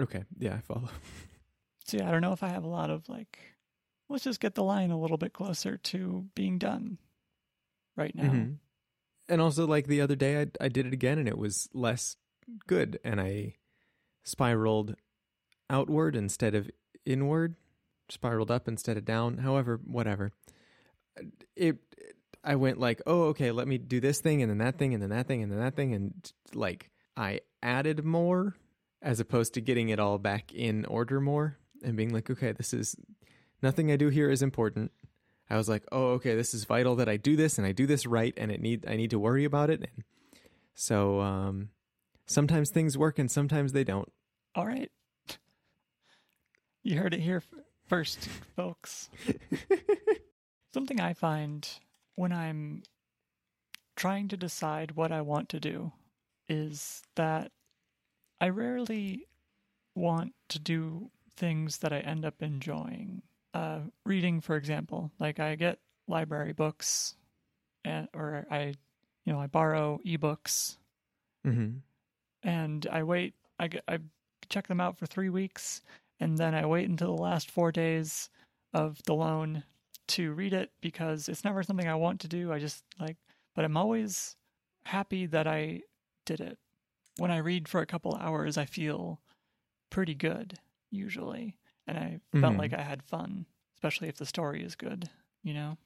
Okay. 0.00 0.22
Yeah, 0.38 0.54
I 0.54 0.60
follow. 0.60 0.88
So 1.86 1.98
yeah, 1.98 2.08
I 2.08 2.12
don't 2.12 2.22
know 2.22 2.32
if 2.32 2.42
I 2.42 2.48
have 2.48 2.64
a 2.64 2.68
lot 2.68 2.88
of 2.90 3.06
like, 3.10 3.38
let's 4.08 4.24
just 4.24 4.40
get 4.40 4.54
the 4.54 4.64
line 4.64 4.90
a 4.90 4.98
little 4.98 5.18
bit 5.18 5.34
closer 5.34 5.76
to 5.76 6.26
being 6.34 6.56
done 6.58 6.96
right 7.94 8.14
now. 8.14 8.30
Mhm. 8.30 8.56
And 9.28 9.40
also, 9.40 9.66
like 9.66 9.86
the 9.86 10.00
other 10.00 10.16
day, 10.16 10.40
I 10.40 10.46
I 10.60 10.68
did 10.68 10.86
it 10.86 10.92
again, 10.92 11.18
and 11.18 11.28
it 11.28 11.38
was 11.38 11.68
less 11.72 12.16
good, 12.66 12.98
and 13.04 13.20
I 13.20 13.54
spiraled 14.22 14.96
outward 15.70 16.14
instead 16.14 16.54
of 16.54 16.70
inward, 17.06 17.56
spiraled 18.10 18.50
up 18.50 18.68
instead 18.68 18.96
of 18.96 19.04
down. 19.04 19.38
However, 19.38 19.80
whatever. 19.84 20.32
It. 21.56 21.78
I 22.46 22.56
went 22.56 22.78
like, 22.78 23.00
oh, 23.06 23.28
okay, 23.28 23.52
let 23.52 23.66
me 23.66 23.78
do 23.78 24.00
this 24.00 24.20
thing, 24.20 24.42
and 24.42 24.50
then 24.50 24.58
that 24.58 24.76
thing, 24.76 24.92
and 24.92 25.02
then 25.02 25.08
that 25.08 25.26
thing, 25.26 25.42
and 25.42 25.50
then 25.50 25.60
that 25.60 25.74
thing, 25.74 25.94
and 25.94 26.32
like 26.52 26.90
I 27.16 27.40
added 27.62 28.04
more 28.04 28.54
as 29.00 29.20
opposed 29.20 29.54
to 29.54 29.60
getting 29.60 29.90
it 29.90 29.98
all 30.00 30.18
back 30.18 30.52
in 30.52 30.84
order 30.86 31.20
more 31.20 31.58
and 31.82 31.96
being 31.96 32.12
like, 32.12 32.30
okay, 32.30 32.52
this 32.52 32.72
is 32.72 32.96
nothing 33.62 33.92
I 33.92 33.96
do 33.96 34.08
here 34.08 34.30
is 34.30 34.42
important. 34.42 34.90
I 35.50 35.56
was 35.56 35.68
like, 35.68 35.84
oh, 35.92 36.12
okay, 36.12 36.34
this 36.34 36.54
is 36.54 36.64
vital 36.64 36.96
that 36.96 37.08
I 37.08 37.16
do 37.16 37.36
this 37.36 37.58
and 37.58 37.66
I 37.66 37.72
do 37.72 37.86
this 37.86 38.06
right, 38.06 38.34
and 38.36 38.50
it 38.50 38.60
need 38.60 38.86
I 38.88 38.96
need 38.96 39.10
to 39.10 39.18
worry 39.18 39.44
about 39.44 39.70
it. 39.70 39.80
And 39.80 40.04
so 40.74 41.20
um, 41.20 41.70
sometimes 42.26 42.70
things 42.70 42.96
work 42.98 43.18
and 43.18 43.30
sometimes 43.30 43.72
they 43.72 43.84
don't. 43.84 44.10
All 44.54 44.66
right. 44.66 44.90
You 46.82 46.98
heard 46.98 47.14
it 47.14 47.20
here 47.20 47.42
first, 47.86 48.28
folks. 48.56 49.08
Something 50.72 51.00
I 51.00 51.14
find 51.14 51.66
when 52.14 52.32
I'm 52.32 52.82
trying 53.96 54.28
to 54.28 54.36
decide 54.36 54.92
what 54.92 55.12
I 55.12 55.20
want 55.20 55.48
to 55.50 55.60
do 55.60 55.92
is 56.48 57.02
that 57.14 57.52
I 58.40 58.48
rarely 58.48 59.26
want 59.94 60.34
to 60.48 60.58
do 60.58 61.10
things 61.36 61.78
that 61.78 61.92
I 61.92 62.00
end 62.00 62.24
up 62.24 62.42
enjoying. 62.42 63.22
Uh, 63.54 63.78
reading, 64.04 64.40
for 64.40 64.56
example, 64.56 65.10
like 65.18 65.38
I 65.40 65.54
get 65.54 65.78
library 66.08 66.52
books 66.52 67.14
and 67.84 68.08
or 68.12 68.44
I, 68.50 68.74
you 69.24 69.32
know, 69.32 69.40
I 69.40 69.46
borrow 69.46 70.00
ebooks 70.04 70.76
Mm-hmm. 71.46 71.76
and 72.42 72.86
I 72.90 73.02
wait. 73.02 73.34
I 73.58 73.68
get, 73.68 73.84
I 73.86 73.98
check 74.48 74.66
them 74.66 74.80
out 74.80 74.98
for 74.98 75.06
three 75.06 75.28
weeks, 75.28 75.82
and 76.20 76.36
then 76.38 76.54
I 76.54 76.66
wait 76.66 76.88
until 76.88 77.14
the 77.14 77.22
last 77.22 77.50
four 77.50 77.70
days 77.70 78.30
of 78.72 79.00
the 79.04 79.14
loan 79.14 79.62
to 80.08 80.32
read 80.32 80.52
it 80.52 80.70
because 80.80 81.28
it's 81.28 81.44
never 81.44 81.62
something 81.62 81.86
I 81.86 81.94
want 81.94 82.20
to 82.20 82.28
do. 82.28 82.52
I 82.52 82.58
just 82.58 82.82
like, 82.98 83.16
but 83.54 83.64
I'm 83.64 83.76
always 83.76 84.36
happy 84.86 85.26
that 85.26 85.46
I 85.46 85.82
did 86.26 86.40
it. 86.40 86.58
When 87.18 87.30
I 87.30 87.36
read 87.38 87.68
for 87.68 87.80
a 87.80 87.86
couple 87.86 88.16
hours, 88.16 88.56
I 88.58 88.64
feel 88.64 89.20
pretty 89.90 90.14
good 90.14 90.58
usually, 90.90 91.56
and 91.86 91.98
I 91.98 92.20
felt 92.40 92.54
Mhm. 92.54 92.58
like 92.58 92.72
I 92.72 92.82
had 92.82 93.02
fun, 93.02 93.46
especially 93.76 94.08
if 94.08 94.16
the 94.16 94.26
story 94.26 94.62
is 94.64 94.74
good. 94.76 95.10
You 95.42 95.54
know 95.54 95.78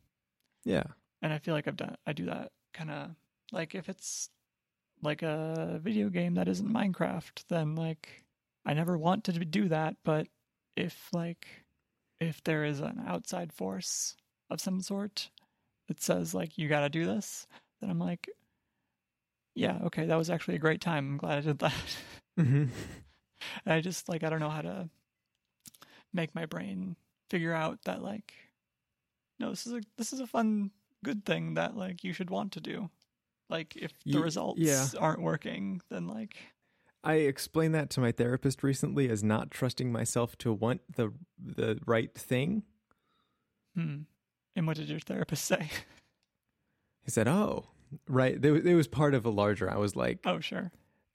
Yeah. 0.65 0.85
and 1.21 1.33
I 1.33 1.39
feel 1.39 1.55
like 1.55 1.67
I've 1.67 1.77
done 1.77 1.97
I 2.07 2.13
do 2.13 2.27
that 2.27 2.53
kind 2.73 2.91
of 2.91 3.17
like 3.51 3.75
if 3.75 3.89
it's 3.89 4.31
like 5.03 5.23
a 5.23 5.81
video 5.83 6.09
game 6.11 6.35
that 6.35 6.49
isn't 6.49 6.69
Minecraft, 6.69 7.45
then 7.49 7.75
like 7.75 8.25
I 8.65 8.75
never 8.75 8.97
want 8.99 9.25
to 9.25 9.33
do 9.33 9.69
that, 9.69 9.97
but 10.05 10.29
if 10.77 11.09
like 11.13 11.47
if 12.21 12.43
there 12.45 12.65
is 12.65 12.81
an 12.81 13.03
outside 13.07 13.53
force 13.53 14.17
of 14.51 14.61
some 14.61 14.81
sort 14.81 15.31
that 15.89 16.01
says 16.01 16.35
like 16.35 16.59
you 16.59 16.69
got 16.69 16.81
to 16.81 16.89
do 16.89 17.05
this, 17.05 17.47
then 17.81 17.91
I'm 17.91 17.99
like 17.99 18.29
yeah, 19.55 19.79
okay, 19.85 20.07
that 20.07 20.17
was 20.17 20.31
actually 20.31 20.55
a 20.55 20.61
great 20.61 20.81
time. 20.81 21.09
I'm 21.13 21.17
glad 21.19 21.39
I 21.39 21.41
did 21.41 21.59
that. 21.59 21.75
Mm-hmm. 22.39 22.65
And 23.65 23.73
I 23.73 23.81
just 23.81 24.09
like 24.09 24.25
I 24.25 24.31
don't 24.31 24.41
know 24.41 24.51
how 24.51 24.63
to 24.63 24.91
make 26.13 26.35
my 26.35 26.47
brain 26.47 26.97
figure 27.31 27.53
out 27.53 27.79
that 27.85 28.03
like 28.03 28.35
no, 29.39 29.51
this 29.51 29.67
is 29.67 29.73
a 29.73 29.81
this 29.97 30.13
is 30.13 30.21
a 30.21 30.27
fun 30.27 30.71
good 31.05 31.25
thing 31.25 31.55
that 31.55 31.77
like 31.77 32.03
you 32.05 32.13
should 32.13 32.31
want 32.31 32.53
to 32.53 32.61
do. 32.61 32.91
Like 33.49 33.77
if 33.77 33.93
the 34.05 34.19
Ye- 34.19 34.23
results 34.23 34.61
yeah. 34.61 34.87
aren't 34.99 35.23
working, 35.23 35.81
then 35.91 36.07
like 36.07 36.37
I 37.05 37.15
explained 37.15 37.75
that 37.75 37.91
to 37.91 38.01
my 38.01 38.13
therapist 38.13 38.63
recently 38.63 39.09
as 39.09 39.23
not 39.23 39.51
trusting 39.51 39.93
myself 39.93 40.37
to 40.39 40.53
want 40.53 40.81
the 40.97 41.13
the 41.39 41.79
right 41.87 42.15
thing. 42.15 42.65
hmm. 43.75 43.99
And 44.57 44.67
what 44.67 44.77
did 44.77 44.89
your 44.89 45.01
therapist 45.01 45.45
say? 45.45 45.71
He 47.05 47.11
said, 47.11 47.27
"Oh, 47.27 47.65
right." 48.07 48.45
It 48.45 48.75
was 48.75 48.87
part 48.87 49.15
of 49.15 49.25
a 49.25 49.31
larger. 49.31 49.71
I 49.71 49.79
was 49.79 49.97
like, 49.97 50.19
oh, 50.27 50.41
sure. 50.41 50.71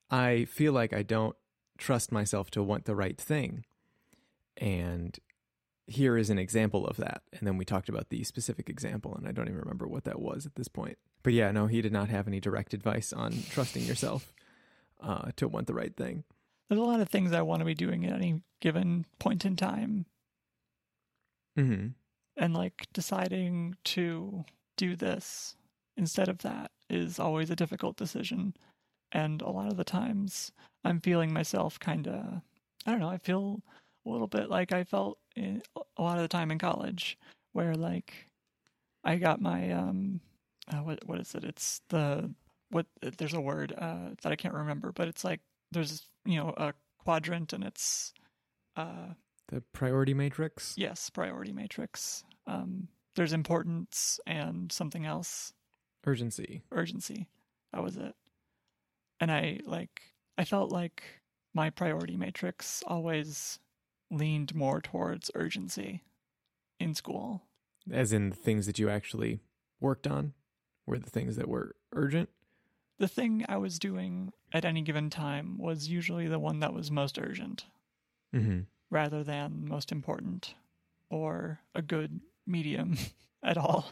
I 0.09 0.45
feel 0.45 0.73
like 0.73 0.91
I 0.91 1.03
don't 1.03 1.35
trust 1.77 2.11
myself 2.11 2.49
to 2.51 2.63
want 2.63 2.85
the 2.85 2.95
right 2.95 3.15
thing. 3.15 3.63
And 4.57 5.17
here 5.87 6.17
is 6.17 6.29
an 6.29 6.37
example 6.39 6.85
of 6.87 6.97
that. 6.97 7.23
And 7.33 7.47
then 7.47 7.57
we 7.57 7.65
talked 7.65 7.89
about 7.89 8.09
the 8.09 8.23
specific 8.23 8.69
example, 8.69 9.15
and 9.15 9.27
I 9.27 9.31
don't 9.31 9.47
even 9.47 9.59
remember 9.59 9.87
what 9.87 10.05
that 10.05 10.19
was 10.19 10.45
at 10.45 10.55
this 10.55 10.67
point. 10.67 10.97
But 11.23 11.33
yeah, 11.33 11.51
no, 11.51 11.67
he 11.67 11.81
did 11.81 11.91
not 11.91 12.09
have 12.09 12.27
any 12.27 12.39
direct 12.39 12.73
advice 12.73 13.11
on 13.13 13.33
trusting 13.49 13.83
yourself 13.83 14.33
uh, 15.01 15.31
to 15.37 15.47
want 15.47 15.67
the 15.67 15.73
right 15.73 15.95
thing. 15.95 16.23
There's 16.69 16.79
a 16.79 16.83
lot 16.83 17.01
of 17.01 17.09
things 17.09 17.33
I 17.33 17.41
want 17.41 17.59
to 17.59 17.65
be 17.65 17.73
doing 17.73 18.05
at 18.05 18.13
any 18.13 18.41
given 18.61 19.05
point 19.19 19.45
in 19.45 19.55
time, 19.55 20.05
Mm-hmm. 21.57 21.89
and 22.37 22.53
like 22.55 22.87
deciding 22.93 23.75
to 23.83 24.43
do 24.75 24.95
this 24.95 25.55
instead 25.95 26.27
of 26.27 26.39
that 26.39 26.71
is 26.89 27.19
always 27.19 27.51
a 27.51 27.55
difficult 27.55 27.95
decision. 27.95 28.55
And 29.11 29.41
a 29.43 29.51
lot 29.51 29.69
of 29.69 29.77
the 29.77 29.83
times 29.83 30.51
I'm 30.83 30.99
feeling 30.99 31.31
myself 31.31 31.79
kind 31.79 32.07
of, 32.07 32.41
I 32.87 32.91
don't 32.91 32.99
know, 32.99 33.09
I 33.09 33.19
feel 33.19 33.61
a 34.05 34.09
little 34.09 34.27
bit 34.27 34.49
like 34.49 34.71
I 34.71 34.83
felt 34.83 35.17
in, 35.35 35.61
a 35.97 36.01
lot 36.01 36.17
of 36.17 36.23
the 36.23 36.27
time 36.27 36.51
in 36.51 36.59
college 36.59 37.17
where 37.53 37.75
like 37.75 38.13
I 39.03 39.17
got 39.17 39.41
my, 39.41 39.71
um, 39.71 40.21
uh, 40.71 40.77
what, 40.77 41.05
what 41.05 41.19
is 41.19 41.35
it? 41.35 41.43
It's 41.43 41.81
the, 41.89 42.33
what, 42.69 42.85
there's 43.17 43.33
a 43.33 43.41
word, 43.41 43.73
uh, 43.77 44.09
that 44.21 44.31
I 44.31 44.35
can't 44.35 44.53
remember, 44.53 44.91
but 44.91 45.07
it's 45.07 45.23
like, 45.23 45.41
there's, 45.71 46.07
you 46.25 46.37
know, 46.37 46.53
a 46.55 46.73
quadrant 46.99 47.51
and 47.53 47.63
it's, 47.63 48.13
uh, 48.77 49.13
The 49.49 49.61
priority 49.73 50.13
matrix. 50.13 50.73
Yes, 50.77 51.09
priority 51.09 51.51
matrix. 51.51 52.23
Um, 52.47 52.87
there's 53.15 53.33
importance 53.33 54.19
and 54.25 54.71
something 54.71 55.05
else, 55.05 55.53
Urgency. 56.05 56.63
urgency. 56.71 57.27
That 57.73 57.83
was 57.83 57.97
it. 57.97 58.15
And 59.19 59.31
I 59.31 59.59
like, 59.65 60.01
I 60.37 60.45
felt 60.45 60.71
like 60.71 61.03
my 61.53 61.69
priority 61.69 62.17
matrix 62.17 62.83
always 62.87 63.59
leaned 64.13 64.53
more 64.55 64.79
towards 64.81 65.31
urgency 65.35 66.03
in 66.79 66.93
school. 66.93 67.43
As 67.91 68.13
in 68.13 68.29
the 68.29 68.35
things 68.35 68.65
that 68.65 68.79
you 68.79 68.89
actually 68.89 69.39
worked 69.79 70.07
on 70.07 70.33
were 70.85 70.99
the 70.99 71.09
things 71.09 71.35
that 71.35 71.47
were 71.49 71.75
urgent. 71.91 72.29
The 72.99 73.07
thing 73.07 73.43
I 73.49 73.57
was 73.57 73.79
doing 73.79 74.31
at 74.53 74.63
any 74.65 74.81
given 74.81 75.09
time 75.09 75.57
was 75.57 75.87
usually 75.89 76.27
the 76.27 76.39
one 76.39 76.59
that 76.59 76.73
was 76.73 76.91
most 76.91 77.17
urgent 77.19 77.65
Mm-hmm. 78.33 78.61
rather 78.89 79.23
than 79.23 79.67
most 79.67 79.91
important 79.91 80.55
or 81.11 81.59
a 81.75 81.83
good 81.83 82.19
medium 82.47 82.97
at 83.43 83.57
all. 83.57 83.85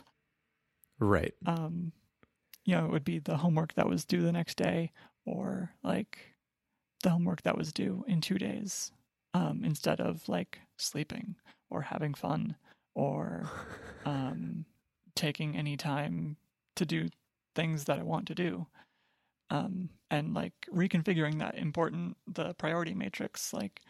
Right. 1.00 1.34
um, 1.46 1.92
you 2.66 2.76
know, 2.76 2.86
it 2.86 2.92
would 2.92 3.04
be 3.04 3.20
the 3.20 3.38
homework 3.38 3.74
that 3.76 3.88
was 3.90 4.04
due 4.06 4.22
the 4.22 4.32
next 4.32 4.56
day 4.58 4.92
or 5.26 5.72
like 5.84 6.18
the 7.04 7.10
homework 7.12 7.42
that 7.44 7.58
was 7.58 7.72
due 7.72 8.04
in 8.08 8.22
two 8.22 8.38
days 8.40 8.92
um, 9.34 9.64
instead 9.64 10.00
of 10.00 10.28
like 10.28 10.60
sleeping 10.78 11.36
or 11.70 11.82
having 11.82 12.14
fun 12.14 12.56
or 12.96 13.50
um, 14.06 14.66
taking 15.16 15.56
any 15.56 15.78
time 15.78 16.38
to 16.76 16.86
do 16.86 17.10
things 17.56 17.86
that 17.86 18.00
I 18.00 18.04
want 18.04 18.28
to 18.28 18.36
do. 18.36 18.68
Um, 19.50 19.90
and 20.10 20.34
like 20.34 20.54
reconfiguring 20.74 21.40
that 21.40 21.58
important, 21.58 22.18
the 22.26 22.54
priority 22.54 22.94
matrix, 22.94 23.54
like 23.54 23.82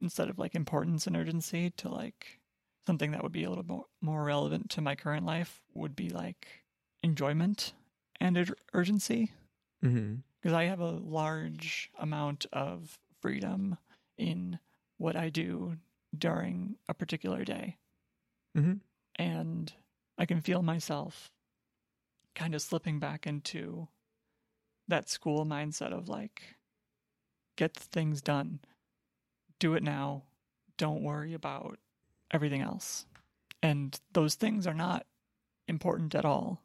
instead 0.00 0.28
of 0.28 0.38
like 0.38 0.54
importance 0.54 1.06
and 1.06 1.16
urgency 1.16 1.70
to 1.78 1.88
like 1.88 2.40
something 2.86 3.12
that 3.12 3.22
would 3.22 3.32
be 3.32 3.44
a 3.44 3.48
little 3.48 3.64
more, 3.64 3.84
more 4.00 4.24
relevant 4.24 4.70
to 4.70 4.80
my 4.80 4.94
current 4.94 5.24
life 5.24 5.62
would 5.72 5.94
be 5.94 6.10
like 6.10 6.64
enjoyment 7.02 7.72
and 8.20 8.36
ur- 8.36 8.56
urgency 8.72 9.32
mm-hmm. 9.84 10.16
because 10.40 10.54
I 10.54 10.64
have 10.64 10.80
a 10.80 10.90
large 10.90 11.90
amount 11.98 12.46
of 12.52 12.98
freedom 13.20 13.78
in 14.18 14.58
what 15.04 15.16
I 15.16 15.28
do 15.28 15.76
during 16.16 16.76
a 16.88 16.94
particular 16.94 17.44
day. 17.44 17.76
Mm-hmm. 18.56 18.76
And 19.16 19.72
I 20.16 20.24
can 20.24 20.40
feel 20.40 20.62
myself 20.62 21.30
kind 22.34 22.54
of 22.54 22.62
slipping 22.62 22.98
back 23.00 23.26
into 23.26 23.88
that 24.88 25.10
school 25.10 25.44
mindset 25.44 25.92
of 25.92 26.08
like, 26.08 26.56
get 27.56 27.74
things 27.74 28.22
done, 28.22 28.60
do 29.58 29.74
it 29.74 29.82
now, 29.82 30.22
don't 30.78 31.02
worry 31.02 31.34
about 31.34 31.78
everything 32.32 32.62
else. 32.62 33.04
And 33.62 34.00
those 34.14 34.36
things 34.36 34.66
are 34.66 34.72
not 34.72 35.04
important 35.68 36.14
at 36.14 36.24
all. 36.24 36.62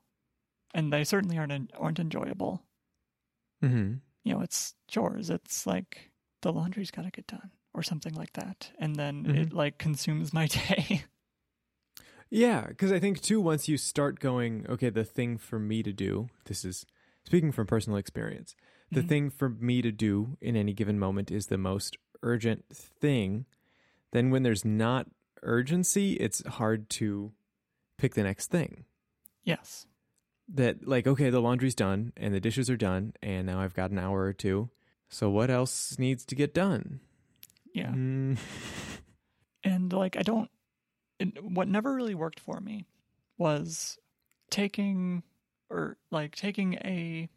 And 0.73 0.93
they 0.93 1.03
certainly 1.03 1.37
aren't 1.37 1.71
aren't 1.77 1.99
enjoyable 1.99 2.63
Mm-hmm. 3.61 3.95
you 4.23 4.33
know, 4.33 4.39
it's 4.39 4.73
chores. 4.87 5.29
It's 5.29 5.67
like 5.67 6.11
the 6.41 6.53
laundry's 6.53 6.91
got 6.91 7.03
to 7.03 7.11
get 7.11 7.27
done 7.27 7.51
or 7.73 7.83
something 7.83 8.13
like 8.13 8.33
that. 8.33 8.71
And 8.79 8.95
then 8.95 9.25
Mhm. 9.25 9.35
it 9.37 9.53
like 9.53 9.77
consumes 9.77 10.33
my 10.33 10.47
day. 10.67 11.03
Yeah, 12.29 12.67
because 12.67 12.91
I 12.91 12.99
think 12.99 13.21
too, 13.21 13.41
once 13.41 13.67
you 13.67 13.77
start 13.77 14.19
going, 14.19 14.65
okay, 14.69 14.89
the 14.89 15.03
thing 15.03 15.37
for 15.37 15.57
me 15.59 15.81
to 15.81 15.91
do, 15.91 16.29
this 16.45 16.63
is 16.63 16.85
speaking 17.23 17.51
from 17.51 17.65
personal 17.67 17.97
experience, 17.97 18.55
the 18.91 19.01
Mhm. 19.01 19.07
thing 19.07 19.29
for 19.31 19.49
me 19.49 19.81
to 19.81 19.91
do 19.91 20.37
in 20.39 20.55
any 20.55 20.73
given 20.73 20.99
moment 20.99 21.31
is 21.31 21.47
the 21.47 21.57
most 21.57 21.97
urgent 22.21 22.65
thing. 22.69 23.45
Then 24.11 24.29
when 24.29 24.43
there's 24.43 24.63
not 24.65 25.07
urgency, 25.41 26.13
it's 26.13 26.45
hard 26.45 26.89
to 26.91 27.33
pick 27.97 28.13
the 28.15 28.23
next 28.23 28.47
thing. 28.51 28.85
yes. 29.43 29.87
That, 30.47 30.87
like, 30.87 31.05
okay, 31.07 31.29
the 31.29 31.39
laundry's 31.41 31.75
done 31.75 32.11
and 32.17 32.33
the 32.33 32.39
dishes 32.39 32.69
are 32.69 32.77
done, 32.77 33.13
and 33.21 33.45
now 33.47 33.61
I've 33.61 33.73
got 33.75 33.89
an 33.91 33.97
hour 33.99 34.21
or 34.21 34.33
two. 34.33 34.69
So 35.07 35.29
what 35.29 35.49
else 35.51 35.97
needs 35.99 36.25
to 36.25 36.35
get 36.35 36.53
done? 36.53 36.99
Yeah. 37.73 37.91
Mm. 37.91 38.37
And 39.63 39.93
like, 39.93 40.17
I 40.17 40.21
don't, 40.23 40.49
it, 41.19 41.43
what 41.43 41.67
never 41.67 41.93
really 41.93 42.15
worked 42.15 42.39
for 42.39 42.59
me 42.59 42.85
was 43.37 43.97
taking 44.49 45.23
or 45.69 45.97
like 46.11 46.35
taking 46.35 46.75
a 46.75 47.29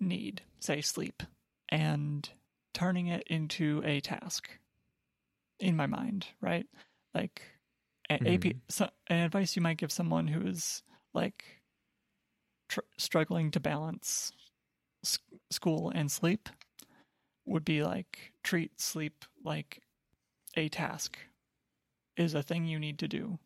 need, 0.00 0.42
say 0.60 0.80
sleep, 0.80 1.22
and 1.68 2.28
turning 2.72 3.06
it 3.06 3.22
into 3.28 3.82
a 3.84 4.00
task 4.00 4.48
in 5.60 5.76
my 5.76 5.86
mind, 5.86 6.26
right? 6.40 6.66
Like, 7.14 7.42
a, 8.10 8.14
AP, 8.14 8.40
Mhm. 8.44 8.60
so, 8.68 8.90
an 9.08 9.20
advice 9.20 9.54
you 9.56 9.62
might 9.62 9.78
give 9.78 9.92
someone 9.92 10.26
who 10.26 10.46
is 10.46 10.82
like 11.14 11.44
tr- 12.68 12.80
struggling 12.98 13.50
to 13.52 13.60
balance 13.60 14.32
school 15.50 15.90
and 15.94 16.10
sleep 16.10 16.48
would 17.46 17.64
be 17.64 17.82
like 17.82 18.32
treat 18.42 18.80
sleep 18.80 19.24
like 19.44 19.80
a 20.56 20.68
task 20.68 21.18
is 22.16 22.34
a 22.34 22.42
thing 22.42 22.64
you 22.64 22.78
need 22.78 22.98
to 23.00 23.08
do. 23.08 23.38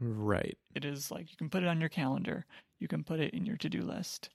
right. 0.00 0.56
It 0.74 0.84
is 0.84 1.10
like 1.10 1.30
you 1.30 1.36
can 1.36 1.50
put 1.50 1.62
it 1.62 1.68
on 1.68 1.80
your 1.80 1.88
calendar. 1.88 2.46
You 2.78 2.88
can 2.88 3.02
put 3.04 3.20
it 3.20 3.34
in 3.34 3.44
your 3.46 3.56
to 3.56 3.68
do 3.68 3.82
list. 3.82 4.30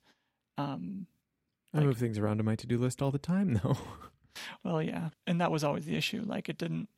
Um, 0.58 1.06
I 1.72 1.80
move 1.80 1.96
things 1.96 2.18
around 2.18 2.38
on 2.40 2.44
my 2.46 2.54
to 2.56 2.66
do 2.66 2.78
list 2.78 3.02
all 3.02 3.10
the 3.10 3.18
time, 3.18 3.54
though. 3.62 3.76
well, 4.64 4.82
yeah, 4.82 5.08
and 5.26 5.40
that 5.40 5.50
was 5.50 5.64
always 5.64 5.86
the 5.86 5.96
issue. 5.96 6.22
Like 6.24 6.48
it 6.48 6.58
didn't, 6.58 6.88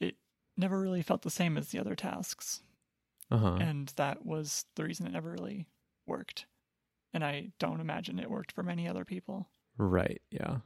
it 0.00 0.16
never 0.56 0.78
really 0.80 1.02
felt 1.02 1.22
the 1.22 1.30
same 1.30 1.56
as 1.56 1.68
the 1.68 1.78
other 1.78 1.94
tasks, 1.94 2.60
Uh 3.30 3.38
huh. 3.38 3.56
and 3.60 3.88
that 3.96 4.26
was 4.26 4.64
the 4.74 4.84
reason 4.84 5.06
it 5.06 5.12
never 5.12 5.30
really 5.30 5.66
worked. 6.06 6.46
And 7.14 7.24
I 7.24 7.52
don't 7.58 7.80
imagine 7.80 8.18
it 8.18 8.30
worked 8.30 8.52
for 8.52 8.62
many 8.62 8.86
other 8.86 9.04
people. 9.04 9.48
Right. 9.78 10.20
Yeah. 10.30 10.58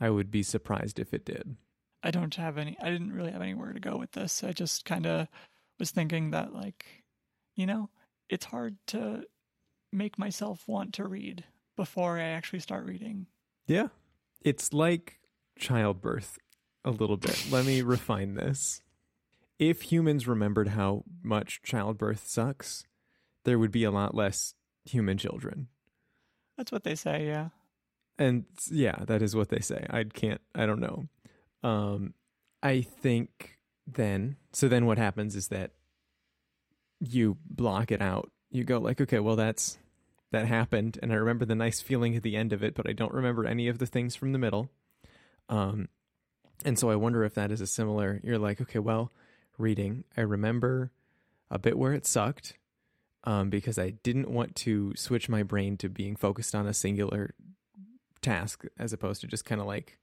I 0.00 0.10
would 0.10 0.30
be 0.30 0.42
surprised 0.42 0.98
if 0.98 1.12
it 1.12 1.24
did. 1.24 1.56
I 2.02 2.10
don't 2.10 2.34
have 2.36 2.58
any. 2.58 2.76
I 2.80 2.90
didn't 2.90 3.12
really 3.12 3.32
have 3.32 3.42
anywhere 3.42 3.72
to 3.72 3.80
go 3.80 3.96
with 3.96 4.12
this. 4.12 4.44
I 4.44 4.52
just 4.52 4.84
kind 4.84 5.06
of 5.06 5.28
was 5.78 5.90
thinking 5.90 6.30
that, 6.30 6.52
like, 6.52 6.86
you 7.56 7.66
know, 7.66 7.90
it's 8.28 8.46
hard 8.46 8.76
to 8.88 9.24
make 9.92 10.18
myself 10.18 10.64
want 10.66 10.94
to 10.94 11.08
read 11.08 11.44
before 11.76 12.18
I 12.18 12.24
actually 12.24 12.60
start 12.60 12.86
reading. 12.86 13.26
Yeah. 13.66 13.88
It's 14.42 14.72
like 14.72 15.20
childbirth 15.58 16.38
a 16.84 16.90
little 16.90 17.16
bit. 17.16 17.46
Let 17.50 17.64
me 17.64 17.82
refine 17.82 18.34
this. 18.34 18.82
If 19.58 19.82
humans 19.82 20.28
remembered 20.28 20.68
how 20.68 21.04
much 21.22 21.62
childbirth 21.62 22.28
sucks, 22.28 22.84
there 23.44 23.58
would 23.58 23.72
be 23.72 23.84
a 23.84 23.90
lot 23.90 24.14
less 24.14 24.54
human 24.84 25.18
children. 25.18 25.68
That's 26.56 26.70
what 26.70 26.84
they 26.84 26.94
say. 26.94 27.26
Yeah. 27.26 27.48
And 28.18 28.44
yeah, 28.70 29.04
that 29.06 29.22
is 29.22 29.36
what 29.36 29.48
they 29.48 29.60
say. 29.60 29.86
I 29.88 30.04
can't 30.04 30.40
I 30.54 30.66
don't 30.66 30.80
know. 30.80 31.08
Um 31.62 32.14
I 32.62 32.82
think 32.82 33.58
then 33.86 34.36
so 34.52 34.68
then 34.68 34.86
what 34.86 34.98
happens 34.98 35.36
is 35.36 35.48
that 35.48 35.70
you 37.00 37.36
block 37.48 37.92
it 37.92 38.02
out. 38.02 38.30
You 38.50 38.64
go 38.64 38.78
like, 38.78 39.00
okay, 39.00 39.20
well 39.20 39.36
that's 39.36 39.78
that 40.32 40.46
happened 40.46 40.98
and 41.02 41.12
I 41.12 41.16
remember 41.16 41.44
the 41.44 41.54
nice 41.54 41.80
feeling 41.80 42.16
at 42.16 42.22
the 42.22 42.36
end 42.36 42.52
of 42.52 42.62
it, 42.62 42.74
but 42.74 42.88
I 42.88 42.92
don't 42.92 43.14
remember 43.14 43.46
any 43.46 43.68
of 43.68 43.78
the 43.78 43.86
things 43.86 44.16
from 44.16 44.32
the 44.32 44.38
middle. 44.38 44.70
Um 45.48 45.88
and 46.64 46.76
so 46.76 46.90
I 46.90 46.96
wonder 46.96 47.24
if 47.24 47.34
that 47.34 47.52
is 47.52 47.60
a 47.60 47.66
similar 47.66 48.20
you're 48.24 48.38
like, 48.38 48.60
okay, 48.60 48.80
well, 48.80 49.12
reading, 49.58 50.04
I 50.16 50.22
remember 50.22 50.90
a 51.50 51.58
bit 51.58 51.78
where 51.78 51.94
it 51.94 52.04
sucked 52.06 52.54
um 53.22 53.48
because 53.48 53.78
I 53.78 53.90
didn't 53.90 54.28
want 54.28 54.56
to 54.56 54.92
switch 54.96 55.28
my 55.28 55.44
brain 55.44 55.76
to 55.78 55.88
being 55.88 56.16
focused 56.16 56.54
on 56.54 56.66
a 56.66 56.74
singular 56.74 57.34
task 58.22 58.64
as 58.78 58.92
opposed 58.92 59.20
to 59.22 59.26
just 59.26 59.44
kind 59.44 59.60
of 59.60 59.66
like 59.66 59.98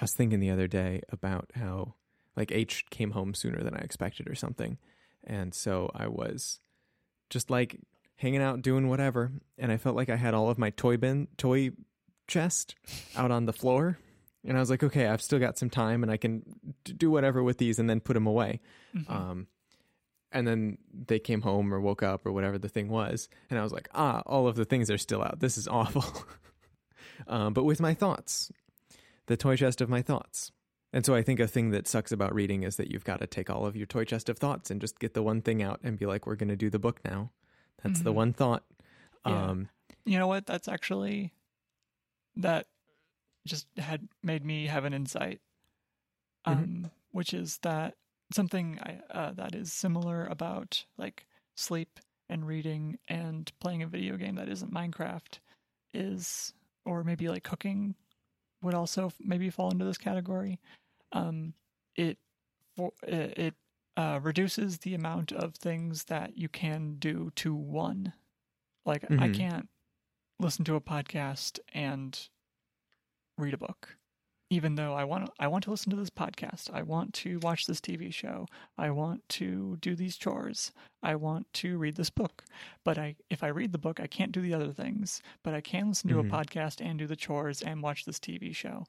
I 0.00 0.04
was 0.04 0.14
thinking 0.14 0.40
the 0.40 0.50
other 0.50 0.66
day 0.68 1.00
about 1.10 1.50
how 1.54 1.94
like 2.36 2.52
H 2.52 2.84
came 2.90 3.12
home 3.12 3.34
sooner 3.34 3.62
than 3.62 3.74
I 3.74 3.78
expected 3.78 4.28
or 4.28 4.34
something. 4.34 4.78
And 5.24 5.54
so 5.54 5.90
I 5.94 6.06
was 6.08 6.60
just 7.30 7.50
like 7.50 7.80
hanging 8.16 8.42
out 8.42 8.62
doing 8.62 8.88
whatever 8.88 9.32
and 9.58 9.72
I 9.72 9.76
felt 9.76 9.96
like 9.96 10.08
I 10.10 10.16
had 10.16 10.34
all 10.34 10.48
of 10.50 10.58
my 10.58 10.70
toy 10.70 10.96
bin 10.96 11.28
toy 11.36 11.70
chest 12.26 12.74
out 13.16 13.30
on 13.30 13.46
the 13.46 13.52
floor 13.52 13.98
and 14.44 14.56
I 14.56 14.60
was 14.60 14.70
like 14.70 14.82
okay, 14.82 15.06
I've 15.06 15.22
still 15.22 15.38
got 15.38 15.58
some 15.58 15.70
time 15.70 16.02
and 16.02 16.10
I 16.12 16.16
can 16.16 16.42
d- 16.84 16.92
do 16.92 17.10
whatever 17.10 17.42
with 17.42 17.58
these 17.58 17.78
and 17.78 17.88
then 17.90 18.00
put 18.00 18.14
them 18.14 18.26
away. 18.26 18.60
Mhm. 18.94 19.10
Um, 19.10 19.46
and 20.32 20.46
then 20.46 20.76
they 20.92 21.18
came 21.18 21.40
home 21.42 21.72
or 21.72 21.80
woke 21.80 22.02
up 22.02 22.26
or 22.26 22.32
whatever 22.32 22.58
the 22.58 22.68
thing 22.68 22.88
was, 22.88 23.28
and 23.48 23.58
I 23.58 23.62
was 23.62 23.72
like, 23.72 23.88
ah, 23.94 24.22
all 24.26 24.48
of 24.48 24.56
the 24.56 24.64
things 24.66 24.90
are 24.90 24.98
still 24.98 25.22
out. 25.22 25.38
This 25.40 25.56
is 25.56 25.66
awful. 25.68 26.04
um, 27.26 27.52
but 27.52 27.64
with 27.64 27.80
my 27.80 27.94
thoughts, 27.94 28.50
the 29.26 29.36
toy 29.36 29.56
chest 29.56 29.80
of 29.80 29.88
my 29.88 30.02
thoughts. 30.02 30.52
And 30.92 31.04
so 31.04 31.14
I 31.14 31.22
think 31.22 31.40
a 31.40 31.46
thing 31.48 31.70
that 31.70 31.86
sucks 31.88 32.12
about 32.12 32.34
reading 32.34 32.62
is 32.62 32.76
that 32.76 32.90
you've 32.90 33.04
got 33.04 33.20
to 33.20 33.26
take 33.26 33.50
all 33.50 33.66
of 33.66 33.76
your 33.76 33.86
toy 33.86 34.04
chest 34.04 34.28
of 34.28 34.38
thoughts 34.38 34.70
and 34.70 34.80
just 34.80 34.98
get 34.98 35.14
the 35.14 35.22
one 35.22 35.42
thing 35.42 35.62
out 35.62 35.80
and 35.82 35.98
be 35.98 36.06
like, 36.06 36.26
we're 36.26 36.36
going 36.36 36.48
to 36.48 36.56
do 36.56 36.70
the 36.70 36.78
book 36.78 37.00
now. 37.04 37.30
That's 37.82 38.00
the 38.00 38.12
Mhm. 38.12 38.16
one 38.16 38.32
thought. 38.32 38.64
Yeah. 39.26 39.44
Um, 39.50 39.68
You 40.04 40.18
know 40.18 40.28
what? 40.28 40.46
That's 40.46 40.68
actually 40.68 41.32
that 42.36 42.68
just 43.46 43.66
had 43.76 44.08
made 44.22 44.44
me 44.44 44.66
have 44.66 44.84
an 44.84 44.94
insight, 44.94 45.40
um, 46.44 46.56
Mhm. 46.66 46.90
which 47.10 47.34
is 47.34 47.58
that 47.58 47.96
something 48.32 48.78
I, 48.80 49.00
uh, 49.10 49.32
that 49.32 49.54
is 49.54 49.72
similar 49.72 50.26
about 50.26 50.84
like 50.96 51.26
sleep 51.56 51.98
and 52.28 52.46
reading 52.46 52.98
and 53.08 53.50
playing 53.60 53.82
a 53.82 53.86
video 53.86 54.16
game 54.16 54.34
that 54.36 54.48
isn't 54.48 54.72
Minecraft 54.72 55.38
is, 55.94 56.52
or 56.86 57.04
maybe 57.04 57.28
like 57.28 57.44
cooking 57.44 57.96
would 58.62 58.74
also 58.74 59.12
maybe 59.20 59.50
fall 59.50 59.70
into 59.70 59.84
this 59.84 59.98
category. 59.98 60.60
Um, 61.12 61.54
it 61.96 62.18
for 62.76 62.92
it, 63.02 63.54
uh, 63.96 64.20
reduces 64.22 64.78
the 64.78 64.94
amount 64.94 65.32
of 65.32 65.54
things 65.56 66.04
that 66.04 66.36
you 66.38 66.48
can 66.48 66.96
do 66.98 67.30
to 67.36 67.54
one. 67.54 68.12
Like 68.86 69.04
I 69.18 69.28
Mhm. 69.28 69.34
can't 69.34 69.68
listen 70.40 70.64
to 70.66 70.76
a 70.76 70.80
podcast 70.80 71.58
and 71.74 72.28
read 73.38 73.54
a 73.54 73.58
book 73.58 73.96
even 74.50 74.76
though 74.76 74.94
I 74.94 75.04
want 75.04 75.30
I 75.40 75.48
want 75.48 75.64
to 75.64 75.70
listen 75.70 75.90
to 75.90 75.96
this 75.96 76.10
podcast. 76.10 76.70
I 76.72 76.82
want 76.82 77.12
to 77.14 77.38
watch 77.40 77.66
this 77.66 77.80
TV 77.80 78.12
show. 78.12 78.46
I 78.78 78.90
want 78.90 79.28
to 79.30 79.76
do 79.80 79.94
these 79.96 80.16
chores. 80.16 80.72
I 81.02 81.16
want 81.16 81.52
to 81.54 81.78
read 81.78 81.96
this 81.96 82.10
book. 82.10 82.44
But 82.84 82.96
I 82.98 83.16
if 83.30 83.42
I 83.42 83.48
read 83.48 83.72
the 83.72 83.78
book, 83.78 83.98
I 84.00 84.06
can't 84.06 84.32
do 84.32 84.40
the 84.40 84.54
other 84.54 84.72
things, 84.72 85.20
but 85.42 85.54
I 85.54 85.60
can 85.60 85.88
listen 85.88 86.08
to 86.10 86.16
Mhm. 86.16 86.28
a 86.28 86.30
podcast 86.30 86.80
and 86.84 86.98
do 86.98 87.06
the 87.06 87.16
chores 87.16 87.60
and 87.62 87.82
watch 87.82 88.04
this 88.04 88.18
TV 88.20 88.54
show. 88.54 88.84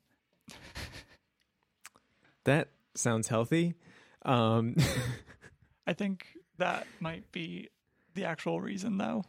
that 2.46 2.70
sounds 2.96 3.28
healthy. 3.28 3.76
Um, 4.24 4.76
I 5.88 5.94
think 5.94 6.28
that 6.58 6.88
might 7.00 7.32
be 7.32 7.70
the 8.14 8.26
actual 8.26 8.62
reason 8.62 8.98
though. 8.98 9.24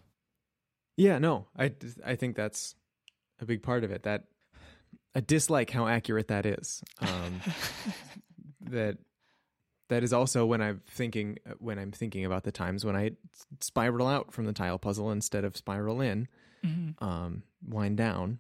Yeah, 0.96 1.18
no, 1.18 1.46
I, 1.56 1.72
I 2.04 2.16
think 2.16 2.34
that's 2.36 2.74
a 3.40 3.46
big 3.46 3.62
part 3.62 3.84
of 3.84 3.90
it. 3.92 4.02
That 4.02 4.24
I 5.14 5.20
dislike 5.20 5.70
how 5.70 5.86
accurate 5.88 6.28
that 6.28 6.46
is. 6.46 6.82
Um, 7.00 7.40
that 8.70 8.98
that 9.88 10.02
is 10.02 10.12
also 10.12 10.44
when 10.46 10.60
I'm 10.60 10.82
thinking 10.86 11.38
when 11.58 11.78
I'm 11.78 11.92
thinking 11.92 12.24
about 12.24 12.44
the 12.44 12.52
times 12.52 12.84
when 12.84 12.94
I 12.96 13.12
spiral 13.60 14.06
out 14.06 14.32
from 14.32 14.44
the 14.44 14.52
tile 14.52 14.78
puzzle 14.78 15.10
instead 15.10 15.44
of 15.44 15.56
spiral 15.56 16.00
in, 16.00 16.28
Mhm. 16.64 17.00
um, 17.02 17.42
wind 17.66 17.96
down. 17.96 18.38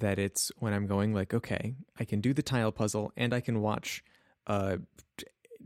That 0.00 0.18
it's 0.20 0.52
when 0.58 0.72
I'm 0.72 0.86
going 0.86 1.12
like, 1.14 1.34
okay, 1.34 1.74
I 1.98 2.04
can 2.04 2.20
do 2.20 2.32
the 2.32 2.42
tile 2.42 2.70
puzzle 2.70 3.12
and 3.16 3.34
I 3.34 3.40
can 3.40 3.60
watch 3.60 4.04
a 4.46 4.78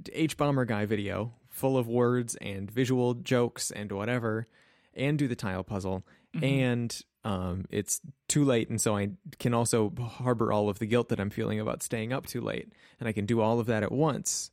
hbomberguy 0.05 0.87
video 0.87 1.35
full 1.51 1.77
of 1.77 1.87
words 1.87 2.35
and 2.37 2.71
visual 2.71 3.15
jokes 3.15 3.71
and 3.71 3.93
whatever, 3.93 4.47
and 4.95 5.19
do 5.19 5.29
the 5.29 5.37
tile 5.37 5.63
puzzle 5.63 6.07
Mhm. 6.35 6.43
and 6.43 7.03
um, 7.25 7.65
it's 7.71 8.01
too 8.29 8.45
late, 8.45 8.69
and 8.69 8.81
so 8.81 8.97
I 8.97 9.11
can 9.39 9.55
also 9.55 9.93
harbor 9.99 10.53
all 10.53 10.69
of 10.69 10.79
the 10.79 10.87
guilt 10.87 11.09
that 11.09 11.21
I'm 11.21 11.31
feeling 11.31 11.59
about 11.59 11.83
staying 11.83 12.13
up 12.13 12.27
too 12.27 12.41
late, 12.41 12.73
and 13.01 13.09
I 13.09 13.13
can 13.13 13.27
do 13.27 13.41
all 13.41 13.59
of 13.61 13.67
that 13.67 13.83
at 13.83 13.93
once, 13.93 14.51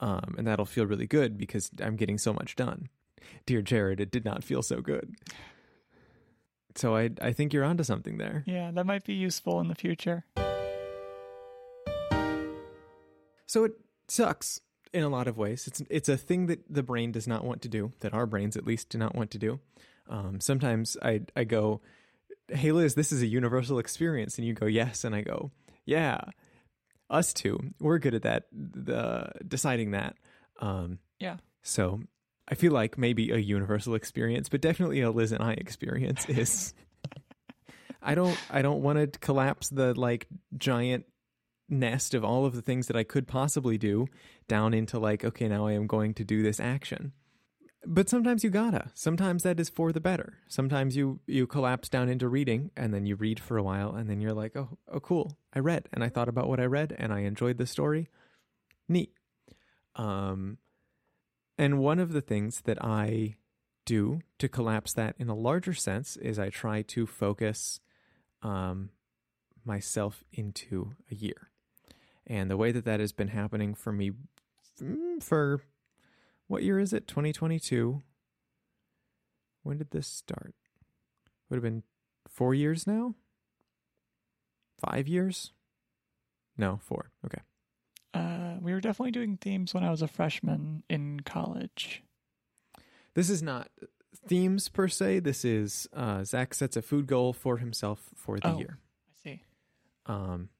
um, 0.00 0.34
and 0.38 0.46
that'll 0.46 0.64
feel 0.64 0.86
really 0.86 1.06
good 1.06 1.36
because 1.36 1.70
I'm 1.80 1.96
getting 1.96 2.18
so 2.18 2.32
much 2.32 2.56
done. 2.56 2.88
Dear 3.46 3.62
Jared, 3.62 4.00
it 4.00 4.10
did 4.10 4.24
not 4.24 4.44
feel 4.44 4.62
so 4.62 4.80
good. 4.80 5.14
So 6.76 6.96
I 6.96 7.10
I 7.20 7.32
think 7.32 7.52
you're 7.52 7.64
onto 7.64 7.84
something 7.84 8.18
there. 8.18 8.42
yeah, 8.46 8.70
that 8.72 8.86
might 8.86 9.04
be 9.04 9.14
useful 9.14 9.60
in 9.60 9.68
the 9.68 9.74
future. 9.74 10.24
So 13.46 13.64
it 13.64 13.72
sucks 14.08 14.60
in 14.92 15.02
a 15.02 15.08
lot 15.08 15.28
of 15.28 15.36
ways. 15.36 15.66
It's 15.66 15.82
it's 15.90 16.08
a 16.08 16.16
thing 16.16 16.46
that 16.46 16.60
the 16.68 16.82
brain 16.82 17.12
does 17.12 17.26
not 17.28 17.44
want 17.44 17.62
to 17.62 17.68
do, 17.68 17.92
that 18.00 18.14
our 18.14 18.26
brains 18.26 18.56
at 18.56 18.66
least 18.66 18.88
do 18.88 18.98
not 18.98 19.14
want 19.14 19.30
to 19.32 19.38
do. 19.38 19.60
Um, 20.08 20.40
sometimes 20.40 20.96
I 21.02 21.22
I 21.36 21.44
go, 21.44 21.80
"Hey 22.48 22.72
Liz, 22.72 22.94
this 22.94 23.12
is 23.12 23.22
a 23.22 23.26
universal 23.26 23.78
experience," 23.78 24.38
and 24.38 24.46
you 24.46 24.54
go, 24.54 24.66
"Yes," 24.66 25.04
and 25.04 25.14
I 25.14 25.22
go, 25.22 25.50
"Yeah." 25.84 26.20
Us 27.10 27.32
too. 27.34 27.58
we're 27.80 27.98
good 27.98 28.14
at 28.14 28.22
that. 28.22 28.44
The 28.52 29.30
deciding 29.46 29.90
that. 29.92 30.16
Um, 30.58 30.98
Yeah. 31.20 31.36
So 31.62 32.00
I 32.48 32.54
feel 32.54 32.72
like 32.72 32.96
maybe 32.98 33.30
a 33.30 33.36
universal 33.36 33.94
experience, 33.94 34.48
but 34.48 34.60
definitely 34.60 35.00
a 35.00 35.10
Liz 35.10 35.32
and 35.32 35.42
I 35.42 35.52
experience 35.52 36.24
is. 36.28 36.74
I 38.02 38.14
don't. 38.14 38.36
I 38.50 38.62
don't 38.62 38.82
want 38.82 38.98
to 38.98 39.18
collapse 39.18 39.68
the 39.68 39.94
like 39.94 40.26
giant 40.56 41.06
nest 41.68 42.14
of 42.14 42.24
all 42.24 42.44
of 42.44 42.54
the 42.54 42.62
things 42.62 42.86
that 42.88 42.96
I 42.96 43.04
could 43.04 43.26
possibly 43.26 43.78
do 43.78 44.06
down 44.48 44.74
into 44.74 44.98
like, 44.98 45.24
okay, 45.24 45.48
now 45.48 45.66
I 45.66 45.72
am 45.72 45.86
going 45.86 46.14
to 46.14 46.24
do 46.24 46.42
this 46.42 46.60
action. 46.60 47.12
But 47.86 48.08
sometimes 48.08 48.42
you 48.42 48.50
gotta. 48.50 48.90
Sometimes 48.94 49.42
that 49.42 49.60
is 49.60 49.68
for 49.68 49.92
the 49.92 50.00
better. 50.00 50.38
Sometimes 50.48 50.96
you 50.96 51.20
you 51.26 51.46
collapse 51.46 51.88
down 51.88 52.08
into 52.08 52.28
reading 52.28 52.70
and 52.76 52.94
then 52.94 53.06
you 53.06 53.16
read 53.16 53.40
for 53.40 53.56
a 53.56 53.62
while 53.62 53.94
and 53.94 54.08
then 54.08 54.20
you're 54.20 54.34
like, 54.34 54.56
oh, 54.56 54.78
oh 54.90 55.00
cool. 55.00 55.36
I 55.52 55.58
read 55.58 55.88
and 55.92 56.02
I 56.02 56.08
thought 56.08 56.28
about 56.28 56.48
what 56.48 56.60
I 56.60 56.64
read 56.64 56.94
and 56.98 57.12
I 57.12 57.20
enjoyed 57.20 57.58
the 57.58 57.66
story. 57.66 58.08
Neat. 58.88 59.12
Um 59.96 60.58
and 61.58 61.78
one 61.78 61.98
of 61.98 62.12
the 62.12 62.20
things 62.20 62.62
that 62.62 62.82
I 62.82 63.36
do 63.84 64.20
to 64.38 64.48
collapse 64.48 64.92
that 64.94 65.14
in 65.18 65.28
a 65.28 65.34
larger 65.34 65.74
sense 65.74 66.16
is 66.16 66.38
I 66.38 66.50
try 66.50 66.82
to 66.82 67.06
focus 67.06 67.80
um 68.42 68.90
myself 69.64 70.24
into 70.32 70.94
a 71.10 71.14
year. 71.14 71.50
And 72.26 72.50
the 72.50 72.56
way 72.56 72.72
that 72.72 72.84
that 72.86 73.00
has 73.00 73.12
been 73.12 73.28
happening 73.28 73.74
for 73.74 73.92
me 73.92 74.12
mm, 74.80 75.22
for 75.22 75.60
what 76.54 76.62
year 76.62 76.78
is 76.78 76.92
it? 76.92 77.08
2022. 77.08 78.00
When 79.64 79.78
did 79.78 79.90
this 79.90 80.06
start? 80.06 80.54
would 81.50 81.56
have 81.56 81.62
been 81.64 81.82
four 82.28 82.54
years 82.54 82.86
now. 82.86 83.16
Five 84.78 85.08
years? 85.08 85.52
No, 86.56 86.78
four. 86.80 87.10
Okay. 87.26 87.40
Uh, 88.14 88.58
we 88.62 88.72
were 88.72 88.80
definitely 88.80 89.10
doing 89.10 89.36
themes 89.36 89.74
when 89.74 89.82
I 89.82 89.90
was 89.90 90.00
a 90.00 90.06
freshman 90.06 90.84
in 90.88 91.20
college. 91.20 92.04
This 93.14 93.28
is 93.30 93.42
not 93.42 93.68
themes 94.28 94.68
per 94.68 94.86
se. 94.86 95.20
This 95.20 95.44
is 95.44 95.88
uh, 95.92 96.22
Zach 96.22 96.54
sets 96.54 96.76
a 96.76 96.82
food 96.82 97.08
goal 97.08 97.32
for 97.32 97.56
himself 97.58 98.10
for 98.14 98.38
the 98.38 98.52
Oh. 98.52 98.58
year. 98.58 98.78
I 99.08 99.12
see. 99.28 99.42
Um, 100.06 100.50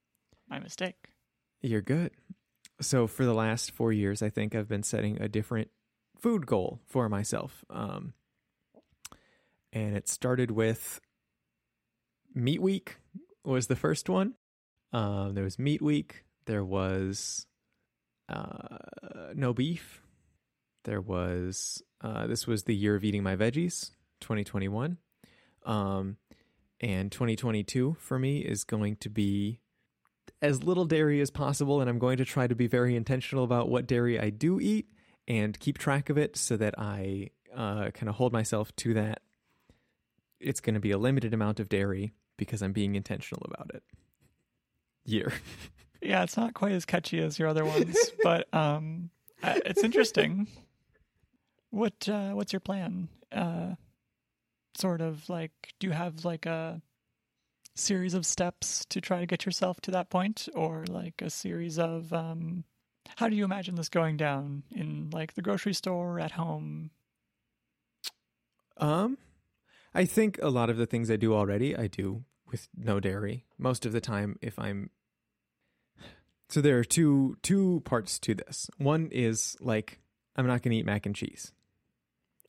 My 0.48 0.58
mistake. 0.58 0.96
You're 1.62 1.80
good. 1.82 2.10
So 2.80 3.06
for 3.06 3.24
the 3.24 3.34
last 3.34 3.70
four 3.70 3.92
years, 3.92 4.22
I 4.22 4.28
think 4.30 4.54
I've 4.56 4.68
been 4.68 4.82
setting 4.82 5.22
a 5.22 5.28
different 5.28 5.70
food 6.24 6.46
goal 6.46 6.80
for 6.86 7.06
myself. 7.10 7.66
Um, 7.68 8.14
and 9.74 9.94
it 9.94 10.08
started 10.08 10.50
with 10.50 10.98
Meat 12.34 12.62
Week 12.62 12.96
was 13.44 13.66
the 13.66 13.76
first 13.76 14.08
one. 14.08 14.32
Um, 14.90 15.34
there 15.34 15.44
was 15.44 15.58
Meat 15.58 15.82
Week. 15.82 16.24
There 16.46 16.64
was 16.64 17.46
uh, 18.30 18.78
no 19.34 19.52
beef. 19.52 20.00
There 20.84 21.02
was 21.02 21.82
uh, 22.00 22.26
this 22.26 22.46
was 22.46 22.62
the 22.62 22.74
year 22.74 22.96
of 22.96 23.04
eating 23.04 23.22
my 23.22 23.36
veggies, 23.36 23.90
2021. 24.22 24.96
Um, 25.66 26.16
and 26.80 27.12
2022 27.12 27.98
for 28.00 28.18
me 28.18 28.38
is 28.38 28.64
going 28.64 28.96
to 28.96 29.10
be 29.10 29.60
as 30.40 30.64
little 30.64 30.86
dairy 30.86 31.20
as 31.20 31.30
possible, 31.30 31.82
and 31.82 31.90
I'm 31.90 31.98
going 31.98 32.16
to 32.16 32.24
try 32.24 32.46
to 32.46 32.54
be 32.54 32.66
very 32.66 32.96
intentional 32.96 33.44
about 33.44 33.68
what 33.68 33.86
dairy 33.86 34.18
I 34.18 34.30
do 34.30 34.58
eat 34.58 34.86
and 35.26 35.58
keep 35.58 35.78
track 35.78 36.10
of 36.10 36.18
it 36.18 36.36
so 36.36 36.56
that 36.56 36.74
I 36.78 37.30
uh, 37.54 37.90
kind 37.90 38.08
of 38.08 38.16
hold 38.16 38.32
myself 38.32 38.74
to 38.76 38.94
that. 38.94 39.20
It's 40.40 40.60
going 40.60 40.74
to 40.74 40.80
be 40.80 40.90
a 40.90 40.98
limited 40.98 41.32
amount 41.32 41.60
of 41.60 41.68
dairy 41.68 42.12
because 42.36 42.62
I'm 42.62 42.72
being 42.72 42.94
intentional 42.94 43.42
about 43.46 43.70
it. 43.74 43.82
Year. 45.04 45.32
Yeah, 46.04 46.22
it's 46.22 46.36
not 46.36 46.52
quite 46.52 46.72
as 46.72 46.84
catchy 46.84 47.18
as 47.18 47.38
your 47.38 47.48
other 47.48 47.64
ones, 47.64 47.96
but 48.22 48.52
um, 48.52 49.08
uh, 49.42 49.58
it's 49.64 49.82
interesting. 49.82 50.46
What 51.70 52.06
uh, 52.08 52.32
what's 52.32 52.52
your 52.52 52.60
plan? 52.60 53.08
Uh, 53.32 53.76
sort 54.76 55.00
of 55.00 55.26
like, 55.30 55.72
do 55.80 55.86
you 55.86 55.94
have 55.94 56.26
like 56.26 56.44
a 56.44 56.82
series 57.74 58.12
of 58.12 58.26
steps 58.26 58.84
to 58.90 59.00
try 59.00 59.20
to 59.20 59.26
get 59.26 59.46
yourself 59.46 59.80
to 59.82 59.90
that 59.92 60.10
point, 60.10 60.46
or 60.54 60.84
like 60.88 61.22
a 61.22 61.30
series 61.30 61.78
of 61.78 62.12
um, 62.12 62.64
how 63.16 63.28
do 63.28 63.36
you 63.36 63.44
imagine 63.44 63.74
this 63.74 63.88
going 63.88 64.16
down 64.16 64.62
in 64.70 65.10
like 65.12 65.34
the 65.34 65.42
grocery 65.42 65.74
store, 65.74 66.18
at 66.20 66.32
home? 66.32 66.90
Um, 68.76 69.18
I 69.94 70.04
think 70.04 70.38
a 70.42 70.48
lot 70.48 70.70
of 70.70 70.76
the 70.76 70.86
things 70.86 71.10
I 71.10 71.16
do 71.16 71.34
already, 71.34 71.76
I 71.76 71.86
do 71.86 72.24
with 72.50 72.68
no 72.76 73.00
dairy. 73.00 73.44
Most 73.58 73.86
of 73.86 73.92
the 73.92 74.00
time, 74.00 74.38
if 74.42 74.58
I'm 74.58 74.90
so 76.48 76.60
there 76.60 76.78
are 76.78 76.84
two 76.84 77.36
two 77.42 77.82
parts 77.84 78.18
to 78.20 78.34
this. 78.34 78.70
One 78.78 79.08
is 79.10 79.56
like 79.60 80.00
I'm 80.36 80.46
not 80.46 80.62
going 80.62 80.72
to 80.72 80.76
eat 80.78 80.86
mac 80.86 81.06
and 81.06 81.14
cheese, 81.14 81.52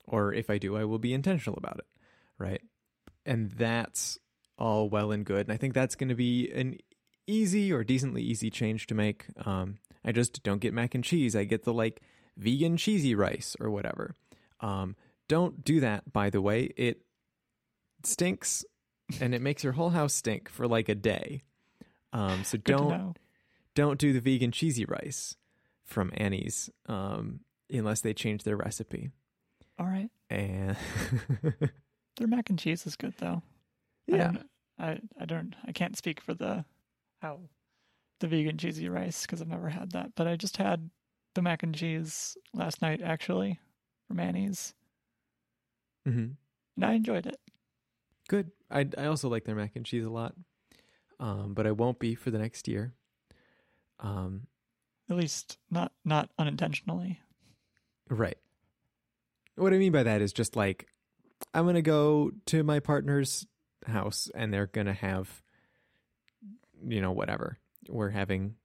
or 0.06 0.34
if 0.34 0.50
I 0.50 0.58
do, 0.58 0.76
I 0.76 0.86
will 0.86 1.00
be 1.00 1.14
intentional 1.14 1.58
about 1.58 1.80
it, 1.80 1.86
right? 2.38 2.62
And 3.26 3.52
that's 3.52 4.20
all 4.58 4.90
well 4.90 5.12
and 5.12 5.26
good. 5.26 5.48
And 5.48 5.54
I 5.54 5.58
think 5.58 5.74
that's 5.74 5.96
going 5.96 6.10
to 6.10 6.16
be 6.16 6.52
an 6.52 6.78
easy 7.28 7.72
or 7.72 7.84
decently 7.84 8.22
easy 8.22 8.50
change 8.50 8.88
to 8.88 8.96
make. 8.96 9.26
Um, 9.46 9.78
I 10.04 10.12
just 10.12 10.44
don't 10.44 10.60
get 10.60 10.74
mac 10.74 10.96
and 10.96 11.04
cheese. 11.04 11.36
I 11.36 11.44
get 11.44 11.64
the 11.64 11.74
like 11.74 12.02
vegan 12.38 12.78
cheesy 12.78 13.16
rice 13.16 13.56
or 13.60 13.70
whatever. 13.70 14.14
Um, 14.62 14.96
don't 15.28 15.64
do 15.64 15.80
that, 15.80 16.12
by 16.14 16.30
the 16.30 16.42
way. 16.42 16.72
It 16.78 17.02
stinks 18.04 18.64
and 19.20 19.34
it 19.34 19.42
makes 19.42 19.64
your 19.64 19.74
whole 19.74 19.92
house 19.92 20.14
stink 20.14 20.50
for 20.50 20.68
like 20.68 20.90
a 20.90 20.96
day. 20.96 21.44
Um, 22.14 22.44
so 22.44 22.58
Good 22.58 22.78
don't 22.78 23.18
don't 23.74 24.00
do 24.00 24.14
the 24.14 24.22
vegan 24.22 24.52
cheesy 24.52 24.86
rice 24.86 25.36
from 25.84 26.12
Annie's 26.16 26.70
um, 26.88 27.42
unless 27.70 28.02
they 28.02 28.14
change 28.14 28.44
their 28.44 28.56
recipe. 28.56 29.10
All 29.78 29.86
right, 29.86 30.10
And 30.30 30.78
their 32.18 32.28
mac 32.28 32.50
and 32.50 32.58
cheese 32.58 32.88
is 32.88 32.96
good 32.96 33.14
though. 33.18 33.42
I 34.12 34.16
yeah, 34.16 34.32
don't, 34.32 34.50
I 34.80 35.00
I 35.20 35.26
don't 35.26 35.56
I 35.68 35.74
can't 35.74 35.98
speak 35.98 36.22
for 36.22 36.34
the 36.34 36.64
how 37.26 37.40
the 38.20 38.28
vegan 38.28 38.58
cheesy 38.58 38.88
rice 38.88 39.24
because 39.24 39.42
I've 39.42 39.48
never 39.48 39.70
had 39.70 39.92
that, 39.92 40.12
but 40.16 40.28
I 40.28 40.36
just 40.36 40.58
had 40.58 40.90
the 41.34 41.42
mac 41.42 41.64
and 41.64 41.76
cheese 41.76 42.38
last 42.54 42.82
night 42.82 43.02
actually 43.02 43.60
from 44.08 44.20
Annie's, 44.20 44.74
hmm 46.06 46.28
and 46.76 46.86
I 46.86 46.94
enjoyed 46.94 47.26
it. 47.26 47.40
good. 48.30 48.52
I 48.70 48.88
I 48.98 49.06
also 49.06 49.30
like 49.30 49.44
their 49.46 49.56
mac 49.56 49.76
and 49.76 49.86
cheese 49.86 50.06
a 50.06 50.10
lot, 50.10 50.36
um, 51.20 51.54
but 51.54 51.66
I 51.68 51.72
won't 51.72 52.00
be 52.00 52.16
for 52.16 52.32
the 52.32 52.38
next 52.40 52.68
year. 52.68 52.94
Um, 54.00 54.48
At 55.10 55.18
least 55.18 55.58
not 55.72 55.92
not 56.04 56.30
unintentionally. 56.38 57.20
Right. 58.10 58.38
What 59.56 59.74
I 59.74 59.78
mean 59.78 59.92
by 59.92 60.04
that 60.04 60.22
is 60.22 60.32
just 60.34 60.56
like 60.56 60.88
I'm 61.54 61.64
to 61.76 61.82
go 61.82 62.32
to 62.48 62.64
my 62.64 62.80
partner's 62.80 63.48
house 63.88 64.30
and 64.36 64.54
they're 64.54 64.68
to 64.88 64.94
have 64.94 65.42
you 66.88 67.02
know 67.02 67.12
whatever. 67.12 67.60
We're 67.90 68.12
having 68.12 68.56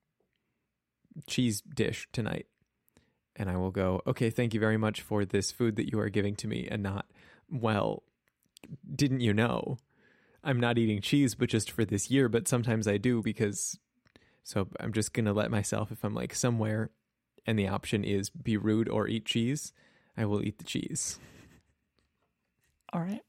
cheese 1.26 1.60
dish 1.60 2.08
tonight. 2.12 2.46
And 3.36 3.48
I 3.48 3.56
will 3.56 3.70
go, 3.70 4.02
"Okay, 4.06 4.28
thank 4.30 4.52
you 4.54 4.60
very 4.60 4.76
much 4.76 5.00
for 5.00 5.24
this 5.24 5.50
food 5.50 5.76
that 5.76 5.90
you 5.90 5.98
are 6.00 6.10
giving 6.10 6.36
to 6.36 6.48
me 6.48 6.68
and 6.70 6.82
not 6.82 7.06
well, 7.50 8.02
didn't 8.94 9.20
you 9.20 9.32
know? 9.32 9.78
I'm 10.42 10.60
not 10.60 10.78
eating 10.78 11.00
cheese 11.00 11.34
but 11.34 11.48
just 11.48 11.70
for 11.70 11.84
this 11.84 12.10
year, 12.10 12.28
but 12.28 12.48
sometimes 12.48 12.86
I 12.86 12.96
do 12.96 13.22
because 13.22 13.78
so 14.42 14.68
I'm 14.78 14.92
just 14.92 15.12
going 15.12 15.26
to 15.26 15.32
let 15.32 15.50
myself 15.50 15.92
if 15.92 16.04
I'm 16.04 16.14
like 16.14 16.34
somewhere 16.34 16.90
and 17.46 17.58
the 17.58 17.68
option 17.68 18.04
is 18.04 18.30
be 18.30 18.56
rude 18.56 18.88
or 18.88 19.08
eat 19.08 19.24
cheese, 19.24 19.72
I 20.16 20.24
will 20.24 20.42
eat 20.42 20.58
the 20.58 20.64
cheese. 20.64 21.18
All 22.92 23.00
right. 23.00 23.22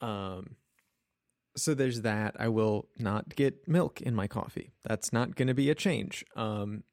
Um, 0.00 0.56
so 1.58 1.74
there's 1.74 2.02
that. 2.02 2.36
I 2.38 2.48
will 2.48 2.88
not 2.98 3.34
get 3.36 3.66
milk 3.68 4.00
in 4.00 4.14
my 4.14 4.26
coffee. 4.26 4.72
That's 4.84 5.12
not 5.12 5.34
going 5.36 5.48
to 5.48 5.54
be 5.54 5.70
a 5.70 5.74
change. 5.74 6.24
Um, 6.36 6.84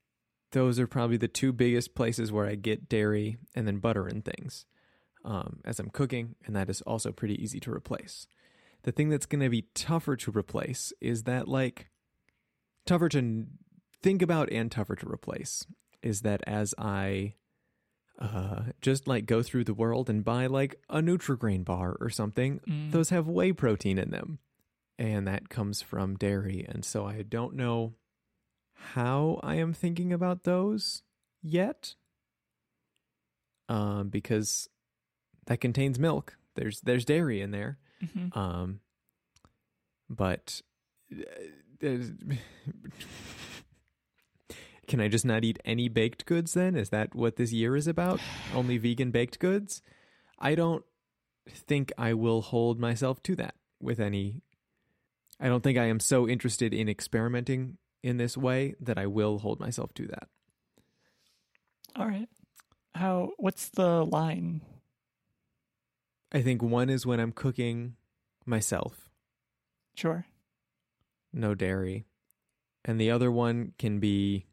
those 0.52 0.80
are 0.80 0.88
probably 0.88 1.18
the 1.18 1.28
two 1.28 1.52
biggest 1.54 1.96
places 1.96 2.32
where 2.32 2.46
I 2.46 2.56
get 2.56 2.88
dairy 2.90 3.38
and 3.56 3.68
then 3.68 3.78
butter 3.80 4.08
and 4.08 4.24
things 4.24 4.66
um, 5.24 5.60
as 5.66 5.80
I'm 5.80 5.90
cooking, 5.90 6.36
and 6.46 6.56
that 6.56 6.70
is 6.70 6.82
also 6.82 7.12
pretty 7.12 7.42
easy 7.44 7.60
to 7.62 7.72
replace. 7.72 8.28
The 8.84 8.92
thing 8.92 9.10
that's 9.10 9.26
going 9.26 9.42
to 9.42 9.50
be 9.50 9.64
tougher 9.74 10.16
to 10.18 10.32
replace 10.32 10.94
is 11.02 11.24
that, 11.24 11.48
like, 11.48 11.90
tougher 12.86 13.10
to 13.10 13.46
think 14.04 14.22
about 14.22 14.52
and 14.52 14.72
tougher 14.72 14.96
to 14.96 15.10
replace 15.10 15.66
is 16.04 16.22
that 16.22 16.42
as 16.46 16.76
I 16.78 17.34
uh, 18.20 18.62
just 18.82 19.08
like 19.08 19.26
go 19.26 19.42
through 19.44 19.64
the 19.66 19.74
world 19.74 20.10
and 20.10 20.24
buy 20.24 20.46
like 20.48 20.76
a 20.90 21.00
Nutrigrain 21.02 21.66
bar 21.66 21.98
or 22.00 22.10
something, 22.10 22.62
Mm. 22.70 22.92
those 22.92 23.10
have 23.10 23.28
whey 23.28 23.52
protein 23.52 23.98
in 23.98 24.12
them, 24.12 24.40
and 24.98 25.28
that 25.28 25.50
comes 25.50 25.82
from 25.82 26.16
dairy. 26.16 26.66
And 26.68 26.84
so 26.86 27.06
I 27.06 27.22
don't 27.22 27.56
know 27.56 27.94
how 28.94 29.40
I 29.44 29.56
am 29.56 29.74
thinking 29.74 30.12
about 30.14 30.44
those 30.44 31.02
yet, 31.42 31.96
um, 33.70 34.10
because 34.10 34.70
that 35.48 35.60
contains 35.62 35.98
milk. 36.00 36.38
There's 36.56 36.82
there's 36.82 37.06
dairy 37.06 37.42
in 37.42 37.52
there, 37.52 37.78
Mhm. 38.04 38.36
um, 38.36 38.80
but 40.10 40.62
uh, 41.12 41.18
can 44.88 45.02
I 45.02 45.08
just 45.08 45.26
not 45.26 45.44
eat 45.44 45.60
any 45.66 45.88
baked 45.90 46.26
goods 46.26 46.54
then? 46.54 46.76
Is 46.76 46.90
that 46.90 47.16
what 47.16 47.36
this 47.38 47.52
year 47.52 47.76
is 47.76 47.88
about? 47.88 48.20
Only 48.54 48.78
vegan 48.78 49.12
baked 49.12 49.40
goods? 49.40 49.82
I 50.38 50.56
don't 50.56 50.84
think 51.50 51.92
I 51.98 52.14
will 52.14 52.42
hold 52.42 52.80
myself 52.80 53.22
to 53.24 53.36
that 53.38 53.56
with 53.82 54.00
any. 54.00 54.42
I 55.40 55.48
don't 55.48 55.62
think 55.64 55.78
I 55.78 55.86
am 55.86 56.00
so 56.00 56.28
interested 56.28 56.74
in 56.74 56.88
experimenting 56.90 57.78
in 58.04 58.18
this 58.18 58.38
way 58.38 58.76
that 58.80 58.98
I 58.98 59.06
will 59.08 59.40
hold 59.40 59.60
myself 59.60 59.94
to 59.96 60.08
that. 60.08 60.28
All 61.96 62.08
right. 62.08 62.30
How? 62.94 63.32
What's 63.38 63.70
the 63.70 64.06
line? 64.06 64.62
I 66.32 66.42
think 66.42 66.62
one 66.62 66.90
is 66.90 67.06
when 67.06 67.20
I'm 67.20 67.32
cooking 67.32 67.96
myself, 68.46 69.10
Sure. 69.96 70.26
no 71.34 71.56
dairy. 71.56 72.06
And 72.84 73.00
the 73.00 73.10
other 73.12 73.32
one 73.32 73.74
can 73.80 74.00
be 74.00 74.46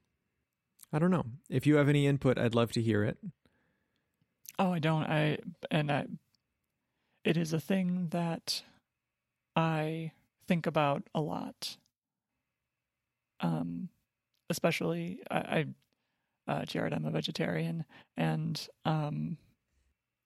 I 0.93 0.99
don't 0.99 1.11
know. 1.11 1.25
If 1.49 1.67
you 1.67 1.77
have 1.77 1.89
any 1.89 2.07
input, 2.07 2.39
I'd 2.39 2.55
love 2.55 2.73
to 2.73 2.83
hear 2.83 3.03
it. 3.03 3.17
Oh, 4.59 4.73
I 4.73 4.79
don't. 4.79 5.05
I 5.05 5.39
and 5.71 5.91
I. 5.91 6.07
It 7.25 7.37
is 7.37 7.53
a 7.53 7.61
thing 7.61 8.09
that 8.11 8.63
I 9.57 10.13
think 10.47 10.67
about 10.67 11.03
a 11.15 11.21
lot. 11.21 11.77
Um, 13.41 13.89
especially 14.51 15.21
I, 15.31 15.37
I 15.39 15.67
uh, 16.53 16.65
Jared, 16.65 16.93
I'm 16.93 17.05
a 17.07 17.11
vegetarian, 17.11 17.85
and 18.17 18.69
um, 18.85 19.37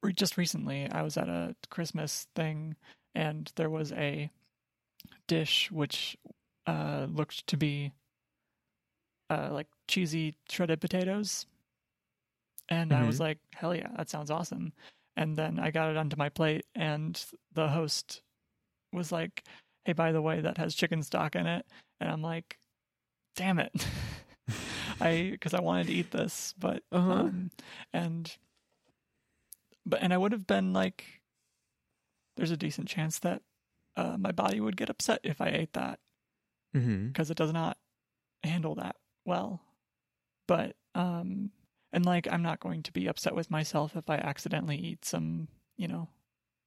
re- 0.03 0.13
just 0.13 0.37
recently 0.37 0.89
I 0.91 1.03
was 1.03 1.17
at 1.17 1.29
a 1.29 1.55
Christmas 1.71 2.27
thing, 2.35 2.77
and 3.15 3.51
there 3.57 3.71
was 3.71 3.93
a 3.93 4.31
dish 5.29 5.71
which 5.71 6.17
uh, 6.67 7.07
looked 7.11 7.47
to 7.47 7.57
be 7.57 7.93
uh, 9.31 9.51
like 9.53 9.69
cheesy 9.89 10.37
shredded 10.49 10.81
potatoes. 10.81 11.47
And 12.69 12.93
I 12.93 13.05
was 13.05 13.17
Mhm. 13.17 13.21
like, 13.21 13.39
hell 13.55 13.75
yeah, 13.75 13.89
that 13.97 14.09
sounds 14.09 14.31
awesome. 14.31 14.73
And 15.17 15.37
then 15.37 15.59
I 15.59 15.71
got 15.71 15.91
it 15.91 15.97
onto 15.97 16.17
my 16.17 16.29
plate, 16.29 16.67
and 16.75 17.23
the 17.53 17.69
host 17.69 18.23
was 18.93 19.13
like, 19.13 19.45
hey, 19.87 19.93
by 19.93 20.11
the 20.11 20.21
way, 20.21 20.41
that 20.41 20.59
has 20.59 20.75
chicken 20.75 21.01
stock 21.03 21.37
in 21.37 21.47
it. 21.47 21.65
And 22.01 22.11
I'm 22.11 22.21
like, 22.23 22.59
damn 23.37 23.61
it. 23.61 23.73
I, 25.01 25.29
because 25.31 25.55
I 25.55 25.61
wanted 25.61 25.87
to 25.87 25.93
eat 25.93 26.11
this, 26.11 26.55
but, 26.59 26.83
Uh-huh. 26.91 27.13
um, 27.13 27.51
and, 27.93 28.37
but, 29.85 30.03
and 30.03 30.13
I 30.13 30.19
would 30.19 30.33
have 30.33 30.47
been 30.47 30.73
like, 30.73 31.05
there's 32.37 32.51
a 32.51 32.57
decent 32.57 32.89
chance 32.89 33.21
that 33.21 33.43
uh, 33.97 34.17
my 34.19 34.33
body 34.33 34.61
would 34.61 34.77
get 34.77 34.91
upset 34.91 35.21
if 35.23 35.41
I 35.41 35.49
ate 35.49 35.73
that 35.75 36.01
Mm-hmm. 36.77 37.07
because 37.09 37.31
it 37.31 37.37
does 37.39 37.53
not 37.53 37.79
handle 38.43 38.75
that 38.75 38.97
well. 39.25 39.63
But 40.47 40.77
um 40.95 41.51
and 41.93 42.05
like 42.05 42.29
I'm 42.31 42.43
not 42.43 42.61
going 42.61 42.83
to 42.83 42.93
be 42.93 43.07
upset 43.07 43.35
with 43.35 43.51
myself 43.51 43.97
if 43.97 44.11
I 44.11 44.17
accidentally 44.17 44.77
eat 44.77 45.05
some, 45.05 45.49
you 45.79 45.89
know, 45.89 46.09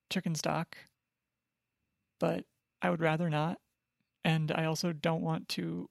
chicken 0.09 0.33
stock. 0.33 0.77
But 2.19 2.45
I 2.81 2.89
would 2.89 3.01
rather 3.01 3.29
not. 3.29 3.59
And 4.23 4.51
I 4.51 4.65
also 4.65 4.93
don't 4.93 5.21
want 5.21 5.47
to 5.49 5.89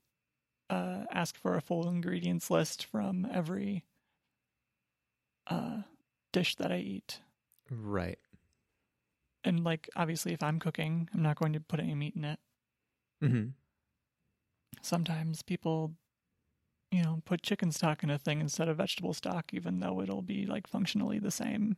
uh 0.70 1.04
ask 1.10 1.36
for 1.36 1.54
a 1.56 1.60
full 1.62 1.88
ingredients 1.88 2.50
list 2.50 2.84
from 2.84 3.26
every 3.32 3.84
uh 5.46 5.82
dish 6.32 6.56
that 6.56 6.70
I 6.70 6.78
eat. 6.78 7.20
Right. 7.70 8.18
And 9.44 9.64
like 9.64 9.88
obviously 9.96 10.32
if 10.32 10.42
I'm 10.42 10.58
cooking, 10.58 11.08
I'm 11.14 11.22
not 11.22 11.38
going 11.38 11.54
to 11.54 11.60
put 11.60 11.80
any 11.80 11.94
meat 11.94 12.16
in 12.16 12.24
it. 12.24 12.38
Mm-hmm. 13.22 13.48
sometimes 14.82 15.42
people 15.42 15.94
you 16.92 17.02
know 17.02 17.20
put 17.24 17.42
chicken 17.42 17.72
stock 17.72 18.04
in 18.04 18.10
a 18.10 18.18
thing 18.18 18.40
instead 18.40 18.68
of 18.68 18.76
vegetable 18.76 19.12
stock 19.12 19.52
even 19.52 19.80
though 19.80 20.00
it'll 20.00 20.22
be 20.22 20.46
like 20.46 20.68
functionally 20.68 21.18
the 21.18 21.30
same 21.32 21.76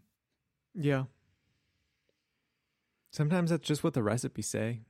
Yeah. 0.75 1.05
Sometimes 3.11 3.51
that's 3.51 3.67
just 3.67 3.83
what 3.83 3.95
the 3.95 4.03
recipes 4.03 4.47
say. 4.49 4.83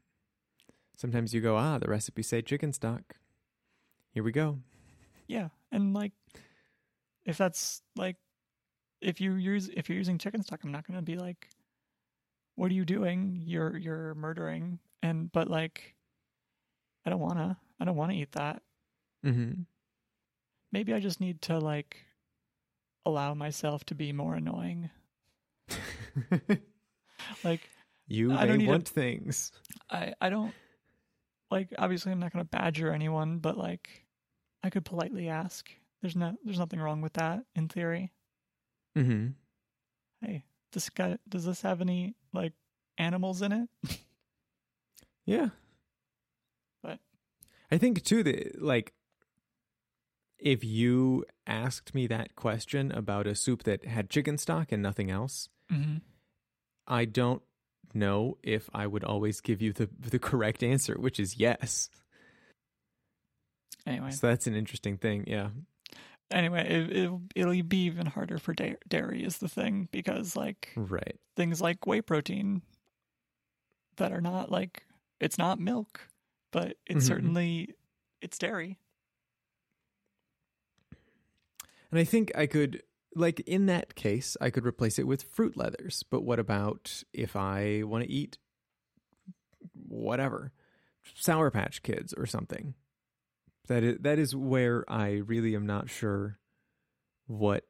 Sometimes 1.01 1.33
you 1.33 1.41
go, 1.41 1.57
ah, 1.57 1.79
the 1.79 1.89
recipe 1.89 2.23
say 2.23 2.43
chicken 2.43 2.75
stock. 2.75 3.17
Here 4.13 4.23
we 4.23 4.33
go. 4.33 4.59
yeah 5.29 5.49
and 5.73 5.95
like 5.95 6.13
if 7.25 7.39
that's 7.39 7.81
like 7.97 8.17
if 9.01 9.21
you 9.21 9.35
use 9.35 9.71
if 9.73 9.89
you're 9.89 9.97
using 9.97 10.19
chicken 10.19 10.43
stock 10.43 10.61
i'm 10.65 10.73
not 10.73 10.85
going 10.87 10.99
to 10.99 11.03
be 11.13 11.17
like 11.17 11.49
what 12.57 12.71
are 12.71 12.75
you 12.75 12.85
doing 12.85 13.41
you're 13.47 13.77
you're 13.79 14.15
murdering 14.17 14.81
and 15.01 15.31
but 15.31 15.49
like 15.49 15.95
i 17.07 17.11
don't 17.11 17.21
want 17.21 17.39
to 17.39 17.57
i 17.79 17.85
don't 17.85 17.95
want 17.97 18.11
to 18.11 18.17
eat 18.19 18.33
that 18.33 18.63
Mm-hmm. 19.25 19.63
maybe 20.73 20.93
i 20.93 20.99
just 20.99 21.21
need 21.21 21.41
to 21.43 21.59
like 21.61 21.97
allow 23.07 23.33
myself 23.33 23.85
to 23.85 23.95
be 23.95 24.13
more 24.13 24.35
annoying 24.35 24.91
like 27.45 27.61
you 28.09 28.33
I 28.33 28.47
don't 28.47 28.59
may 28.59 28.67
want 28.67 28.89
things. 28.89 29.53
I 29.89 30.15
I 30.21 30.31
don't 30.31 30.53
like 31.51 31.73
obviously 31.79 32.13
I'm 32.13 32.21
not 32.21 32.33
going 32.33 32.45
to 32.45 32.49
badger 32.49 32.93
anyone, 32.93 33.39
but 33.39 33.57
like 33.59 34.05
I 34.63 34.71
could 34.71 34.85
politely 34.85 35.29
ask. 35.29 35.71
There's 36.03 36.17
no 36.17 36.37
there's 36.45 36.59
nothing 36.59 36.81
wrong 36.81 37.01
with 37.03 37.15
that 37.15 37.45
in 37.55 37.69
theory. 37.69 38.13
Mm-hmm. 38.97 39.29
Hey, 40.25 40.45
this 40.73 40.89
guy 40.91 41.19
does 41.29 41.45
this 41.45 41.63
have 41.63 41.81
any 41.81 42.15
like 42.33 42.53
animals 42.99 43.43
in 43.43 43.53
it? 43.53 43.69
Yeah. 45.27 45.51
But- 46.83 46.99
I 47.71 47.79
think 47.79 48.03
too 48.03 48.23
that 48.25 48.61
like 48.61 48.95
if 50.39 50.65
you 50.65 51.25
asked 51.47 51.95
me 51.95 52.07
that 52.09 52.35
question 52.35 52.91
about 52.91 53.27
a 53.27 53.35
soup 53.35 53.63
that 53.65 53.85
had 53.85 54.09
chicken 54.11 54.39
stock 54.39 54.73
and 54.73 54.83
nothing 54.83 55.11
else, 55.11 55.49
Mm-hmm. 55.71 55.99
I 56.89 57.05
don't 57.05 57.43
know 57.95 58.39
if 58.43 58.69
I 58.75 58.87
would 58.87 59.05
always 59.05 59.41
give 59.41 59.61
you 59.63 59.73
the 59.73 59.89
the 59.99 60.19
correct 60.19 60.63
answer, 60.63 60.95
which 60.99 61.19
is 61.21 61.37
yes. 61.39 61.91
Anyway, 63.87 64.11
So 64.11 64.27
that's 64.29 64.47
an 64.47 64.55
interesting 64.55 64.99
thing. 64.99 65.25
Yeah. 65.27 65.51
anyway, 66.31 66.67
it, 66.69 66.97
it'll 66.97 67.23
it'll 67.35 67.63
be 67.63 67.85
even 67.85 68.07
harder 68.07 68.39
for 68.39 68.53
da- 68.55 68.77
dairy 68.89 69.23
is 69.25 69.39
the 69.39 69.49
thing 69.49 69.89
because 69.91 70.37
like 70.37 70.71
Right. 70.77 71.19
things 71.37 71.61
like 71.61 71.87
whey 71.87 72.03
protein 72.03 72.63
that 73.97 74.13
are 74.13 74.21
not 74.21 74.51
like 74.51 74.85
it's 75.19 75.39
not 75.39 75.59
milk, 75.59 76.09
but 76.53 76.77
it's 76.87 77.05
Mhm. 77.05 77.09
certainly 77.09 77.75
it's 78.21 78.39
dairy. 78.39 78.79
And 81.91 81.99
I 81.99 82.05
think 82.05 82.31
I 82.37 82.47
could, 82.47 82.83
like, 83.15 83.41
in 83.41 83.67
that 83.67 83.95
case, 83.95 84.37
I 84.41 84.51
could 84.51 84.65
replace 84.65 84.99
it 84.99 85.07
with 85.07 85.23
fruit 85.23 85.57
leathers. 85.57 86.05
But 86.11 86.23
what 86.23 86.39
about 86.39 87.03
if 87.13 87.37
I 87.37 87.83
want 87.85 88.05
to 88.05 88.11
eat 88.11 88.39
whatever, 89.75 90.53
Sour 91.15 91.51
Patch 91.51 91.83
Kids 91.83 92.15
or 92.15 92.27
something? 92.27 92.75
That 93.69 93.83
is, 93.83 93.99
that 94.01 94.19
is 94.19 94.35
where 94.35 94.85
I 94.89 95.23
really 95.27 95.55
am 95.55 95.67
not 95.67 95.91
sure 95.91 96.39
what 97.27 97.65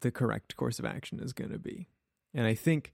the 0.00 0.10
correct 0.10 0.56
course 0.56 0.78
of 0.78 0.84
action 0.84 1.20
is 1.20 1.32
going 1.32 1.50
to 1.50 1.58
be. 1.58 1.88
And 2.34 2.46
I 2.46 2.54
think 2.54 2.92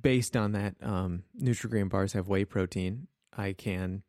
based 0.00 0.36
on 0.36 0.52
that, 0.52 0.74
um, 0.82 1.24
Nutrigrain 1.40 1.88
bars 1.88 2.12
have 2.12 2.28
whey 2.28 2.44
protein. 2.44 3.08
I 3.36 3.52
can 3.52 4.02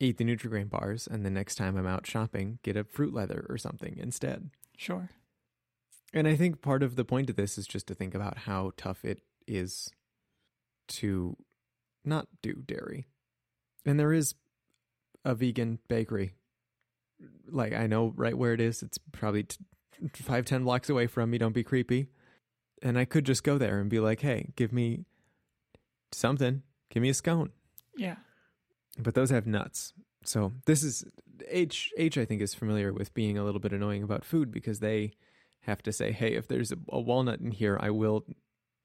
eat 0.00 0.16
the 0.16 0.24
Nutrigrain 0.24 0.70
bars, 0.70 1.08
and 1.10 1.24
the 1.24 1.30
next 1.30 1.56
time 1.56 1.76
I'm 1.76 1.86
out 1.86 2.06
shopping, 2.06 2.58
get 2.62 2.76
a 2.76 2.84
fruit 2.84 3.12
leather 3.12 3.44
or 3.48 3.58
something 3.58 3.96
instead. 3.98 4.50
Sure. 4.78 5.10
And 6.14 6.26
I 6.26 6.36
think 6.36 6.62
part 6.62 6.82
of 6.82 6.96
the 6.96 7.04
point 7.04 7.28
of 7.28 7.36
this 7.36 7.58
is 7.58 7.66
just 7.66 7.86
to 7.88 7.94
think 7.94 8.14
about 8.14 8.38
how 8.38 8.72
tough 8.76 9.04
it 9.04 9.20
is 9.46 9.90
to 10.88 11.36
not 12.04 12.28
do 12.40 12.54
dairy. 12.64 13.04
And 13.84 13.98
there 14.00 14.12
is 14.12 14.34
a 15.24 15.34
vegan 15.34 15.80
bakery. 15.88 16.32
Like 17.50 17.74
I 17.74 17.86
know 17.86 18.14
right 18.16 18.38
where 18.38 18.54
it 18.54 18.60
is. 18.60 18.82
It's 18.82 18.98
probably 19.12 19.42
t- 19.42 19.58
five 20.14 20.46
ten 20.46 20.62
blocks 20.64 20.88
away 20.88 21.08
from 21.08 21.30
me. 21.30 21.38
Don't 21.38 21.52
be 21.52 21.64
creepy. 21.64 22.08
And 22.80 22.96
I 22.96 23.04
could 23.04 23.26
just 23.26 23.42
go 23.42 23.58
there 23.58 23.80
and 23.80 23.90
be 23.90 23.98
like, 23.98 24.20
"Hey, 24.20 24.52
give 24.54 24.72
me 24.72 25.04
something. 26.12 26.62
Give 26.90 27.02
me 27.02 27.08
a 27.08 27.14
scone." 27.14 27.50
Yeah. 27.96 28.16
but 29.00 29.14
those 29.14 29.30
have 29.30 29.46
nuts. 29.46 29.92
So 30.24 30.52
this 30.66 30.82
is 30.84 31.04
H 31.48 31.92
H 31.96 32.18
I 32.18 32.24
think 32.24 32.42
is 32.42 32.54
familiar 32.54 32.92
with 32.92 33.14
being 33.14 33.38
a 33.38 33.44
little 33.44 33.60
bit 33.60 33.72
annoying 33.72 34.02
about 34.02 34.24
food 34.24 34.50
because 34.50 34.80
they 34.80 35.12
have 35.60 35.82
to 35.82 35.92
say, 35.92 36.12
"Hey, 36.12 36.34
if 36.34 36.48
there's 36.48 36.72
a, 36.72 36.78
a 36.88 37.00
walnut 37.00 37.40
in 37.40 37.50
here, 37.50 37.78
I 37.80 37.90
will 37.90 38.24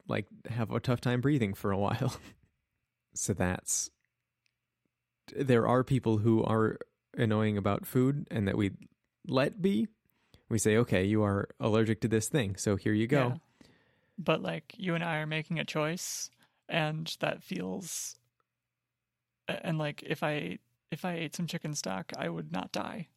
like 0.08 0.28
have 0.50 0.72
a 0.72 0.80
tough 0.80 1.02
time 1.02 1.22
breathing 1.22 1.54
for 1.54 1.72
a 1.72 1.78
while." 1.78 2.16
so 3.14 3.34
that's 3.34 3.90
there 5.36 5.68
are 5.68 5.84
people 5.84 6.18
who 6.18 6.44
are 6.44 6.78
annoying 7.18 7.58
about 7.58 7.86
food 7.86 8.28
and 8.30 8.48
that 8.48 8.58
we 8.58 8.72
let 9.28 9.62
be. 9.62 9.88
We 10.50 10.60
say, 10.60 10.78
"Okay, 10.78 11.06
you 11.06 11.24
are 11.24 11.50
allergic 11.60 12.02
to 12.02 12.08
this 12.08 12.28
thing, 12.28 12.56
so 12.56 12.76
here 12.76 12.94
you 12.94 13.08
go." 13.08 13.28
Yeah. 13.28 13.68
But 14.18 14.42
like 14.42 14.74
you 14.78 14.94
and 14.96 15.04
I 15.04 15.18
are 15.18 15.26
making 15.26 15.60
a 15.60 15.66
choice 15.66 16.30
and 16.70 17.16
that 17.20 17.44
feels 17.44 18.18
and 19.48 19.78
like 19.78 20.04
if 20.04 20.24
I 20.24 20.60
if 20.94 21.04
I 21.04 21.14
ate 21.16 21.36
some 21.36 21.48
chicken 21.48 21.74
stock, 21.76 22.12
I 22.18 22.30
would 22.30 22.52
not 22.52 22.72
die 22.72 23.08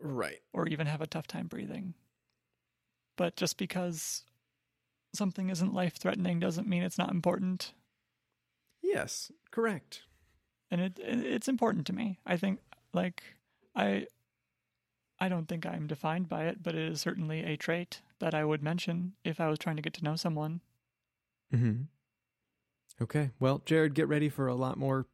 Right. 0.00 0.40
or 0.52 0.66
even 0.66 0.86
have 0.86 1.00
a 1.00 1.06
tough 1.06 1.26
time 1.26 1.46
breathing. 1.46 1.94
But 3.16 3.36
just 3.36 3.56
because 3.58 4.24
something 5.14 5.50
isn't 5.50 5.74
life 5.74 5.96
threatening 5.96 6.40
doesn't 6.40 6.66
mean 6.66 6.82
it's 6.82 6.98
not 6.98 7.10
important. 7.10 7.72
Yes, 8.82 9.30
correct. 9.50 10.02
And 10.70 10.80
it, 10.80 10.98
it 10.98 11.24
it's 11.24 11.48
important 11.48 11.86
to 11.86 11.92
me. 11.92 12.18
I 12.26 12.36
think 12.36 12.60
like 12.92 13.22
I 13.76 14.06
I 15.20 15.28
don't 15.28 15.46
think 15.46 15.66
I'm 15.66 15.86
defined 15.86 16.28
by 16.28 16.46
it, 16.46 16.62
but 16.62 16.74
it 16.74 16.90
is 16.90 17.00
certainly 17.00 17.44
a 17.44 17.56
trait 17.56 18.00
that 18.18 18.34
I 18.34 18.44
would 18.44 18.62
mention 18.62 19.12
if 19.24 19.40
I 19.40 19.48
was 19.48 19.58
trying 19.58 19.76
to 19.76 19.82
get 19.82 19.92
to 19.94 20.04
know 20.04 20.16
someone. 20.16 20.62
Mm-hmm. 21.54 21.82
Okay. 23.02 23.30
Well, 23.38 23.62
Jared, 23.64 23.94
get 23.94 24.08
ready 24.08 24.28
for 24.28 24.46
a 24.48 24.54
lot 24.54 24.78
more 24.78 25.06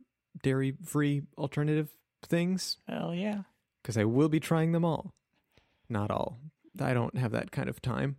dairy 0.42 0.74
free 0.84 1.22
alternative 1.36 1.90
things 2.24 2.78
Hell 2.88 3.14
yeah. 3.14 3.42
because 3.82 3.96
I 3.96 4.04
will 4.04 4.28
be 4.28 4.40
trying 4.40 4.72
them 4.72 4.84
all. 4.84 5.14
Not 5.88 6.10
all. 6.10 6.38
I 6.80 6.92
don't 6.94 7.16
have 7.16 7.32
that 7.32 7.50
kind 7.50 7.68
of 7.68 7.80
time. 7.80 8.16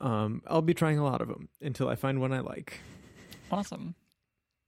Um, 0.00 0.42
I'll 0.46 0.62
be 0.62 0.74
trying 0.74 0.98
a 0.98 1.04
lot 1.04 1.20
of 1.20 1.28
them 1.28 1.48
until 1.60 1.88
I 1.88 1.94
find 1.94 2.20
one 2.20 2.32
I 2.32 2.40
like. 2.40 2.80
Awesome. 3.50 3.94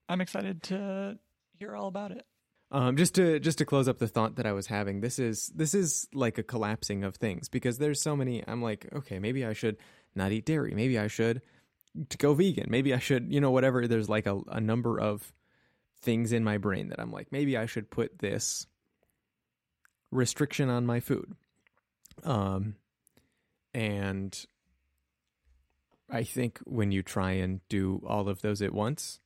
I'm 0.08 0.20
excited 0.20 0.62
to 0.64 1.18
hear 1.58 1.74
all 1.74 1.88
about 1.88 2.12
it. 2.12 2.24
Um, 2.70 2.96
just 2.96 3.14
to 3.14 3.38
just 3.38 3.58
to 3.58 3.64
close 3.64 3.86
up 3.86 3.98
the 3.98 4.08
thought 4.08 4.36
that 4.36 4.46
I 4.46 4.52
was 4.52 4.66
having, 4.66 5.00
this 5.00 5.18
is 5.18 5.52
this 5.54 5.72
is 5.72 6.08
like 6.12 6.36
a 6.38 6.42
collapsing 6.42 7.04
of 7.04 7.16
things 7.16 7.48
because 7.48 7.78
there's 7.78 8.02
so 8.02 8.16
many. 8.16 8.42
I'm 8.46 8.60
like, 8.60 8.88
okay, 8.92 9.18
maybe 9.18 9.44
I 9.44 9.52
should 9.52 9.76
not 10.14 10.32
eat 10.32 10.46
dairy. 10.46 10.74
Maybe 10.74 10.98
I 10.98 11.06
should 11.06 11.42
to 12.08 12.18
go 12.18 12.34
vegan. 12.34 12.66
Maybe 12.68 12.92
I 12.92 12.98
should, 12.98 13.32
you 13.32 13.40
know, 13.40 13.50
whatever. 13.52 13.86
There's 13.86 14.08
like 14.08 14.26
a, 14.26 14.40
a 14.48 14.60
number 14.60 14.98
of 15.00 15.32
things 16.06 16.32
in 16.32 16.44
my 16.44 16.56
brain 16.56 16.88
that 16.90 17.00
I'm 17.00 17.10
like, 17.10 17.32
maybe 17.32 17.56
I 17.56 17.66
should 17.66 17.90
put 17.90 18.20
this 18.20 18.68
restriction 20.12 20.70
on 20.70 20.86
my 20.86 21.00
food. 21.00 21.34
Um, 22.22 22.76
and 23.74 24.46
I 26.08 26.22
think 26.22 26.60
when 26.64 26.92
you 26.92 27.02
try 27.02 27.32
and 27.32 27.60
do 27.68 28.02
all 28.06 28.28
of 28.28 28.40
those 28.40 28.62
at 28.62 28.72
once, 28.72 29.18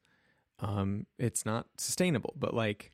um, 0.59 1.07
it's 1.19 1.45
not 1.45 1.67
sustainable. 1.77 2.33
But 2.39 2.55
like, 2.55 2.93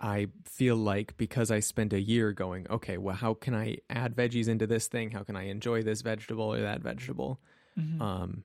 I 0.00 0.26
feel 0.44 0.74
like 0.74 1.16
because 1.16 1.52
I 1.52 1.60
spent 1.60 1.92
a 1.92 2.00
year 2.00 2.32
going, 2.32 2.66
okay, 2.68 2.98
well, 2.98 3.14
how 3.14 3.34
can 3.34 3.54
I 3.54 3.78
add 3.88 4.16
veggies 4.16 4.48
into 4.48 4.66
this 4.66 4.88
thing? 4.88 5.12
How 5.12 5.22
can 5.22 5.36
I 5.36 5.44
enjoy 5.44 5.82
this 5.84 6.02
vegetable 6.02 6.52
or 6.52 6.60
that 6.60 6.82
vegetable? 6.82 7.40
Mhm. 7.78 8.00
Um, 8.00 8.44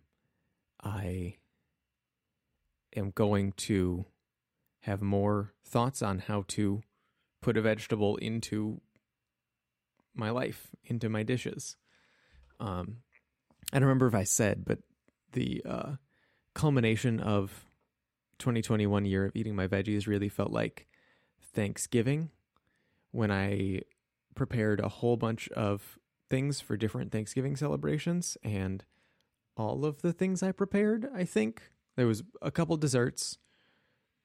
I 0.84 1.38
am 2.96 3.10
going 3.12 3.54
to 3.54 4.06
have 4.84 5.02
more 5.02 5.54
thoughts 5.66 6.02
on 6.02 6.20
how 6.20 6.44
to 6.50 6.82
put 7.42 7.58
a 7.58 7.62
vegetable 7.62 8.18
into 8.18 8.82
my 10.14 10.30
life, 10.30 10.68
into 10.86 11.10
my 11.10 11.24
dishes. 11.24 11.78
Um, 12.60 12.98
I 13.72 13.80
don't 13.80 13.88
remember 13.88 14.08
if 14.08 14.16
I 14.16 14.24
said, 14.24 14.66
but 14.66 14.80
the 15.32 15.62
uh, 15.68 15.92
culmination 16.54 17.20
of 17.20 17.66
2021 18.40 19.06
year 19.06 19.26
of 19.26 19.36
eating 19.36 19.56
my 19.56 19.68
veggies 19.68 20.06
really 20.06 20.30
felt 20.30 20.52
like 20.52 20.88
Thanksgiving 21.54 22.30
when 23.12 23.32
I 23.32 23.82
prepared 24.36 24.80
a 24.80 24.90
whole 24.90 25.16
bunch 25.16 25.48
of 25.50 25.98
things 26.30 26.60
for 26.60 26.76
different 26.76 27.12
Thanksgiving 27.12 27.56
celebrations 27.56 28.38
and 28.44 28.84
all 29.56 29.86
of 29.86 30.02
the 30.02 30.12
things 30.12 30.44
I 30.44 30.52
prepared, 30.52 31.08
I 31.16 31.24
think 31.24 31.62
there 31.96 32.08
was 32.08 32.24
a 32.42 32.52
couple 32.52 32.76
desserts 32.76 33.38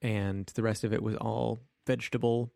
and 0.02 0.46
the 0.54 0.62
rest 0.62 0.84
of 0.84 0.92
it 0.92 1.02
was 1.02 1.16
all 1.16 1.58
vegetable 1.86 2.50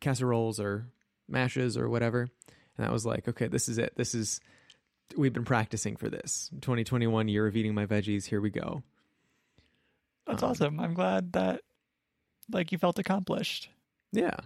casseroles 0.00 0.60
or 0.60 0.86
mashes 1.28 1.76
or 1.76 1.88
whatever. 1.88 2.28
And 2.76 2.84
that 2.86 2.92
was 2.92 3.06
like, 3.06 3.26
okay, 3.28 3.48
this 3.48 3.68
is 3.68 3.78
it. 3.78 3.94
This 3.96 4.14
is 4.14 4.40
we've 5.16 5.32
been 5.32 5.44
practicing 5.44 5.96
for 5.96 6.08
this. 6.08 6.50
2021 6.60 7.28
year 7.28 7.46
of 7.46 7.56
eating 7.56 7.74
my 7.74 7.86
veggies. 7.86 8.26
Here 8.26 8.40
we 8.40 8.50
go. 8.50 8.82
That's 10.26 10.42
Um, 10.42 10.50
awesome. 10.50 10.80
I'm 10.80 10.94
glad 10.94 11.32
that 11.32 11.60
like 12.50 12.72
you 12.72 12.78
felt 12.78 12.98
accomplished. 12.98 13.70
Yeah. 14.12 14.36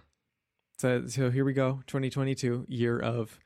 So 0.79 1.07
so 1.07 1.31
here 1.31 1.45
we 1.45 1.53
go. 1.53 1.83
2022 1.87 2.67
year 2.69 2.99
of 2.99 3.39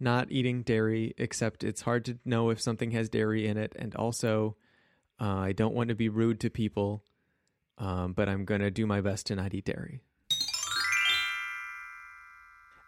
not 0.00 0.30
eating 0.30 0.62
dairy 0.62 1.14
except 1.18 1.64
it's 1.64 1.82
hard 1.82 2.04
to 2.04 2.18
know 2.24 2.50
if 2.50 2.60
something 2.60 2.92
has 2.92 3.08
dairy 3.08 3.46
in 3.46 3.56
it 3.56 3.74
and 3.78 3.94
also 3.96 4.56
uh, 5.20 5.24
I 5.38 5.52
don't 5.52 5.74
want 5.74 5.88
to 5.88 5.96
be 5.96 6.08
rude 6.08 6.38
to 6.40 6.50
people 6.50 7.02
um, 7.78 8.12
but 8.12 8.28
I'm 8.28 8.44
going 8.44 8.60
to 8.60 8.70
do 8.70 8.86
my 8.86 9.00
best 9.00 9.26
to 9.26 9.36
not 9.36 9.54
eat 9.54 9.64
dairy. 9.64 10.00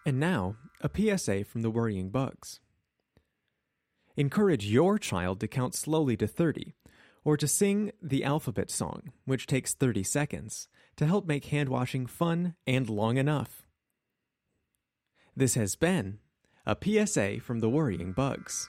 And 0.04 0.18
now, 0.18 0.56
a 0.80 0.90
PSA 0.94 1.44
from 1.44 1.62
the 1.62 1.70
worrying 1.70 2.10
bugs. 2.10 2.60
Encourage 4.16 4.66
your 4.66 4.98
child 4.98 5.40
to 5.40 5.48
count 5.48 5.74
slowly 5.74 6.16
to 6.16 6.26
30 6.26 6.74
or 7.24 7.36
to 7.36 7.46
sing 7.46 7.92
the 8.02 8.24
alphabet 8.24 8.70
song, 8.70 9.12
which 9.24 9.46
takes 9.46 9.74
30 9.74 10.02
seconds, 10.02 10.68
to 10.96 11.06
help 11.06 11.26
make 11.26 11.46
hand 11.46 11.68
washing 11.68 12.06
fun 12.06 12.54
and 12.66 12.88
long 12.88 13.18
enough. 13.18 13.66
This 15.36 15.54
has 15.54 15.76
been 15.76 16.18
a 16.66 16.76
PSA 16.82 17.40
from 17.40 17.60
the 17.60 17.70
worrying 17.70 18.12
bugs. 18.12 18.68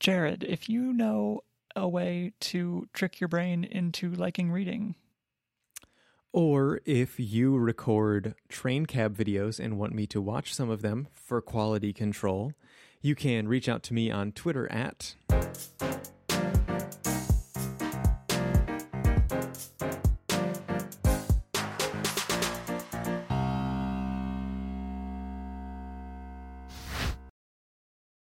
Jared, 0.00 0.44
if 0.44 0.68
you 0.68 0.92
know 0.92 1.42
a 1.78 1.88
way 1.88 2.32
to 2.40 2.88
trick 2.92 3.20
your 3.20 3.28
brain 3.28 3.64
into 3.64 4.10
liking 4.10 4.50
reading, 4.50 4.94
Or 6.32 6.80
if 6.84 7.18
you 7.18 7.56
record 7.56 8.34
train 8.48 8.86
cab 8.86 9.16
videos 9.16 9.58
and 9.58 9.78
want 9.78 9.94
me 9.94 10.06
to 10.08 10.20
watch 10.20 10.54
some 10.54 10.68
of 10.68 10.82
them 10.82 11.08
for 11.14 11.40
quality 11.40 11.92
control, 11.92 12.52
you 13.00 13.14
can 13.14 13.48
reach 13.48 13.68
out 13.68 13.82
to 13.84 13.94
me 13.94 14.10
on 14.10 14.32
Twitter 14.32 14.70
at 14.70 15.14